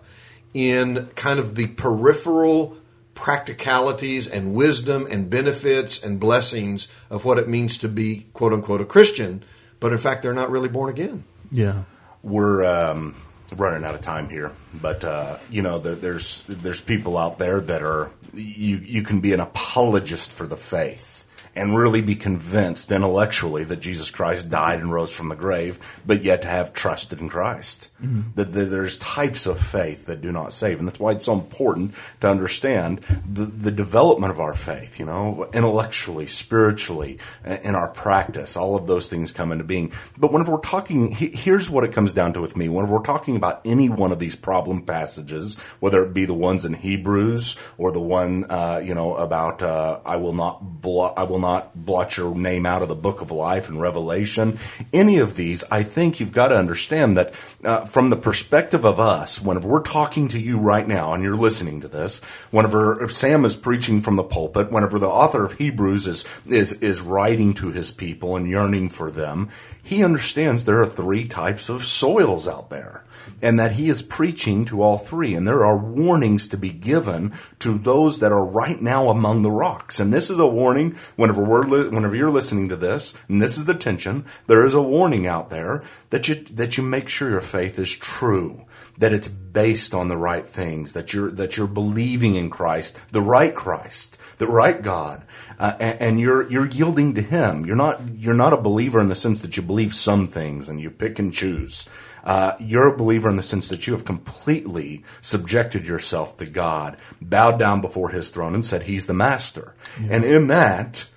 in 0.54 1.08
kind 1.16 1.40
of 1.40 1.56
the 1.56 1.68
peripheral 1.68 2.76
practicalities 3.16 4.28
and 4.28 4.54
wisdom 4.54 5.08
and 5.10 5.30
benefits 5.30 6.04
and 6.04 6.20
blessings 6.20 6.90
of 7.10 7.24
what 7.24 7.40
it 7.40 7.48
means 7.48 7.78
to 7.78 7.88
be, 7.88 8.26
quote 8.34 8.52
unquote, 8.52 8.82
a 8.82 8.86
Christian, 8.86 9.42
but 9.80 9.94
in 9.94 9.98
fact, 9.98 10.24
they're 10.24 10.34
not 10.34 10.52
really 10.52 10.68
born 10.68 10.90
again. 10.90 11.24
Yeah. 11.52 11.84
we're 12.22 12.66
um, 12.66 13.16
running 13.56 13.86
out 13.86 13.96
of 13.96 14.02
time 14.02 14.28
here, 14.28 14.52
but 14.74 15.06
uh, 15.06 15.38
you 15.50 15.62
know 15.62 15.80
there, 15.80 15.96
there's 15.96 16.44
there's 16.50 16.82
people 16.82 17.18
out 17.18 17.38
there 17.38 17.62
that 17.62 17.82
are 17.82 18.12
you 18.34 18.76
you 18.76 19.04
can 19.04 19.22
be 19.22 19.32
an 19.32 19.40
apologist 19.40 20.34
for 20.34 20.46
the 20.46 20.58
faith 20.58 21.17
and 21.58 21.76
really 21.76 22.02
be 22.02 22.16
convinced 22.16 22.92
intellectually 22.92 23.64
that 23.66 23.82
Jesus 23.82 24.12
Christ 24.12 24.50
died 24.50 24.80
and 24.80 24.92
rose 24.92 25.16
from 25.16 25.30
the 25.30 25.36
grave, 25.36 25.80
but 26.06 26.24
yet 26.24 26.44
to 26.44 26.48
have 26.48 26.74
trusted 26.74 27.20
in 27.20 27.30
Christ. 27.30 27.90
That, 28.36 28.54
that 28.54 28.66
there's 28.66 28.98
types 28.98 29.48
of 29.48 29.60
faith 29.60 30.06
that 30.06 30.22
do 30.22 30.32
not 30.32 30.54
save, 30.54 30.80
and 30.80 30.88
that's 30.88 31.00
why 31.00 31.14
it's 31.14 31.26
so 31.26 31.34
important 31.34 31.96
to 32.22 32.30
understand 32.30 33.00
the, 33.32 33.46
the 33.46 33.72
development 33.72 34.32
of 34.32 34.40
our 34.40 34.54
faith. 34.54 35.00
You 35.00 35.06
know, 35.08 35.50
intellectually, 35.54 36.28
spiritually, 36.28 37.18
in 37.44 37.76
our 37.76 37.88
practice, 37.88 38.56
all 38.56 38.76
of 38.76 38.86
those 38.86 39.10
things 39.10 39.32
come 39.32 39.52
into 39.52 39.64
being. 39.64 39.94
But 40.18 40.32
whenever 40.32 40.54
we're 40.54 40.60
talking, 40.60 41.12
here's 41.12 41.70
what 41.70 41.84
it 41.84 41.94
comes 41.94 42.14
down 42.14 42.34
to 42.34 42.42
with 42.42 42.56
me. 42.56 42.70
Whenever 42.70 42.98
we're 42.98 43.04
talking 43.04 43.36
about 43.36 43.62
any 43.66 43.90
one 43.90 44.12
of 44.12 44.20
these 44.20 44.36
problem 44.36 44.84
passages, 44.84 45.58
whether 45.80 46.04
it 46.04 46.14
be 46.14 46.26
the 46.26 46.34
ones 46.34 46.66
in 46.66 46.74
Hebrews 46.74 47.56
or 47.78 47.92
the 47.92 48.02
one 48.02 48.46
uh, 48.50 48.82
you 48.84 48.94
know 48.94 49.16
about 49.16 49.64
uh, 49.64 50.00
I 50.06 50.18
will 50.18 50.34
not 50.34 50.82
blot, 50.82 51.18
I 51.18 51.24
will 51.24 51.40
not 51.40 51.47
blot 51.76 52.18
your 52.18 52.36
name 52.36 52.66
out 52.66 52.82
of 52.82 52.90
the 52.90 52.96
book 52.96 53.22
of 53.22 53.32
life 53.32 53.70
in 53.70 53.80
Revelation, 53.80 54.58
any 54.94 55.18
of 55.20 55.36
these, 55.36 55.64
I 55.70 55.84
think 55.84 56.20
you've 56.20 56.34
got 56.34 56.50
to 56.50 56.58
understand 56.58 57.18
that 57.18 57.34
uh, 57.64 57.86
from 57.86 58.10
the 58.10 58.16
perspective 58.16 58.86
of 58.86 59.00
us, 59.00 59.42
whenever 59.42 59.68
we're 59.68 59.82
talking 59.82 60.28
to 60.30 60.40
you 60.40 60.60
right 60.60 60.88
now 60.88 61.14
and 61.14 61.24
you're 61.24 61.36
listening 61.36 61.82
to 61.82 61.88
this, 61.88 62.20
whenever 62.52 63.08
Sam 63.10 63.46
is 63.46 63.56
preaching 63.56 64.02
from 64.02 64.16
the 64.16 64.24
pulpit, 64.24 64.72
whenever 64.72 65.00
the 65.00 65.08
author 65.08 65.46
of 65.46 65.54
Hebrews 65.54 66.08
is 66.08 66.42
is 66.46 66.74
is 66.74 67.02
writing 67.02 67.54
to 67.56 67.72
his 67.72 67.92
people 67.92 68.36
and 68.36 68.48
yearning 68.48 68.90
for 68.90 69.12
them, 69.12 69.50
he 69.84 70.04
understands 70.04 70.66
there 70.66 70.82
are 70.82 70.88
three 70.88 71.26
types 71.26 71.70
of 71.70 71.84
soils 71.84 72.48
out 72.48 72.70
there 72.70 73.04
and 73.42 73.60
that 73.60 73.74
he 73.74 73.90
is 73.90 74.02
preaching 74.02 74.66
to 74.66 74.82
all 74.82 74.98
three. 74.98 75.36
And 75.36 75.48
there 75.48 75.66
are 75.66 75.78
warnings 75.78 76.48
to 76.50 76.58
be 76.58 76.72
given 76.72 77.34
to 77.60 77.78
those 77.78 78.20
that 78.20 78.32
are 78.32 78.46
right 78.46 78.80
now 78.80 79.10
among 79.10 79.42
the 79.42 79.52
rocks. 79.52 80.00
And 80.00 80.12
this 80.12 80.30
is 80.30 80.40
a 80.40 80.48
warning 80.48 80.96
whenever 81.16 81.44
we're 81.44 81.64
li- 81.64 81.90
whenever 81.90 82.16
you're 82.16 82.32
listening 82.32 82.70
to 82.70 82.76
this, 82.76 83.14
and 83.28 83.42
this 83.42 83.58
is 83.58 83.66
the 83.66 83.76
tension. 83.76 84.26
There 84.48 84.66
is 84.66 84.74
a 84.74 84.82
warning 84.82 85.28
out 85.28 85.50
there 85.50 85.84
that 86.10 86.28
you 86.28 86.36
that 86.36 86.78
you 86.78 86.84
make 86.84 87.10
sure 87.10 87.30
your 87.30 87.42
faith 87.42 87.80
is 87.80 87.96
true, 87.96 88.66
that 88.98 89.14
it's 89.14 89.28
based 89.28 89.94
on 89.94 90.08
the 90.08 90.18
right 90.18 90.46
things, 90.46 90.94
that 90.94 91.14
you're 91.14 91.32
that 91.32 91.58
you're 91.58 91.68
believing 91.68 92.36
in 92.36 92.50
Christ, 92.50 93.00
the 93.12 93.22
right 93.22 93.54
Christ, 93.54 94.18
the 94.38 94.48
right 94.48 94.82
God, 94.82 95.24
uh, 95.60 95.74
and, 95.80 96.02
and 96.02 96.20
you're 96.20 96.50
you're 96.50 96.68
yielding 96.68 97.16
to 97.16 97.22
Him. 97.22 97.66
You're 97.66 97.76
not 97.76 98.02
you're 98.16 98.34
not 98.34 98.54
a 98.54 98.58
believer 98.58 99.00
in 99.00 99.08
the 99.08 99.16
sense 99.16 99.42
that 99.42 99.58
you 99.58 99.64
believe 99.64 99.94
some 99.94 100.28
things 100.28 100.70
and 100.70 100.80
you 100.80 100.90
pick 100.90 101.20
and 101.20 101.34
choose. 101.34 101.88
Uh, 102.28 102.58
you're 102.60 102.94
a 102.94 102.98
believer 102.98 103.30
in 103.30 103.38
the 103.38 103.42
sense 103.42 103.70
that 103.70 103.88
you 103.88 103.94
have 103.94 104.04
completely 104.04 105.06
subjected 105.22 105.88
yourself 105.88 106.36
to 106.36 106.46
God, 106.46 106.98
bowed 107.22 107.58
down 107.58 107.80
before 107.80 108.10
His 108.10 108.32
throne, 108.32 108.54
and 108.54 108.66
said 108.66 108.84
He's 108.84 109.08
the 109.08 109.14
Master. 109.14 109.74
And 110.10 110.26
in 110.26 110.48
that, 110.48 111.08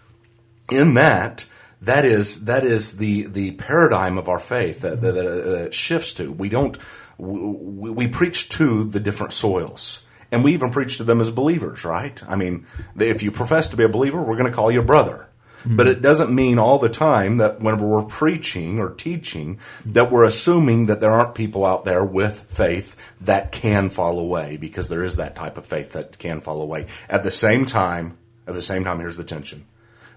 in 0.71 0.95
that, 0.95 1.47
that 1.83 2.05
is 2.05 2.45
that 2.45 2.63
is 2.63 2.99
the 2.99 3.25
the 3.25 3.51
paradigm 3.53 4.19
of 4.19 4.29
our 4.29 4.39
faith 4.39 4.83
that, 4.83 5.01
that, 5.01 5.13
that, 5.13 5.27
uh, 5.27 5.71
shifts 5.73 6.13
to. 6.15 6.31
We 6.31 6.49
don't 6.49 6.79
we, 7.19 7.91
we 7.91 8.07
preach 8.07 8.49
to 8.51 8.85
the 8.85 9.01
different 9.01 9.33
soils. 9.33 10.05
And 10.33 10.45
we 10.45 10.53
even 10.53 10.71
preach 10.71 10.99
to 10.99 11.05
them 11.05 11.21
as 11.21 11.33
believers, 11.33 11.85
right? 11.85 12.23
I 12.29 12.37
mean, 12.37 12.67
if 12.97 13.25
you 13.25 13.33
profess 13.33 13.71
to 13.71 13.77
be 13.77 13.83
a 13.83 13.89
believer, 13.89 14.23
we're 14.23 14.37
going 14.37 14.49
to 14.49 14.55
call 14.55 14.71
you 14.71 14.79
a 14.79 14.85
brother. 14.85 15.29
But 15.65 15.87
it 15.87 16.03
doesn't 16.03 16.35
mean 16.35 16.59
all 16.59 16.79
the 16.79 16.89
time 16.89 17.39
that 17.39 17.61
whenever 17.61 17.87
we're 17.87 18.03
preaching 18.03 18.79
or 18.79 18.91
teaching 18.91 19.59
that 19.87 20.11
we're 20.11 20.25
assuming 20.25 20.87
that 20.87 21.01
there 21.01 21.11
aren't 21.11 21.35
people 21.35 21.65
out 21.65 21.85
there 21.85 22.05
with 22.05 22.41
faith 22.41 22.97
that 23.23 23.53
can 23.53 23.91
fall 23.91 24.19
away 24.19 24.57
because 24.57 24.89
there 24.89 25.03
is 25.03 25.17
that 25.17 25.35
type 25.37 25.59
of 25.59 25.67
faith 25.67 25.93
that 25.93 26.19
can 26.19 26.41
fall 26.41 26.63
away. 26.63 26.87
At 27.09 27.23
the 27.23 27.31
same 27.31 27.67
time, 27.67 28.17
at 28.47 28.55
the 28.55 28.63
same 28.63 28.85
time, 28.85 28.99
here's 29.01 29.17
the 29.17 29.25
tension. 29.25 29.67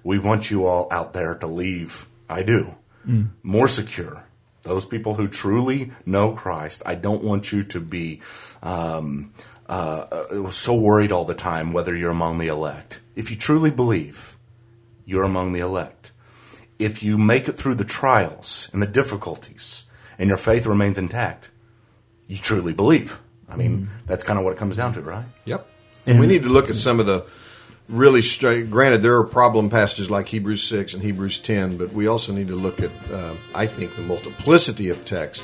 We 0.04 0.20
want 0.20 0.50
you 0.50 0.66
all 0.66 0.88
out 0.92 1.14
there 1.14 1.36
to 1.36 1.48
leave. 1.48 2.08
I 2.30 2.44
do. 2.44 2.74
More 3.44 3.68
secure. 3.68 4.24
Those 4.64 4.86
people 4.86 5.14
who 5.14 5.28
truly 5.28 5.92
know 6.06 6.32
Christ, 6.34 6.84
I 6.86 6.96
don't 6.96 7.24
want 7.24 7.52
you 7.52 7.64
to 7.64 7.82
be 7.82 8.22
um, 8.62 9.34
uh, 9.68 10.06
uh, 10.12 10.50
so 10.52 10.76
worried 10.76 11.12
all 11.12 11.26
the 11.26 11.34
time 11.34 11.74
whether 11.74 11.96
you're 11.96 12.12
among 12.12 12.38
the 12.38 12.48
elect. 12.48 13.02
If 13.16 13.30
you 13.30 13.38
truly 13.38 13.72
believe, 13.72 14.33
you're 15.06 15.24
among 15.24 15.54
the 15.54 15.60
elect. 15.60 16.12
If 16.80 17.04
you 17.04 17.18
make 17.18 17.48
it 17.48 17.54
through 17.54 17.76
the 17.76 17.86
trials 17.86 18.70
and 18.74 18.82
the 18.82 18.88
difficulties 18.88 19.86
and 20.18 20.28
your 20.28 20.38
faith 20.38 20.66
remains 20.66 20.98
intact, 20.98 21.52
you 22.28 22.38
truly 22.38 22.74
believe. 22.74 23.20
I 23.48 23.56
mean, 23.56 23.90
that's 24.06 24.24
kind 24.24 24.40
of 24.40 24.46
what 24.46 24.54
it 24.54 24.60
comes 24.60 24.76
down 24.76 24.94
to, 24.94 25.02
right? 25.02 25.26
Yep. 25.46 25.68
And 26.06 26.20
we 26.20 26.28
need 26.28 26.44
to 26.44 26.50
look 26.50 26.70
at 26.70 26.76
some 26.76 27.00
of 27.00 27.06
the 27.06 27.26
really 27.88 28.22
straight. 28.22 28.72
Granted, 28.72 29.04
there 29.04 29.16
are 29.18 29.24
problem 29.24 29.70
passages 29.70 30.10
like 30.10 30.28
Hebrews 30.28 30.64
six 30.64 30.94
and 30.94 31.04
Hebrews 31.04 31.40
ten, 31.40 31.78
but 31.78 31.94
we 31.94 32.08
also 32.08 32.34
need 32.34 32.48
to 32.48 32.56
look 32.56 32.82
at, 32.82 32.92
uh, 33.12 33.36
I 33.54 33.68
think, 33.68 33.96
the 33.96 34.02
multiplicity 34.02 34.90
of 34.90 35.06
text 35.06 35.44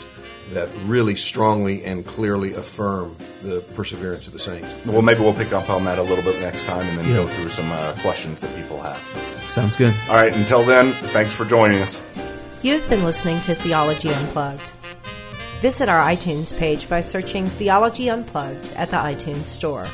that 0.54 0.70
really 0.86 1.16
strongly 1.16 1.84
and 1.86 2.06
clearly 2.06 2.54
affirm 2.54 3.16
the 3.44 3.62
perseverance 3.76 4.28
of 4.28 4.34
the 4.34 4.40
saints. 4.40 4.68
Well, 4.86 5.02
maybe 5.02 5.22
we'll 5.22 5.34
pick 5.34 5.54
up 5.54 5.70
on 5.70 5.86
that 5.86 5.98
a 6.00 6.04
little 6.04 6.24
bit 6.24 6.40
next 6.42 6.64
time 6.64 6.86
and 6.88 6.98
then 6.98 7.08
Yeah. 7.08 7.16
go 7.18 7.28
through 7.28 7.50
some 7.50 7.72
uh, 7.72 7.94
questions 8.02 8.40
that 8.40 8.56
people 8.56 8.82
have. 8.82 9.00
Sounds 9.48 9.76
good. 9.76 9.94
All 10.10 10.16
right, 10.16 10.34
until 10.34 10.64
then, 10.64 10.94
thanks 11.12 11.34
for 11.36 11.46
joining 11.46 11.82
us. 11.82 12.02
You've 12.62 12.88
been 12.90 13.04
listening 13.04 13.42
to 13.42 13.56
Theology 13.56 14.10
Unplugged. 14.10 14.72
Visit 15.62 15.90
our 15.90 16.02
iTunes 16.02 16.58
page 16.58 16.90
by 16.90 17.02
searching 17.02 17.46
Theology 17.46 18.10
Unplugged 18.10 18.74
at 18.76 18.90
the 18.90 18.98
iTunes 18.98 19.44
Store. 19.46 19.88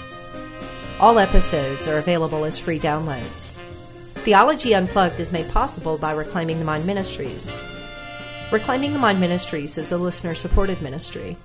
All 1.00 1.20
episodes 1.20 1.88
are 1.88 1.98
available 1.98 2.46
as 2.46 2.58
free 2.58 2.80
downloads. 2.80 3.52
Theology 4.24 4.74
Unplugged 4.74 5.20
is 5.20 5.32
made 5.32 5.50
possible 5.52 5.98
by 5.98 6.14
Reclaiming 6.14 6.60
the 6.60 6.66
Mind 6.66 6.86
Ministries. 6.88 7.54
Reclaiming 8.52 8.94
the 8.94 9.00
Mind 9.00 9.20
Ministries 9.20 9.80
is 9.80 9.92
a 9.92 9.98
listener 9.98 10.36
supported 10.36 10.80
ministry. 10.80 11.36